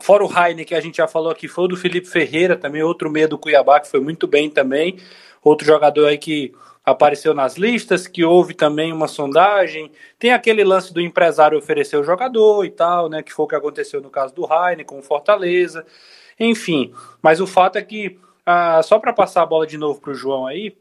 fora 0.01 0.23
o 0.23 0.27
Rainer, 0.27 0.65
que 0.65 0.75
a 0.75 0.81
gente 0.81 0.97
já 0.97 1.07
falou 1.07 1.31
aqui, 1.31 1.47
foi 1.47 1.63
o 1.63 1.67
do 1.69 1.77
Felipe 1.77 2.07
Ferreira, 2.07 2.57
também 2.57 2.83
outro 2.83 3.09
meio 3.09 3.29
do 3.29 3.37
Cuiabá, 3.37 3.79
que 3.79 3.89
foi 3.89 4.01
muito 4.01 4.27
bem 4.27 4.49
também. 4.49 4.99
Outro 5.41 5.65
jogador 5.65 6.07
aí 6.07 6.17
que 6.17 6.53
apareceu 6.85 7.33
nas 7.33 7.57
listas, 7.57 8.07
que 8.07 8.23
houve 8.23 8.53
também 8.53 8.93
uma 8.93 9.07
sondagem. 9.07 9.91
Tem 10.19 10.31
aquele 10.31 10.63
lance 10.63 10.93
do 10.93 11.01
empresário 11.01 11.57
oferecer 11.57 11.97
o 11.97 12.03
jogador 12.03 12.63
e 12.63 12.69
tal, 12.69 13.09
né? 13.09 13.23
Que 13.23 13.33
foi 13.33 13.45
o 13.45 13.47
que 13.47 13.55
aconteceu 13.55 13.99
no 14.01 14.09
caso 14.09 14.35
do 14.35 14.47
Heine 14.51 14.83
com 14.83 14.99
o 14.99 15.01
Fortaleza. 15.01 15.85
Enfim, 16.39 16.93
mas 17.21 17.41
o 17.41 17.47
fato 17.47 17.77
é 17.77 17.81
que, 17.81 18.19
ah, 18.45 18.83
só 18.83 18.99
para 18.99 19.13
passar 19.13 19.41
a 19.41 19.45
bola 19.45 19.65
de 19.65 19.77
novo 19.77 19.99
para 19.99 20.11
o 20.11 20.15
João 20.15 20.45
aí, 20.45 20.77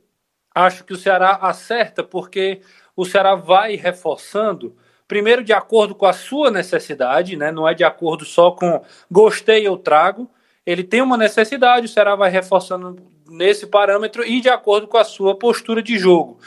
acho 0.55 0.85
que 0.85 0.93
o 0.93 0.97
Ceará 0.97 1.39
acerta 1.41 2.03
porque 2.05 2.61
o 2.95 3.05
Ceará 3.05 3.35
vai 3.35 3.77
reforçando. 3.77 4.77
Primeiro, 5.09 5.45
de 5.45 5.53
acordo 5.53 5.95
com 5.95 6.07
a 6.07 6.13
sua 6.13 6.51
necessidade, 6.51 7.37
né? 7.37 7.53
não 7.53 7.69
é 7.69 7.75
de 7.75 7.85
acordo 7.85 8.25
só 8.25 8.51
com 8.51 8.83
gostei, 9.11 9.67
eu 9.67 9.77
trago. 9.77 10.31
Ele 10.67 10.83
tem 10.83 11.03
uma 11.03 11.17
necessidade, 11.17 11.87
o 11.87 11.89
Ceará 11.89 12.17
vai 12.17 12.31
reforçando 12.31 12.97
nesse 13.29 13.67
parâmetro 13.67 14.25
e 14.25 14.41
de 14.41 14.49
acordo 14.49 14.87
com 14.87 14.97
a 14.97 15.05
sua 15.05 15.39
postura 15.39 15.83
de 15.83 15.99
jogo. 15.99 16.39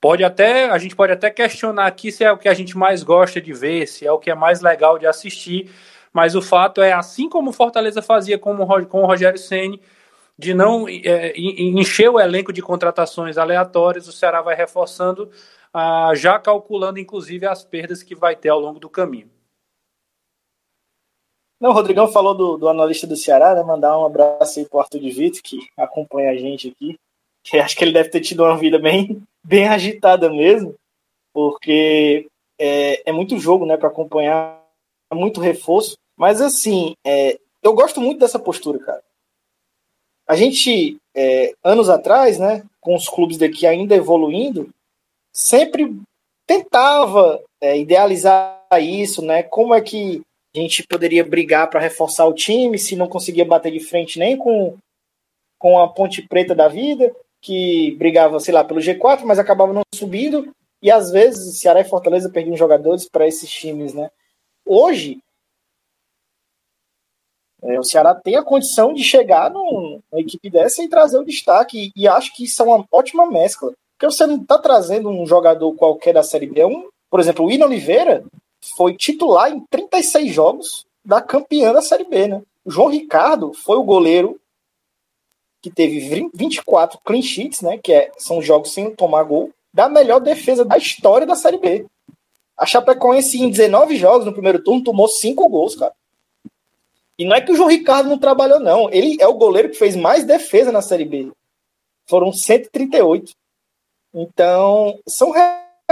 Pode 0.00 0.24
até, 0.24 0.68
a 0.68 0.78
gente 0.78 0.96
pode 0.96 1.12
até 1.12 1.30
questionar 1.30 1.86
aqui 1.86 2.10
se 2.10 2.24
é 2.24 2.32
o 2.32 2.36
que 2.36 2.48
a 2.48 2.54
gente 2.54 2.76
mais 2.76 3.02
gosta 3.02 3.40
de 3.40 3.52
ver, 3.52 3.86
se 3.86 4.06
é 4.06 4.10
o 4.10 4.18
que 4.18 4.30
é 4.30 4.34
mais 4.34 4.60
legal 4.60 4.98
de 4.98 5.06
assistir, 5.06 5.70
mas 6.12 6.34
o 6.34 6.42
fato 6.42 6.82
é, 6.82 6.92
assim 6.92 7.28
como 7.28 7.50
o 7.50 7.52
Fortaleza 7.52 8.02
fazia 8.02 8.38
com 8.38 8.54
o, 8.54 8.86
com 8.86 9.06
Rogério 9.06 9.38
Ceni, 9.38 9.80
de 10.36 10.54
não 10.54 10.88
é, 10.88 11.32
encher 11.36 12.10
o 12.10 12.18
elenco 12.18 12.52
de 12.52 12.60
contratações 12.60 13.38
aleatórias, 13.38 14.08
o 14.08 14.12
Ceará 14.12 14.42
vai 14.42 14.56
reforçando, 14.56 15.30
ah, 15.72 16.10
já 16.14 16.38
calculando 16.38 16.98
inclusive 16.98 17.46
as 17.46 17.64
perdas 17.64 18.02
que 18.02 18.14
vai 18.14 18.34
ter 18.34 18.48
ao 18.48 18.60
longo 18.60 18.80
do 18.80 18.90
caminho. 18.90 19.30
Não, 21.62 21.70
o 21.70 21.74
Rodrigão 21.74 22.10
falou 22.10 22.34
do, 22.34 22.56
do 22.56 22.68
analista 22.68 23.06
do 23.06 23.14
Ceará, 23.14 23.54
né? 23.54 23.62
Mandar 23.62 23.96
um 23.96 24.04
abraço 24.04 24.58
aí 24.58 24.68
pro 24.68 24.80
Arthur 24.80 24.98
de 24.98 25.10
Vito, 25.10 25.40
que 25.40 25.60
acompanha 25.76 26.32
a 26.32 26.36
gente 26.36 26.70
aqui. 26.70 26.98
Que 27.44 27.56
acho 27.56 27.76
que 27.76 27.84
ele 27.84 27.92
deve 27.92 28.08
ter 28.08 28.20
tido 28.20 28.42
uma 28.42 28.56
vida 28.56 28.80
bem, 28.80 29.22
bem 29.46 29.68
agitada 29.68 30.28
mesmo, 30.28 30.74
porque 31.32 32.26
é, 32.58 33.08
é 33.08 33.12
muito 33.12 33.38
jogo, 33.38 33.64
né, 33.64 33.76
para 33.76 33.86
acompanhar, 33.86 34.60
é 35.12 35.14
muito 35.14 35.40
reforço. 35.40 35.96
Mas 36.16 36.40
assim, 36.40 36.96
é, 37.06 37.38
eu 37.62 37.72
gosto 37.74 38.00
muito 38.00 38.18
dessa 38.18 38.40
postura, 38.40 38.80
cara. 38.80 39.02
A 40.26 40.34
gente, 40.34 40.96
é, 41.14 41.54
anos 41.62 41.88
atrás, 41.88 42.40
né, 42.40 42.64
com 42.80 42.96
os 42.96 43.08
clubes 43.08 43.38
daqui 43.38 43.68
ainda 43.68 43.94
evoluindo, 43.94 44.68
sempre 45.32 45.96
tentava 46.44 47.40
é, 47.60 47.78
idealizar 47.78 48.60
isso, 48.80 49.22
né? 49.22 49.44
Como 49.44 49.72
é 49.72 49.80
que 49.80 50.22
a 50.54 50.60
gente 50.60 50.86
poderia 50.86 51.24
brigar 51.24 51.68
para 51.70 51.80
reforçar 51.80 52.26
o 52.26 52.34
time, 52.34 52.78
se 52.78 52.94
não 52.94 53.08
conseguia 53.08 53.44
bater 53.44 53.72
de 53.72 53.80
frente 53.80 54.18
nem 54.18 54.36
com, 54.36 54.76
com 55.58 55.78
a 55.78 55.88
Ponte 55.88 56.20
Preta 56.22 56.54
da 56.54 56.68
vida, 56.68 57.14
que 57.40 57.94
brigava, 57.96 58.38
sei 58.38 58.52
lá, 58.52 58.62
pelo 58.62 58.80
G4, 58.80 59.22
mas 59.24 59.38
acabava 59.38 59.72
não 59.72 59.82
subindo, 59.94 60.54
e 60.82 60.90
às 60.90 61.10
vezes 61.10 61.58
Ceará 61.58 61.80
e 61.80 61.84
Fortaleza 61.84 62.30
perdiam 62.30 62.56
jogadores 62.56 63.08
para 63.08 63.26
esses 63.26 63.50
times, 63.50 63.94
né? 63.94 64.10
Hoje, 64.66 65.18
é, 67.62 67.78
o 67.78 67.84
Ceará 67.84 68.14
tem 68.14 68.36
a 68.36 68.42
condição 68.42 68.92
de 68.92 69.02
chegar 69.02 69.50
numa 69.50 70.00
equipe 70.14 70.50
dessa 70.50 70.82
e 70.82 70.88
trazer 70.88 71.18
o 71.18 71.24
destaque, 71.24 71.92
e, 71.96 72.02
e 72.02 72.06
acho 72.06 72.34
que 72.34 72.44
isso 72.44 72.60
é 72.62 72.66
uma 72.66 72.84
ótima 72.92 73.30
mescla, 73.30 73.72
porque 73.96 74.12
você 74.12 74.26
não 74.26 74.36
está 74.36 74.58
trazendo 74.58 75.08
um 75.08 75.26
jogador 75.26 75.72
qualquer 75.74 76.12
da 76.12 76.22
Série 76.22 76.46
B, 76.46 76.60
é 76.60 76.66
um, 76.66 76.88
por 77.08 77.20
exemplo, 77.20 77.46
o 77.46 77.50
Ino 77.50 77.64
Oliveira, 77.64 78.24
foi 78.76 78.96
titular 78.96 79.52
em 79.52 79.60
36 79.70 80.32
jogos 80.32 80.86
da 81.04 81.20
campeã 81.20 81.72
da 81.72 81.82
Série 81.82 82.04
B, 82.04 82.28
né? 82.28 82.42
O 82.64 82.70
João 82.70 82.88
Ricardo 82.88 83.52
foi 83.52 83.76
o 83.76 83.82
goleiro 83.82 84.40
que 85.60 85.70
teve 85.70 86.28
24 86.34 86.98
clean 87.04 87.22
sheets, 87.22 87.60
né? 87.60 87.78
Que 87.78 87.92
é, 87.92 88.12
são 88.18 88.40
jogos 88.40 88.72
sem 88.72 88.94
tomar 88.94 89.22
gol, 89.24 89.50
da 89.72 89.88
melhor 89.88 90.20
defesa 90.20 90.64
da 90.64 90.76
história 90.76 91.26
da 91.26 91.34
Série 91.34 91.58
B. 91.58 91.86
A 92.56 92.66
Chapecoense, 92.66 93.40
em 93.40 93.50
19 93.50 93.96
jogos 93.96 94.26
no 94.26 94.32
primeiro 94.32 94.62
turno, 94.62 94.84
tomou 94.84 95.08
5 95.08 95.48
gols, 95.48 95.74
cara. 95.74 95.94
E 97.18 97.24
não 97.24 97.34
é 97.34 97.40
que 97.40 97.52
o 97.52 97.56
João 97.56 97.68
Ricardo 97.68 98.08
não 98.08 98.18
trabalhou, 98.18 98.60
não. 98.60 98.90
Ele 98.90 99.16
é 99.20 99.26
o 99.26 99.34
goleiro 99.34 99.70
que 99.70 99.78
fez 99.78 99.96
mais 99.96 100.24
defesa 100.24 100.72
na 100.72 100.82
Série 100.82 101.04
B. 101.04 101.30
Foram 102.06 102.32
138. 102.32 103.32
Então, 104.14 104.98
são 105.06 105.30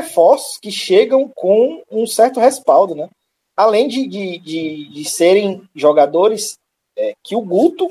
reforços 0.00 0.58
que 0.58 0.70
chegam 0.70 1.28
com 1.28 1.82
um 1.90 2.06
certo 2.06 2.40
respaldo, 2.40 2.94
né? 2.94 3.08
Além 3.56 3.86
de, 3.86 4.06
de, 4.06 4.38
de, 4.38 4.88
de 4.88 5.04
serem 5.04 5.68
jogadores 5.74 6.58
é, 6.96 7.14
que 7.22 7.36
o 7.36 7.42
Guto 7.42 7.90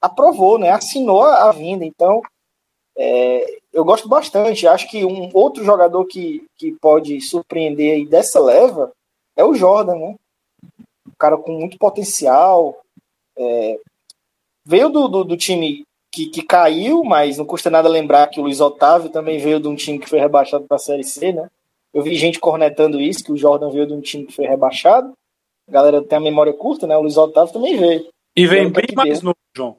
aprovou, 0.00 0.58
né? 0.58 0.70
Assinou 0.70 1.22
a 1.24 1.52
vinda. 1.52 1.84
Então, 1.84 2.22
é, 2.96 3.58
eu 3.72 3.84
gosto 3.84 4.08
bastante. 4.08 4.66
Acho 4.66 4.88
que 4.90 5.04
um 5.04 5.30
outro 5.34 5.62
jogador 5.64 6.04
que, 6.06 6.46
que 6.56 6.72
pode 6.72 7.20
surpreender 7.20 7.94
aí 7.94 8.06
dessa 8.06 8.40
leva 8.40 8.92
é 9.36 9.44
o 9.44 9.54
Jordan, 9.54 9.96
né? 9.96 10.16
Um 11.06 11.12
cara 11.18 11.36
com 11.36 11.52
muito 11.52 11.78
potencial. 11.78 12.80
É, 13.36 13.78
veio 14.64 14.88
do, 14.88 15.08
do, 15.08 15.24
do 15.24 15.36
time 15.36 15.84
que, 16.12 16.26
que 16.26 16.42
caiu, 16.42 17.02
mas 17.02 17.38
não 17.38 17.46
custa 17.46 17.70
nada 17.70 17.88
lembrar 17.88 18.26
que 18.26 18.38
o 18.38 18.42
Luiz 18.42 18.60
Otávio 18.60 19.08
também 19.08 19.38
veio 19.38 19.58
de 19.58 19.66
um 19.66 19.74
time 19.74 19.98
que 19.98 20.08
foi 20.08 20.20
rebaixado 20.20 20.66
para 20.66 20.76
a 20.76 20.80
Série 20.80 21.02
C, 21.02 21.32
né? 21.32 21.48
Eu 21.92 22.02
vi 22.02 22.14
gente 22.14 22.38
cornetando 22.38 23.00
isso, 23.00 23.24
que 23.24 23.32
o 23.32 23.36
Jordan 23.36 23.70
veio 23.70 23.86
de 23.86 23.94
um 23.94 24.00
time 24.00 24.26
que 24.26 24.32
foi 24.32 24.46
rebaixado. 24.46 25.12
A 25.68 25.72
galera 25.72 26.02
tem 26.02 26.18
a 26.18 26.20
memória 26.20 26.52
curta, 26.52 26.86
né? 26.86 26.96
O 26.96 27.02
Luiz 27.02 27.16
Otávio 27.16 27.52
também 27.52 27.76
veio. 27.76 28.06
E 28.36 28.46
vem 28.46 28.70
bem 28.70 28.86
mais 28.94 29.22
novo, 29.22 29.36
João. 29.56 29.76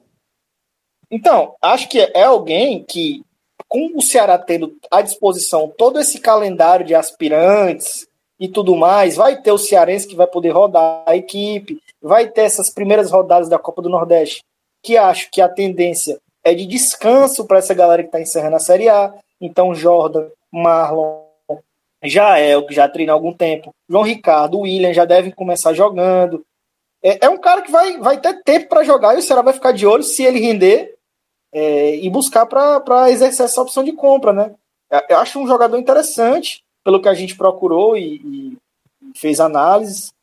Então, 1.09 1.55
acho 1.61 1.87
que 1.89 1.99
é 1.99 2.23
alguém 2.23 2.83
que, 2.83 3.23
com 3.67 3.91
o 3.95 4.01
Ceará 4.01 4.37
tendo 4.37 4.75
à 4.89 5.01
disposição 5.01 5.71
todo 5.77 5.99
esse 5.99 6.19
calendário 6.19 6.85
de 6.85 6.95
aspirantes 6.95 8.07
e 8.39 8.47
tudo 8.47 8.75
mais, 8.75 9.15
vai 9.15 9.39
ter 9.39 9.51
o 9.51 9.57
Cearense 9.57 10.07
que 10.07 10.15
vai 10.15 10.25
poder 10.25 10.49
rodar 10.49 11.03
a 11.05 11.15
equipe, 11.15 11.79
vai 12.01 12.27
ter 12.27 12.41
essas 12.41 12.71
primeiras 12.71 13.11
rodadas 13.11 13.47
da 13.47 13.59
Copa 13.59 13.81
do 13.81 13.89
Nordeste, 13.89 14.43
que 14.83 14.97
acho 14.97 15.31
que 15.31 15.41
a 15.41 15.47
tendência 15.47 16.19
é 16.43 16.53
de 16.53 16.65
descanso 16.65 17.45
para 17.45 17.59
essa 17.59 17.73
galera 17.73 18.03
que 18.03 18.09
está 18.09 18.21
encerrando 18.21 18.57
a 18.57 18.59
Série 18.59 18.89
A. 18.89 19.13
Então, 19.39 19.73
Jordan, 19.73 20.27
Marlon, 20.51 21.23
já 22.03 22.37
é 22.37 22.57
o 22.57 22.65
que 22.65 22.73
já 22.73 22.87
treina 22.89 23.13
há 23.13 23.15
algum 23.15 23.33
tempo. 23.33 23.73
João 23.89 24.03
Ricardo, 24.03 24.59
William 24.59 24.93
já 24.93 25.05
devem 25.05 25.31
começar 25.31 25.73
jogando. 25.73 26.45
É, 27.01 27.25
é 27.25 27.29
um 27.29 27.37
cara 27.37 27.61
que 27.61 27.71
vai, 27.71 27.97
vai 27.97 28.19
ter 28.19 28.43
tempo 28.43 28.67
para 28.67 28.83
jogar 28.83 29.15
e 29.15 29.19
o 29.19 29.21
Ceará 29.21 29.41
vai 29.41 29.53
ficar 29.53 29.71
de 29.71 29.87
olho 29.87 30.03
se 30.03 30.23
ele 30.23 30.39
render 30.39 30.95
é, 31.53 31.95
e 31.95 32.09
buscar 32.09 32.45
para 32.45 33.09
exercer 33.09 33.45
essa 33.45 33.61
opção 33.61 33.83
de 33.83 33.93
compra, 33.93 34.33
né? 34.33 34.53
Eu 35.09 35.17
acho 35.17 35.39
um 35.39 35.47
jogador 35.47 35.77
interessante, 35.77 36.63
pelo 36.83 37.01
que 37.01 37.07
a 37.07 37.13
gente 37.13 37.35
procurou 37.35 37.97
e, 37.97 38.15
e 38.15 38.57
fez 39.15 39.39
análises, 39.39 40.13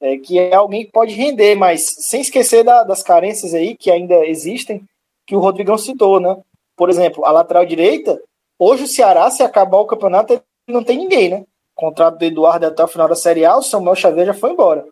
é, 0.00 0.16
que 0.18 0.38
é 0.38 0.54
alguém 0.54 0.84
que 0.84 0.92
pode 0.92 1.14
render, 1.14 1.54
mas 1.54 1.84
sem 1.98 2.20
esquecer 2.20 2.62
da, 2.62 2.82
das 2.82 3.02
carências 3.02 3.54
aí 3.54 3.76
que 3.76 3.90
ainda 3.90 4.26
existem, 4.26 4.84
que 5.26 5.34
o 5.34 5.40
Rodrigão 5.40 5.76
citou, 5.76 6.20
né? 6.20 6.36
Por 6.76 6.88
exemplo, 6.88 7.24
a 7.24 7.32
lateral 7.32 7.66
direita, 7.66 8.20
hoje 8.58 8.84
o 8.84 8.88
Ceará, 8.88 9.30
se 9.30 9.42
acabar 9.42 9.78
o 9.78 9.86
campeonato, 9.86 10.40
não 10.66 10.84
tem 10.84 10.96
ninguém, 10.96 11.28
né? 11.28 11.44
O 11.76 11.80
contrato 11.80 12.18
do 12.18 12.24
Eduardo 12.24 12.66
até 12.66 12.82
o 12.82 12.88
final 12.88 13.08
da 13.08 13.14
Série 13.14 13.44
A, 13.44 13.56
o 13.56 13.62
Samuel 13.62 13.94
Xavier 13.94 14.26
já 14.26 14.34
foi 14.34 14.50
embora. 14.50 14.86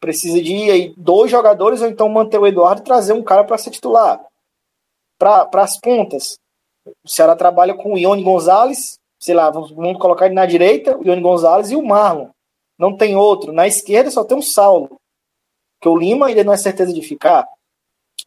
Precisa 0.00 0.40
de 0.42 0.70
aí, 0.70 0.94
dois 0.96 1.30
jogadores 1.30 1.80
ou 1.80 1.88
então 1.88 2.08
manter 2.08 2.38
o 2.38 2.46
Eduardo 2.46 2.80
e 2.80 2.84
trazer 2.84 3.12
um 3.12 3.22
cara 3.22 3.44
para 3.44 3.58
ser 3.58 3.70
titular. 3.70 4.24
Para 5.18 5.48
as 5.54 5.80
pontas, 5.80 6.38
o 7.04 7.08
Ceará 7.08 7.34
trabalha 7.34 7.74
com 7.74 7.94
o 7.94 7.98
Ione 7.98 8.22
Gonzalez, 8.22 8.98
sei 9.18 9.34
lá, 9.34 9.50
vamos, 9.50 9.72
vamos 9.72 9.98
colocar 9.98 10.26
ele 10.26 10.34
na 10.34 10.46
direita, 10.46 10.96
o 10.96 11.04
Ione 11.04 11.22
Gonzalez 11.22 11.70
e 11.70 11.76
o 11.76 11.84
Marlon. 11.84 12.28
Não 12.78 12.96
tem 12.96 13.16
outro. 13.16 13.52
Na 13.52 13.66
esquerda 13.66 14.10
só 14.10 14.24
tem 14.24 14.36
um 14.36 14.42
Saulo. 14.42 15.00
Que 15.80 15.88
o 15.88 15.96
Lima 15.96 16.26
ainda 16.26 16.44
não 16.44 16.52
é 16.52 16.56
certeza 16.56 16.92
de 16.92 17.02
ficar. 17.02 17.46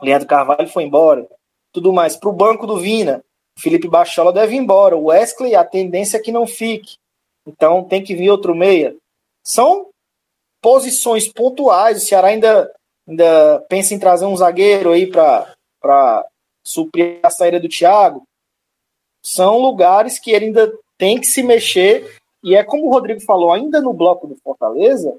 Leandro 0.01 0.27
Carvalho 0.27 0.67
foi 0.67 0.83
embora. 0.83 1.27
Tudo 1.71 1.93
mais. 1.93 2.15
Para 2.15 2.29
o 2.29 2.33
banco 2.33 2.65
do 2.65 2.79
Vina, 2.79 3.23
Felipe 3.57 3.87
Bachola 3.87 4.33
deve 4.33 4.55
ir 4.55 4.59
embora. 4.59 4.97
O 4.97 5.05
Wesley, 5.05 5.55
a 5.55 5.63
tendência 5.63 6.17
é 6.17 6.21
que 6.21 6.31
não 6.31 6.47
fique. 6.47 6.97
Então 7.45 7.83
tem 7.83 8.03
que 8.03 8.15
vir 8.15 8.29
outro 8.29 8.55
meia. 8.55 8.95
São 9.43 9.89
posições 10.61 11.27
pontuais. 11.27 11.97
O 11.97 12.05
Ceará 12.05 12.29
ainda, 12.29 12.71
ainda 13.07 13.59
pensa 13.69 13.93
em 13.93 13.99
trazer 13.99 14.25
um 14.25 14.37
zagueiro 14.37 14.91
aí 14.91 15.07
para 15.07 16.25
suprir 16.63 17.19
a 17.23 17.29
saída 17.29 17.59
do 17.59 17.69
Thiago. 17.69 18.23
São 19.23 19.57
lugares 19.57 20.17
que 20.17 20.31
ele 20.31 20.45
ainda 20.45 20.71
tem 20.97 21.19
que 21.19 21.27
se 21.27 21.43
mexer. 21.43 22.18
E 22.43 22.55
é 22.55 22.63
como 22.63 22.87
o 22.87 22.91
Rodrigo 22.91 23.21
falou, 23.21 23.51
ainda 23.51 23.81
no 23.81 23.93
bloco 23.93 24.27
do 24.27 24.37
Fortaleza, 24.37 25.15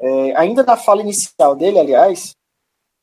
é, 0.00 0.36
ainda 0.36 0.62
na 0.62 0.76
fala 0.76 1.02
inicial 1.02 1.56
dele, 1.56 1.78
aliás, 1.78 2.34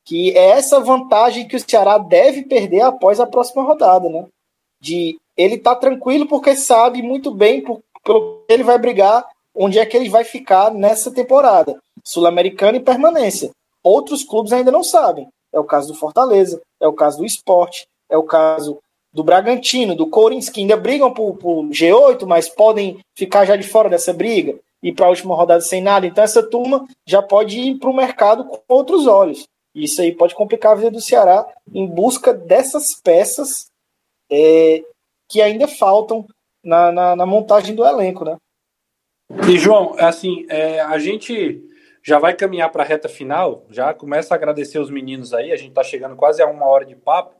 que 0.04 0.30
é 0.36 0.50
essa 0.50 0.80
vantagem 0.80 1.46
que 1.46 1.56
o 1.56 1.60
Ceará 1.60 1.98
deve 1.98 2.42
perder 2.42 2.82
após 2.82 3.20
a 3.20 3.26
próxima 3.26 3.62
rodada, 3.62 4.08
né? 4.08 4.26
de 4.84 5.18
ele 5.34 5.56
tá 5.56 5.74
tranquilo 5.74 6.28
porque 6.28 6.54
sabe 6.54 7.00
muito 7.00 7.30
bem 7.30 7.62
por, 7.62 7.82
pelo 8.04 8.44
que 8.46 8.52
ele 8.52 8.62
vai 8.62 8.78
brigar, 8.78 9.26
onde 9.54 9.78
é 9.78 9.86
que 9.86 9.96
ele 9.96 10.10
vai 10.10 10.24
ficar 10.24 10.72
nessa 10.72 11.10
temporada, 11.10 11.80
sul-americana 12.04 12.76
e 12.76 12.82
permanência. 12.82 13.50
Outros 13.82 14.22
clubes 14.22 14.52
ainda 14.52 14.70
não 14.70 14.84
sabem. 14.84 15.26
É 15.52 15.58
o 15.58 15.64
caso 15.64 15.88
do 15.88 15.98
Fortaleza, 15.98 16.60
é 16.80 16.86
o 16.86 16.92
caso 16.92 17.18
do 17.18 17.24
Esporte, 17.24 17.86
é 18.10 18.16
o 18.16 18.24
caso 18.24 18.78
do 19.14 19.22
Bragantino, 19.22 19.94
do 19.94 20.08
Corinthians, 20.08 20.48
que 20.48 20.60
ainda 20.60 20.76
brigam 20.76 21.14
por, 21.14 21.36
por 21.36 21.64
G8, 21.66 22.26
mas 22.26 22.48
podem 22.48 22.98
ficar 23.14 23.44
já 23.44 23.54
de 23.54 23.62
fora 23.66 23.88
dessa 23.88 24.12
briga 24.12 24.58
e 24.82 24.92
para 24.92 25.06
a 25.06 25.08
última 25.08 25.36
rodada 25.36 25.60
sem 25.60 25.80
nada. 25.80 26.04
Então 26.04 26.24
essa 26.24 26.42
turma 26.42 26.84
já 27.06 27.22
pode 27.22 27.58
ir 27.60 27.78
para 27.78 27.88
o 27.88 27.96
mercado 27.96 28.44
com 28.44 28.60
outros 28.66 29.06
olhos. 29.06 29.46
Isso 29.72 30.02
aí 30.02 30.12
pode 30.12 30.34
complicar 30.34 30.72
a 30.72 30.74
vida 30.74 30.90
do 30.90 31.00
Ceará 31.00 31.46
em 31.72 31.86
busca 31.86 32.34
dessas 32.34 33.00
peças 33.00 33.70
é, 34.30 34.82
que 35.28 35.40
ainda 35.40 35.68
faltam 35.68 36.26
na, 36.62 36.90
na, 36.90 37.16
na, 37.16 37.26
montagem 37.26 37.74
do 37.74 37.84
elenco, 37.84 38.24
né? 38.24 38.36
E 39.48 39.58
João, 39.58 39.94
assim, 39.98 40.44
é, 40.48 40.80
a 40.80 40.98
gente 40.98 41.62
já 42.02 42.18
vai 42.18 42.34
caminhar 42.34 42.70
para 42.70 42.82
a 42.82 42.86
reta 42.86 43.08
final, 43.08 43.64
já 43.70 43.94
começa 43.94 44.34
a 44.34 44.36
agradecer 44.36 44.78
os 44.78 44.90
meninos 44.90 45.32
aí, 45.32 45.52
a 45.52 45.56
gente 45.56 45.70
está 45.70 45.82
chegando 45.82 46.16
quase 46.16 46.42
a 46.42 46.46
uma 46.46 46.66
hora 46.66 46.84
de 46.84 46.94
papo, 46.94 47.34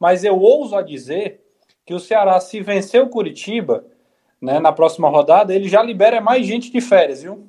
mas 0.00 0.24
eu 0.24 0.38
ouso 0.38 0.74
a 0.74 0.82
dizer 0.82 1.42
que 1.84 1.92
o 1.92 2.00
Ceará, 2.00 2.40
se 2.40 2.60
vencer 2.62 3.02
o 3.02 3.08
Curitiba, 3.08 3.84
né, 4.40 4.58
na 4.58 4.72
próxima 4.72 5.08
rodada, 5.10 5.54
ele 5.54 5.68
já 5.68 5.82
libera 5.82 6.20
mais 6.20 6.46
gente 6.46 6.72
de 6.72 6.80
férias, 6.80 7.22
viu? 7.22 7.46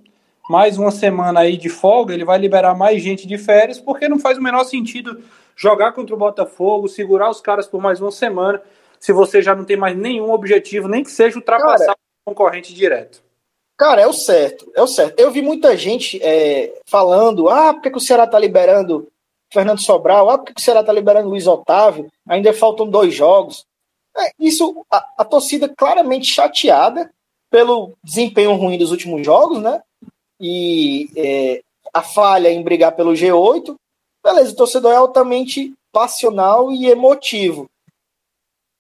Mais 0.50 0.78
uma 0.78 0.92
semana 0.92 1.40
aí 1.40 1.56
de 1.56 1.70
folga, 1.70 2.14
ele 2.14 2.26
vai 2.26 2.38
liberar 2.38 2.76
mais 2.76 3.02
gente 3.02 3.26
de 3.26 3.38
férias, 3.38 3.80
porque 3.80 4.10
não 4.10 4.20
faz 4.20 4.38
o 4.38 4.42
menor 4.42 4.66
sentido 4.66 5.24
jogar 5.56 5.94
contra 5.94 6.14
o 6.14 6.18
Botafogo, 6.18 6.90
segurar 6.90 7.30
os 7.30 7.40
caras 7.40 7.68
por 7.68 7.82
mais 7.82 8.02
uma 8.02 8.12
semana, 8.12 8.62
se 9.00 9.14
você 9.14 9.42
já 9.42 9.56
não 9.56 9.64
tem 9.64 9.78
mais 9.78 9.96
nenhum 9.96 10.32
objetivo, 10.32 10.88
nem 10.88 11.04
que 11.04 11.12
seja 11.12 11.38
ultrapassar 11.38 11.86
cara, 11.86 11.98
o 12.26 12.32
concorrente 12.32 12.74
direto. 12.74 13.24
Cara, 13.78 14.02
é 14.02 14.08
o 14.08 14.14
certo, 14.14 14.72
é 14.76 14.82
o 14.82 14.88
certo. 14.88 15.20
Eu 15.20 15.32
vi 15.32 15.42
muita 15.42 15.78
gente 15.78 16.22
é, 16.22 16.74
falando, 16.86 17.50
ah, 17.50 17.74
por 17.74 17.82
que, 17.82 17.90
que 17.92 17.98
o 17.98 18.02
Ceará 18.02 18.28
tá 18.28 18.38
liberando 18.38 19.08
Fernando 19.52 19.82
Sobral? 19.82 20.30
Ah, 20.30 20.38
por 20.38 20.46
que, 20.46 20.54
que 20.54 20.62
o 20.62 20.64
Ceará 20.64 20.84
tá 20.84 20.94
liberando 20.94 21.30
Luiz 21.30 21.48
Otávio? 21.48 22.12
Ainda 22.28 22.54
faltam 22.54 22.90
dois 22.90 23.14
jogos. 23.14 23.66
É, 24.18 24.32
isso, 24.40 24.86
a, 24.92 25.06
a 25.20 25.26
torcida 25.26 25.70
claramente 25.70 26.28
chateada 26.28 27.12
pelo 27.50 27.94
desempenho 28.04 28.56
ruim 28.56 28.78
dos 28.78 28.92
últimos 28.92 29.26
jogos, 29.26 29.62
né? 29.62 29.82
E 30.40 31.10
é, 31.16 31.62
a 31.94 32.02
falha 32.02 32.50
em 32.50 32.64
brigar 32.64 32.96
pelo 32.96 33.12
G8, 33.12 33.76
Beleza, 34.24 34.52
o 34.52 34.56
torcedor 34.56 34.92
é 34.94 34.98
altamente 34.98 35.74
passional 35.92 36.72
e 36.72 36.88
emotivo. 36.88 37.70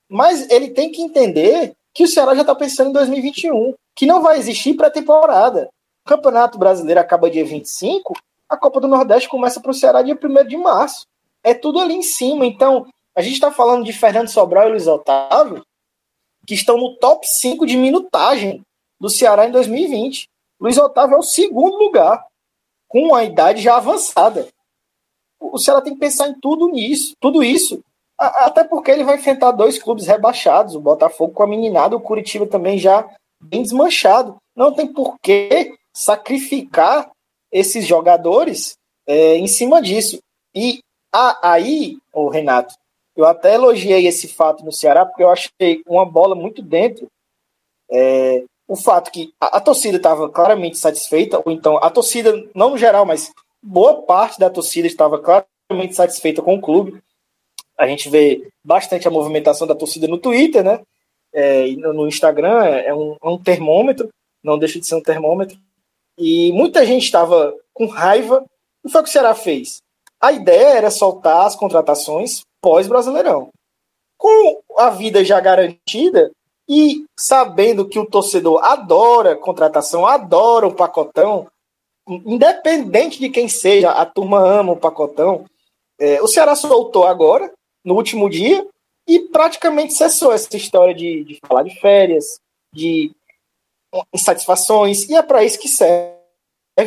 Mas 0.07 0.49
ele 0.49 0.69
tem 0.69 0.91
que 0.91 1.01
entender 1.01 1.74
que 1.93 2.03
o 2.03 2.07
Ceará 2.07 2.36
já 2.36 2.41
está 2.41 2.53
pensando 2.53 2.89
em 2.89 2.93
2021, 2.93 3.74
que 3.95 4.05
não 4.05 4.22
vai 4.22 4.38
existir 4.38 4.76
pré-temporada. 4.76 5.69
O 6.05 6.09
Campeonato 6.09 6.57
Brasileiro 6.57 6.99
acaba 6.99 7.30
dia 7.30 7.43
25, 7.43 8.13
a 8.52 8.58
Copa 8.58 8.80
do 8.80 8.88
Nordeste 8.88 9.30
começa 9.30 9.60
para 9.60 9.72
o 9.72 9.74
Ceará 9.74 10.02
dia 10.02 10.18
1 10.22 10.47
de 10.47 10.58
março. 10.58 11.08
É 11.43 11.54
tudo 11.54 11.80
ali 11.80 11.95
em 11.95 12.04
cima. 12.04 12.45
Então, 12.45 12.86
a 13.16 13.22
gente 13.22 13.34
está 13.34 13.52
falando 13.52 13.84
de 13.84 13.93
Fernando 13.93 14.28
Sobral 14.28 14.68
e 14.68 14.72
Luiz 14.72 14.88
Otávio, 14.88 15.66
que 16.45 16.54
estão 16.54 16.78
no 16.78 16.95
top 16.97 17.28
5 17.28 17.66
de 17.66 17.78
minutagem 17.78 18.62
do 18.99 19.10
Ceará 19.10 19.47
em 19.47 19.52
2020. 19.52 20.30
Luiz 20.60 20.78
Otávio 20.78 21.16
é 21.16 21.20
o 21.20 21.24
segundo 21.24 21.78
lugar, 21.78 22.24
com 22.88 23.16
a 23.16 23.24
idade 23.24 23.62
já 23.62 23.78
avançada 23.78 24.47
o 25.41 25.58
Ceará 25.58 25.82
tem 25.82 25.93
que 25.93 25.99
pensar 25.99 26.30
em 26.30 26.39
tudo 26.39 26.70
nisso, 26.70 27.16
tudo 27.20 27.43
isso. 27.43 27.84
Até 28.18 28.64
porque 28.64 28.91
ele 28.91 29.04
vai 29.04 29.16
enfrentar 29.16 29.52
dois 29.52 29.82
clubes 29.82 30.06
rebaixados, 30.06 30.76
o 30.76 30.80
Botafogo 30.80 31.34
com 31.34 31.41
a 31.41 31.47
meninada, 31.47 31.95
o 31.95 32.02
Curitiba 32.02 32.45
também 32.45 32.78
já 32.78 33.10
bem 33.41 33.64
desmanchado. 33.64 34.38
Não 34.56 34.72
tem 34.72 34.93
por 34.93 35.18
que 35.20 35.76
sacrificar 35.91 37.10
esses 37.52 37.86
jogadores 37.86 38.78
é, 39.08 39.36
em 39.36 39.47
cima 39.47 39.82
disso. 39.82 40.20
E 40.56 40.80
aí, 41.41 41.97
o 42.14 42.30
Renato, 42.30 42.74
eu 43.16 43.26
até 43.26 43.56
elogiei 43.56 44.08
esse 44.08 44.28
fato 44.28 44.64
no 44.64 44.72
Ceará, 44.72 45.06
porque 45.06 45.24
eu 45.24 45.30
achei 45.30 45.84
uma 45.86 46.06
bola 46.06 46.36
muito 46.36 46.62
dentro. 46.62 47.08
É, 47.91 48.43
o 48.68 48.76
fato 48.76 49.12
que 49.12 49.34
a, 49.39 49.58
a 49.58 49.62
torcida 49.62 49.97
estava 49.97 50.30
claramente 50.30 50.78
satisfeita, 50.78 51.41
ou 51.43 51.52
então 51.52 51.78
a 51.78 51.89
torcida, 51.89 52.32
não 52.56 52.72
no 52.72 52.78
geral, 52.78 53.06
mas 53.06 53.32
boa 53.62 54.02
parte 54.04 54.39
da 54.39 54.49
torcida 54.49 54.88
estava 54.88 55.20
claramente 55.20 55.93
satisfeita 55.93 56.41
com 56.41 56.56
o 56.56 56.62
clube. 56.62 57.02
A 57.78 57.86
gente 57.88 58.10
vê 58.10 58.47
bastante 58.64 59.08
a 59.08 59.12
movimentação 59.12 59.68
da 59.68 59.76
torcida 59.76 60.08
no 60.08 60.18
Twitter, 60.18 60.64
né? 60.64 60.82
É, 61.34 61.68
no 61.76 62.08
Instagram 62.08 62.64
é, 62.64 62.88
é 62.88 62.93
um, 62.93 63.18
é 63.22 63.28
um 63.28 63.38
termômetro, 63.38 64.10
não 64.43 64.58
deixa 64.58 64.80
de 64.80 64.86
ser 64.86 64.95
um 64.95 65.02
termômetro. 65.02 65.58
E 66.18 66.51
muita 66.51 66.86
gente 66.86 67.03
estava 67.03 67.53
com 67.74 67.86
raiva. 67.86 68.43
O 68.84 68.88
que 68.88 68.91
foi 68.91 69.03
que 69.03 69.09
o 69.09 69.12
Ceará 69.12 69.34
fez? 69.34 69.82
A 70.20 70.32
ideia 70.32 70.78
era 70.78 70.91
soltar 70.91 71.45
as 71.45 71.55
contratações 71.55 72.41
pós-Brasileirão. 72.62 73.49
Com 74.18 74.62
a 74.78 74.89
vida 74.89 75.26
já 75.26 75.39
garantida 75.39 76.32
e 76.70 77.05
sabendo 77.20 77.88
que 77.88 77.99
o 77.99 78.05
torcedor 78.05 78.64
adora 78.64 79.36
contratação, 79.36 80.05
adora 80.05 80.68
o 80.68 80.74
pacotão, 80.74 81.47
independente 82.07 83.20
de 83.20 83.30
quem 83.30 83.49
seja, 83.49 83.91
a 83.91 84.05
turma 84.05 84.39
ama 84.39 84.74
o 84.74 84.78
pacotão. 84.78 85.45
É, 85.99 86.22
o 86.22 86.28
Ceará 86.28 86.55
soltou 86.55 87.05
agora, 87.05 87.51
no 87.84 87.95
último 87.95 88.30
dia, 88.30 88.66
e 89.07 89.20
praticamente 89.20 89.93
cessou 89.93 90.32
essa 90.32 90.55
história 90.55 90.93
de, 90.93 91.24
de 91.24 91.39
falar 91.45 91.64
de 91.64 91.80
férias, 91.80 92.39
de 92.74 93.12
insatisfações, 94.13 95.07
e 95.09 95.15
é 95.15 95.21
para 95.21 95.43
isso 95.43 95.59
que 95.59 95.67
serve. 95.67 96.15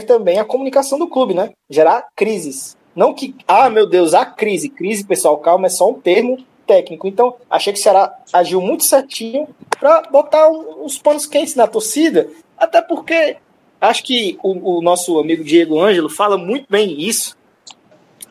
também 0.07 0.39
a 0.39 0.45
comunicação 0.45 0.99
do 0.99 1.09
clube, 1.09 1.35
né? 1.35 1.53
Gerar 1.69 2.09
crises. 2.17 2.77
Não 2.95 3.13
que, 3.13 3.35
ah, 3.47 3.69
meu 3.69 3.87
Deus, 3.87 4.15
a 4.15 4.25
crise. 4.25 4.69
Crise, 4.69 5.05
pessoal, 5.05 5.39
calma, 5.39 5.67
é 5.67 5.71
só 5.71 5.89
um 5.91 6.01
termo 6.01 6.45
técnico. 6.67 7.07
Então, 7.07 7.37
achei 7.51 7.73
que 7.73 7.79
o 7.79 7.83
Ceará 7.83 8.15
agiu 8.33 8.61
muito 8.61 8.85
certinho 8.85 9.49
para 9.79 10.03
botar 10.03 10.49
uns 10.49 10.99
panos 10.99 11.27
quentes 11.27 11.55
na 11.55 11.67
torcida, 11.67 12.29
até 12.57 12.81
porque 12.81 13.37
acho 13.81 14.03
que 14.03 14.39
o, 14.43 14.79
o, 14.79 14.83
nosso 14.83 15.19
amigo 15.19 15.45
Diego 15.45 15.81
Ângelo 15.81 16.09
fala 16.09 16.39
muito 16.39 16.67
bem 16.71 17.01
isso. 17.01 17.37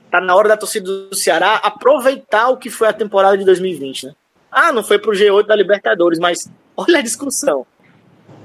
Tá 0.09 0.21
na 0.21 0.35
hora 0.35 0.49
da 0.49 0.57
torcida 0.57 0.85
do 0.85 1.15
Ceará 1.15 1.55
aproveitar 1.55 2.49
o 2.49 2.57
que 2.57 2.69
foi 2.69 2.87
a 2.87 2.93
temporada 2.93 3.37
de 3.37 3.45
2020, 3.45 4.07
né? 4.07 4.15
Ah, 4.51 4.71
não 4.71 4.83
foi 4.83 4.99
pro 4.99 5.13
G8 5.13 5.47
da 5.47 5.55
Libertadores, 5.55 6.19
mas 6.19 6.49
olha 6.77 6.99
a 6.99 7.01
discussão. 7.01 7.65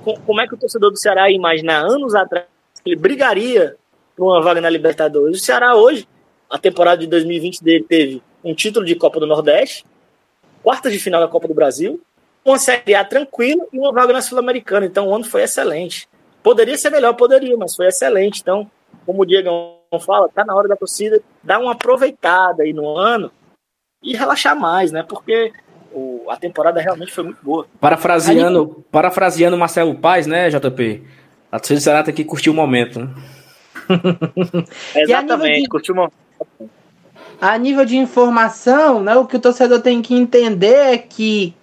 Como 0.05 0.41
é 0.41 0.47
que 0.47 0.55
o 0.55 0.59
torcedor 0.59 0.91
do 0.91 0.99
Ceará 0.99 1.31
ia 1.31 1.37
imaginar 1.37 1.81
anos 1.81 2.15
atrás 2.15 2.47
que 2.83 2.91
ele 2.91 2.97
brigaria 2.97 3.77
por 4.17 4.27
uma 4.27 4.43
vaga 4.43 4.61
na 4.61 4.71
Libertadores? 4.71 5.41
O 5.41 5.45
Ceará 5.45 5.75
hoje, 5.75 6.09
a 6.49 6.59
temporada 6.59 7.01
de 7.01 7.07
2020 7.07 7.63
dele 7.63 7.85
teve 7.85 8.23
um 8.43 8.55
título 8.55 8.85
de 8.87 8.95
Copa 8.95 9.21
do 9.21 9.27
Nordeste, 9.27 9.85
quartas 10.63 10.93
de 10.93 10.99
final 10.99 11.21
da 11.21 11.29
Copa 11.29 11.49
do 11.49 11.55
Brasil, 11.55 12.01
uma 12.45 12.59
Série 12.59 12.95
A 12.95 13.05
tranquila 13.05 13.67
e 13.73 13.79
uma 13.79 13.93
vaga 13.93 14.13
na 14.13 14.23
Sul-Americana. 14.23 14.87
Então 14.87 15.09
o 15.09 15.15
ano 15.15 15.25
foi 15.25 15.43
excelente. 15.43 16.09
Poderia 16.43 16.79
ser 16.79 16.91
melhor, 16.91 17.15
poderia, 17.15 17.57
mas 17.57 17.75
foi 17.75 17.87
excelente. 17.87 18.41
Então, 18.41 18.71
como 19.05 19.23
o 19.23 19.27
Diego 19.27 19.51
fala, 20.01 20.29
tá 20.29 20.45
na 20.45 20.55
hora 20.55 20.69
da 20.69 20.77
torcida 20.77 21.21
dar 21.43 21.59
uma 21.59 21.73
aproveitada 21.73 22.63
aí 22.63 22.73
no 22.73 22.97
ano 22.97 23.31
e 24.03 24.17
relaxar 24.17 24.59
mais, 24.59 24.93
né? 24.93 25.03
Porque 25.03 25.53
o, 25.93 26.27
a 26.29 26.37
temporada 26.37 26.81
realmente 26.81 27.13
foi 27.13 27.25
muito 27.25 27.39
boa. 27.43 27.67
Parafraseando, 27.81 28.77
aí, 28.77 28.85
parafraseando 28.91 29.57
Marcelo 29.57 29.95
Paz, 29.95 30.27
né, 30.27 30.49
JP? 30.51 31.03
A 31.51 31.59
torcida 31.59 32.03
do 32.03 32.05
tem 32.05 32.15
que 32.15 32.25
curtir 32.25 32.51
o 32.51 32.55
momento, 32.55 33.01
né? 33.01 33.09
Exatamente, 34.95 35.63
de... 35.63 35.69
curtir 35.69 35.93
o 35.93 35.97
momento 35.97 36.13
a 37.41 37.57
nível 37.57 37.85
de 37.85 37.97
informação, 37.97 39.03
né, 39.03 39.15
o 39.17 39.27
que 39.27 39.37
o 39.37 39.41
torcedor 39.41 39.81
tem 39.81 40.03
que 40.03 40.15
entender 40.15 40.95
é 40.95 40.99
que 40.99 41.55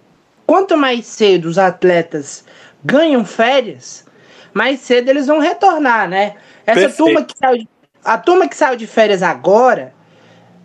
quanto 0.46 0.76
mais 0.76 1.06
cedo 1.06 1.46
os 1.46 1.58
atletas 1.58 2.44
ganham 2.82 3.24
férias, 3.24 4.06
mais 4.54 4.80
cedo 4.80 5.10
eles 5.10 5.26
vão 5.26 5.38
retornar, 5.38 6.08
né? 6.08 6.36
Essa 6.66 6.80
Perfeito. 6.80 6.96
turma 6.96 7.24
que 7.24 7.34
saiu 7.36 7.58
de, 7.58 7.68
a 8.04 8.16
turma 8.16 8.48
que 8.48 8.56
saiu 8.56 8.76
de 8.76 8.86
férias 8.86 9.22
agora, 9.22 9.92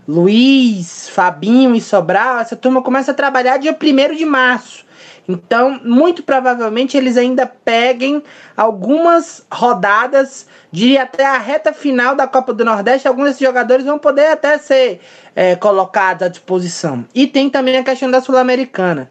Luiz, 0.07 1.09
Fabinho 1.09 1.75
e 1.75 1.81
Sobral, 1.81 2.39
essa 2.39 2.55
turma 2.55 2.81
começa 2.81 3.11
a 3.11 3.15
trabalhar 3.15 3.57
dia 3.57 3.75
1 3.79 4.15
de 4.15 4.25
março. 4.25 4.85
Então, 5.27 5.79
muito 5.83 6.23
provavelmente 6.23 6.97
eles 6.97 7.15
ainda 7.15 7.45
peguem 7.45 8.23
algumas 8.57 9.45
rodadas 9.51 10.47
de 10.71 10.97
até 10.97 11.25
a 11.25 11.37
reta 11.37 11.71
final 11.71 12.15
da 12.15 12.27
Copa 12.27 12.53
do 12.53 12.65
Nordeste. 12.65 13.07
Alguns 13.07 13.25
desses 13.25 13.41
jogadores 13.41 13.85
vão 13.85 13.99
poder 13.99 14.27
até 14.27 14.57
ser 14.57 14.99
é, 15.35 15.55
colocados 15.55 16.23
à 16.23 16.27
disposição. 16.27 17.05
E 17.13 17.27
tem 17.27 17.49
também 17.49 17.77
a 17.77 17.83
questão 17.83 18.09
da 18.09 18.19
Sul-Americana. 18.19 19.09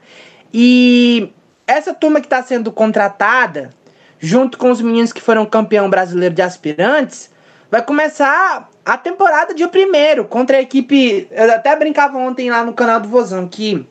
E 0.53 1.33
essa 1.67 1.95
turma 1.95 2.21
que 2.21 2.27
está 2.27 2.43
sendo 2.43 2.73
contratada, 2.73 3.71
junto 4.19 4.59
com 4.59 4.71
os 4.71 4.81
meninos 4.81 5.13
que 5.13 5.21
foram 5.21 5.47
campeão 5.47 5.89
brasileiro 5.89 6.35
de 6.35 6.43
aspirantes, 6.43 7.31
vai 7.71 7.83
começar 7.83 8.69
a 8.85 8.99
temporada 8.99 9.55
dia 9.55 9.69
primeiro 9.69 10.25
contra 10.25 10.57
a 10.57 10.61
equipe. 10.61 11.29
Eu 11.31 11.53
até 11.53 11.75
brincava 11.77 12.19
ontem 12.19 12.51
lá 12.51 12.65
no 12.65 12.75
canal 12.75 13.01
do 13.01 13.09
Vozão 13.09 13.47
que 13.49 13.87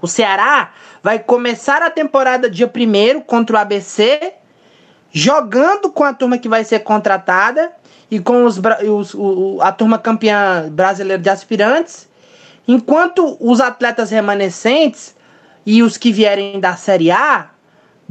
o 0.00 0.08
Ceará 0.08 0.72
vai 1.02 1.18
começar 1.20 1.80
a 1.82 1.90
temporada 1.90 2.50
dia 2.50 2.66
1 2.66 3.20
contra 3.20 3.56
o 3.56 3.58
ABC, 3.58 4.34
jogando 5.12 5.90
com 5.90 6.02
a 6.02 6.12
turma 6.12 6.38
que 6.38 6.48
vai 6.48 6.64
ser 6.64 6.80
contratada 6.80 7.72
e 8.10 8.18
com 8.18 8.44
os, 8.44 8.60
os 8.84 9.14
o, 9.14 9.58
a 9.60 9.70
turma 9.70 9.98
campeã 9.98 10.68
brasileira 10.70 11.22
de 11.22 11.30
aspirantes, 11.30 12.08
enquanto 12.66 13.36
os 13.38 13.60
atletas 13.60 14.10
remanescentes 14.10 15.14
e 15.64 15.82
os 15.82 15.96
que 15.96 16.12
vierem 16.12 16.58
da 16.58 16.74
Série 16.74 17.12
A 17.12 17.50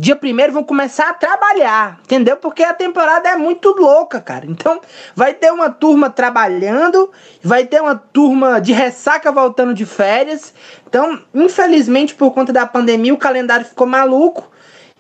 dia 0.02 0.16
primeiro 0.16 0.52
vão 0.52 0.64
começar 0.64 1.10
a 1.10 1.14
trabalhar, 1.14 2.00
entendeu? 2.04 2.36
Porque 2.36 2.64
a 2.64 2.74
temporada 2.74 3.30
é 3.30 3.36
muito 3.36 3.70
louca, 3.70 4.20
cara. 4.20 4.48
Então, 4.48 4.82
vai 5.16 5.32
ter 5.32 5.54
uma 5.54 5.70
turma 5.70 6.10
trabalhando, 6.10 7.12
vai 7.44 7.66
ter 7.66 7.80
uma 7.80 7.96
turma 7.96 8.60
de 8.60 8.74
ressaca 8.74 9.32
voltando 9.32 9.76
de 9.76 9.86
férias. 9.86 10.56
Então, 10.88 11.22
infelizmente, 11.32 12.16
por 12.16 12.32
conta 12.32 12.52
da 12.52 12.66
pandemia, 12.66 13.14
o 13.14 13.18
calendário 13.18 13.64
ficou 13.64 13.86
maluco. 13.86 14.50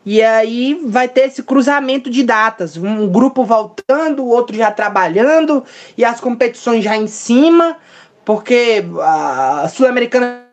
E 0.05 0.21
aí 0.21 0.79
vai 0.85 1.07
ter 1.07 1.21
esse 1.21 1.41
cruzamento 1.41 2.07
de 2.07 2.23
datas, 2.23 2.77
um 2.77 3.07
grupo 3.07 3.43
voltando, 3.43 4.23
o 4.23 4.29
outro 4.29 4.55
já 4.55 4.71
trabalhando 4.71 5.63
e 5.97 6.05
as 6.05 6.19
competições 6.19 6.83
já 6.83 6.95
em 6.95 7.07
cima, 7.07 7.77
porque 8.23 8.85
a 8.99 9.67
Sul-Americana 9.67 10.50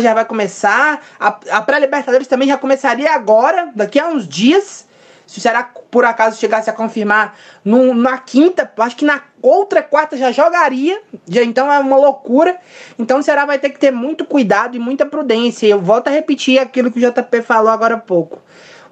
já 0.00 0.14
vai 0.14 0.24
começar. 0.24 1.00
A, 1.18 1.28
a 1.50 1.62
pré-Libertadores 1.62 2.26
também 2.26 2.48
já 2.48 2.58
começaria 2.58 3.12
agora, 3.12 3.70
daqui 3.74 3.98
a 3.98 4.08
uns 4.08 4.26
dias. 4.26 4.88
Se 5.26 5.40
será 5.40 5.62
por 5.62 6.04
acaso 6.04 6.40
chegasse 6.40 6.68
a 6.68 6.72
confirmar 6.72 7.36
no, 7.64 7.94
na 7.94 8.18
quinta, 8.18 8.68
acho 8.78 8.96
que 8.96 9.04
na 9.04 9.22
outra 9.40 9.80
quarta 9.80 10.16
já 10.16 10.32
jogaria. 10.32 11.00
Já, 11.28 11.44
então 11.44 11.72
é 11.72 11.78
uma 11.78 11.96
loucura. 11.96 12.58
Então 12.98 13.20
o 13.20 13.22
Ceará 13.22 13.44
vai 13.44 13.56
ter 13.56 13.70
que 13.70 13.78
ter 13.78 13.92
muito 13.92 14.24
cuidado 14.24 14.74
e 14.74 14.80
muita 14.80 15.06
prudência. 15.06 15.68
Eu 15.68 15.80
volto 15.80 16.08
a 16.08 16.10
repetir 16.10 16.58
aquilo 16.58 16.90
que 16.90 16.98
o 16.98 17.12
JP 17.12 17.42
falou 17.42 17.70
agora 17.70 17.94
há 17.94 17.98
pouco. 17.98 18.42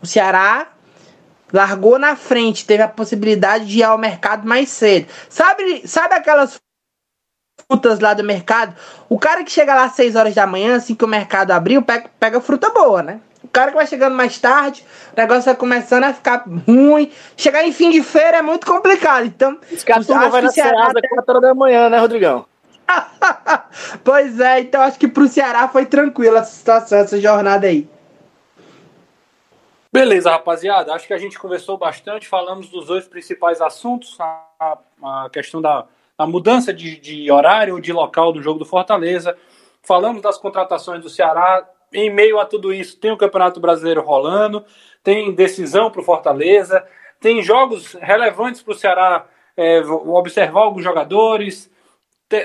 O 0.00 0.06
Ceará 0.06 0.68
largou 1.52 1.98
na 1.98 2.14
frente, 2.14 2.64
teve 2.64 2.84
a 2.84 2.88
possibilidade 2.88 3.66
de 3.66 3.78
ir 3.78 3.82
ao 3.82 3.98
mercado 3.98 4.46
mais 4.46 4.68
cedo. 4.68 5.08
Sabe, 5.28 5.88
sabe 5.88 6.14
aquelas 6.14 6.60
frutas 7.70 8.00
lá 8.00 8.14
do 8.14 8.24
mercado. 8.24 8.74
O 9.08 9.18
cara 9.18 9.44
que 9.44 9.50
chega 9.52 9.74
lá 9.74 9.84
às 9.84 9.92
6 9.92 10.16
horas 10.16 10.34
da 10.34 10.46
manhã, 10.46 10.76
assim 10.76 10.94
que 10.94 11.04
o 11.04 11.08
mercado 11.08 11.50
abriu, 11.50 11.82
pega, 11.82 12.10
pega 12.18 12.40
fruta 12.40 12.70
boa, 12.70 13.02
né? 13.02 13.20
O 13.44 13.48
cara 13.48 13.70
que 13.70 13.76
vai 13.76 13.86
chegando 13.86 14.16
mais 14.16 14.38
tarde, 14.38 14.84
o 15.12 15.20
negócio 15.20 15.44
vai 15.44 15.54
começando 15.54 16.04
a 16.04 16.12
ficar 16.12 16.44
ruim. 16.66 17.12
Chegar 17.36 17.64
em 17.64 17.72
fim 17.72 17.90
de 17.90 18.02
feira 18.02 18.38
é 18.38 18.42
muito 18.42 18.66
complicado. 18.66 19.26
Então, 19.26 19.58
os 19.70 19.84
caras 19.84 20.06
vai 20.06 20.42
na 20.42 20.50
Ceará 20.50 20.88
até 20.88 21.06
4 21.08 21.24
horas 21.28 21.42
da 21.42 21.54
manhã, 21.54 21.88
né, 21.88 21.98
Rodrigão? 21.98 22.46
pois 24.02 24.40
é, 24.40 24.60
então 24.60 24.80
acho 24.80 24.98
que 24.98 25.06
pro 25.06 25.28
Ceará 25.28 25.68
foi 25.68 25.84
tranquila 25.84 26.40
essa 26.40 26.52
situação, 26.52 26.98
essa 26.98 27.20
jornada 27.20 27.66
aí. 27.66 27.88
Beleza, 29.92 30.30
rapaziada. 30.30 30.94
Acho 30.94 31.06
que 31.06 31.14
a 31.14 31.18
gente 31.18 31.38
conversou 31.38 31.76
bastante, 31.76 32.26
falamos 32.26 32.68
dos 32.68 32.86
dois 32.86 33.06
principais 33.06 33.60
assuntos, 33.60 34.16
a, 34.18 34.78
a 35.02 35.28
questão 35.30 35.60
da, 35.60 35.86
a 36.18 36.26
mudança 36.26 36.74
de, 36.74 36.98
de 36.98 37.30
horário 37.30 37.74
ou 37.74 37.80
de 37.80 37.92
local 37.92 38.32
do 38.32 38.42
jogo 38.42 38.58
do 38.58 38.64
Fortaleza. 38.64 39.38
Falamos 39.82 40.20
das 40.20 40.36
contratações 40.36 41.00
do 41.00 41.08
Ceará. 41.08 41.66
Em 41.92 42.10
meio 42.10 42.38
a 42.38 42.44
tudo 42.44 42.74
isso, 42.74 42.98
tem 42.98 43.12
o 43.12 43.16
Campeonato 43.16 43.60
Brasileiro 43.60 44.02
rolando, 44.02 44.62
tem 45.02 45.32
decisão 45.32 45.90
para 45.90 46.02
o 46.02 46.04
Fortaleza, 46.04 46.84
tem 47.18 47.42
jogos 47.42 47.94
relevantes 47.94 48.60
para 48.60 48.72
o 48.72 48.76
Ceará 48.76 49.26
é, 49.56 49.80
observar 49.80 50.60
alguns 50.60 50.84
jogadores, 50.84 51.70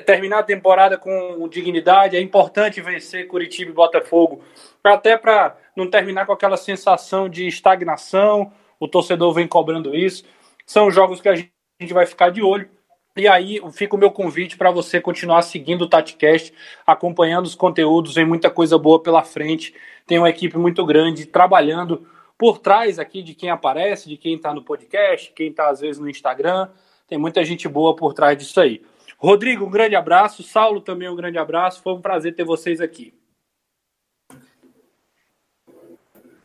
terminar 0.06 0.40
a 0.40 0.44
temporada 0.44 0.98
com 0.98 1.46
dignidade. 1.50 2.16
É 2.16 2.22
importante 2.22 2.80
vencer 2.80 3.28
Curitiba 3.28 3.72
e 3.72 3.74
Botafogo, 3.74 4.42
até 4.82 5.18
para 5.18 5.58
não 5.76 5.90
terminar 5.90 6.26
com 6.26 6.32
aquela 6.32 6.56
sensação 6.56 7.28
de 7.28 7.46
estagnação. 7.46 8.52
O 8.80 8.88
torcedor 8.88 9.34
vem 9.34 9.48
cobrando 9.48 9.94
isso. 9.94 10.24
São 10.66 10.90
jogos 10.90 11.20
que 11.20 11.28
a 11.28 11.36
gente 11.36 11.94
vai 11.94 12.06
ficar 12.06 12.30
de 12.30 12.42
olho. 12.42 12.70
E 13.16 13.28
aí 13.28 13.62
fica 13.72 13.96
o 13.96 14.00
meu 14.00 14.10
convite 14.10 14.58
para 14.58 14.72
você 14.72 15.00
continuar 15.00 15.44
seguindo 15.44 15.84
o 15.84 15.88
TatiCast, 15.88 16.52
acompanhando 16.86 17.46
os 17.46 17.54
conteúdos, 17.54 18.16
vem 18.16 18.26
muita 18.26 18.50
coisa 18.50 18.78
boa 18.78 19.02
pela 19.02 19.22
frente. 19.22 19.74
Tem 20.08 20.18
uma 20.18 20.30
equipe 20.30 20.58
muito 20.58 20.84
grande 20.86 21.26
trabalhando 21.28 22.08
por 22.38 22.58
trás 22.58 22.98
aqui 22.98 23.22
de 23.22 23.36
quem 23.36 23.52
aparece, 23.52 24.10
de 24.10 24.18
quem 24.18 24.36
está 24.36 24.54
no 24.54 24.64
podcast, 24.64 25.32
quem 25.36 25.50
está 25.50 25.70
às 25.70 25.80
vezes 25.80 26.02
no 26.02 26.10
Instagram. 26.10 26.70
Tem 27.08 27.18
muita 27.18 27.44
gente 27.46 27.68
boa 27.68 27.96
por 27.96 28.14
trás 28.14 28.36
disso 28.36 28.60
aí. 28.60 28.82
Rodrigo, 29.18 29.66
um 29.66 29.70
grande 29.70 29.96
abraço. 29.96 30.42
Saulo 30.42 30.82
também 30.82 31.08
um 31.08 31.16
grande 31.16 31.38
abraço. 31.38 31.82
Foi 31.84 31.94
um 31.94 32.02
prazer 32.02 32.36
ter 32.36 32.44
vocês 32.44 32.82
aqui. 32.82 33.14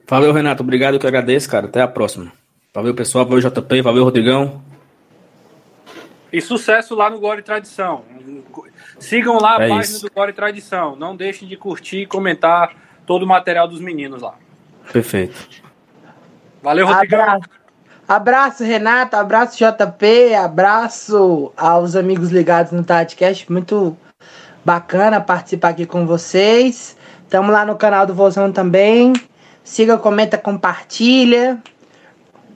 Valeu, 0.06 0.32
Renato. 0.32 0.62
Obrigado, 0.62 0.94
eu 0.94 1.00
que 1.00 1.06
agradeço, 1.06 1.50
cara. 1.50 1.66
Até 1.66 1.80
a 1.80 1.88
próxima. 1.88 2.32
Valeu, 2.74 2.94
pessoal. 2.94 3.26
Valeu, 3.26 3.40
JP. 3.40 3.82
Valeu, 3.82 4.04
Rodrigão. 4.04 4.67
E 6.32 6.40
sucesso 6.40 6.94
lá 6.94 7.08
no 7.08 7.18
Glória 7.18 7.40
e 7.40 7.44
Tradição. 7.44 8.04
Sigam 8.98 9.38
lá 9.38 9.58
a 9.58 9.64
é 9.64 9.68
página 9.68 9.96
isso. 9.96 10.06
do 10.06 10.12
Glória 10.12 10.32
e 10.32 10.34
Tradição. 10.34 10.96
Não 10.96 11.16
deixem 11.16 11.48
de 11.48 11.56
curtir 11.56 12.02
e 12.02 12.06
comentar 12.06 12.74
todo 13.06 13.22
o 13.22 13.26
material 13.26 13.66
dos 13.66 13.80
meninos 13.80 14.20
lá. 14.20 14.34
Perfeito. 14.92 15.62
Valeu, 16.62 16.86
Rodrigão. 16.86 17.20
Abraço, 17.20 17.48
abraço 18.06 18.64
Renato. 18.64 19.16
Abraço, 19.16 19.56
JP. 19.56 20.34
Abraço 20.34 21.52
aos 21.56 21.96
amigos 21.96 22.30
ligados 22.30 22.72
no 22.72 22.84
TatiCast. 22.84 23.50
Muito 23.50 23.96
bacana 24.64 25.20
participar 25.20 25.70
aqui 25.70 25.86
com 25.86 26.06
vocês. 26.06 26.96
Estamos 27.22 27.50
lá 27.50 27.64
no 27.64 27.76
canal 27.76 28.04
do 28.04 28.14
Vozão 28.14 28.52
também. 28.52 29.12
Siga, 29.64 29.96
comenta, 29.96 30.36
compartilha. 30.36 31.58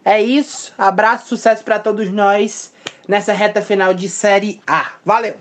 É 0.04 0.20
isso. 0.20 0.72
Abraço, 0.76 1.28
sucesso 1.28 1.62
para 1.62 1.78
todos 1.78 2.10
nós 2.10 2.72
nessa 3.06 3.32
reta 3.32 3.62
final 3.62 3.94
de 3.94 4.08
Série 4.08 4.60
A. 4.66 4.92
Valeu! 5.04 5.36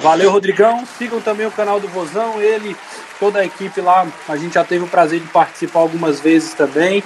Valeu, 0.00 0.30
Rodrigão. 0.30 0.84
Sigam 0.98 1.20
também 1.20 1.46
o 1.46 1.50
canal 1.50 1.80
do 1.80 1.88
Vozão. 1.88 2.40
Ele, 2.40 2.76
toda 3.18 3.40
a 3.40 3.44
equipe 3.44 3.80
lá, 3.80 4.06
a 4.28 4.36
gente 4.36 4.54
já 4.54 4.64
teve 4.64 4.84
o 4.84 4.88
prazer 4.88 5.20
de 5.20 5.26
participar 5.28 5.80
algumas 5.80 6.20
vezes 6.20 6.54
também. 6.54 7.02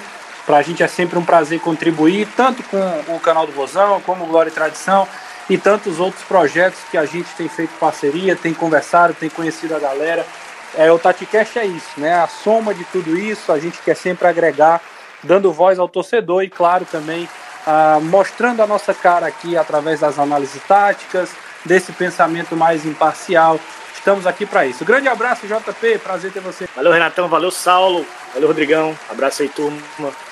Para 0.47 0.59
a 0.59 0.63
gente 0.63 0.83
é 0.83 0.89
sempre 0.89 1.19
um 1.19 1.25
prazer 1.25 1.61
contribuir, 1.61 2.27
tanto 2.37 2.63
com 2.63 3.15
o 3.15 3.21
canal 3.21 3.47
do 3.47 3.53
Vozão, 3.53 4.01
como 4.01 4.27
Glória 4.27 4.49
e 4.49 4.53
Tradição, 4.53 5.07
e 5.49 5.59
tantos 5.59 6.01
outros 6.01 6.25
projetos 6.25 6.81
que 6.91 6.97
a 6.97 7.05
gente 7.05 7.29
tem 7.37 7.49
feito 7.49 7.71
parceria, 7.79 8.35
tem 8.35 8.55
conversado, 8.55 9.13
tem 9.13 9.29
conhecido 9.29 9.77
a 9.77 9.79
galera. 9.79 10.27
É, 10.75 10.91
o 10.91 10.99
TatiCast 10.99 11.59
é 11.59 11.67
isso, 11.67 11.99
né? 11.99 12.15
A 12.15 12.27
soma 12.27 12.73
de 12.73 12.85
tudo 12.85 13.19
isso, 13.19 13.53
a 13.53 13.59
gente 13.59 13.79
quer 13.83 13.95
sempre 13.95 14.27
agregar, 14.27 14.81
dando 15.23 15.53
voz 15.53 15.79
ao 15.79 15.89
torcedor 15.89 16.43
e, 16.43 16.49
claro, 16.49 16.85
também 16.85 17.29
ah, 17.67 17.99
mostrando 18.01 18.63
a 18.63 18.67
nossa 18.67 18.95
cara 18.95 19.27
aqui 19.27 19.57
através 19.57 20.01
das 20.01 20.19
análises 20.19 20.63
táticas, 20.63 21.31
desse 21.65 21.93
pensamento 21.93 22.57
mais 22.57 22.85
imparcial. 22.87 23.61
Estamos 23.93 24.27
aqui 24.27 24.47
para 24.47 24.65
isso. 24.65 24.85
Grande 24.85 25.09
abraço, 25.09 25.47
JP. 25.47 25.99
Prazer 25.99 26.33
ter 26.33 26.41
você. 26.41 26.69
Valeu, 26.75 26.93
Renatão. 26.93 27.29
Valeu, 27.29 27.51
Saulo. 27.51 28.07
Valeu, 28.33 28.49
Rodrigão. 28.49 28.97
Abraço 29.11 29.43
aí, 29.43 29.49
turma. 29.49 29.79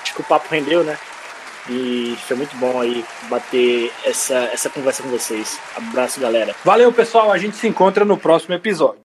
Acho 0.01 0.15
que 0.15 0.21
o 0.21 0.23
papo 0.23 0.47
rendeu, 0.49 0.83
né? 0.83 0.97
E 1.69 2.17
foi 2.25 2.37
muito 2.37 2.55
bom 2.55 2.79
aí 2.79 3.05
bater 3.29 3.91
essa, 4.05 4.35
essa 4.53 4.69
conversa 4.69 5.03
com 5.03 5.09
vocês. 5.09 5.59
Abraço, 5.75 6.19
galera. 6.19 6.55
Valeu, 6.63 6.91
pessoal. 6.93 7.31
A 7.31 7.37
gente 7.37 7.57
se 7.57 7.67
encontra 7.67 8.05
no 8.05 8.17
próximo 8.17 8.55
episódio. 8.55 9.06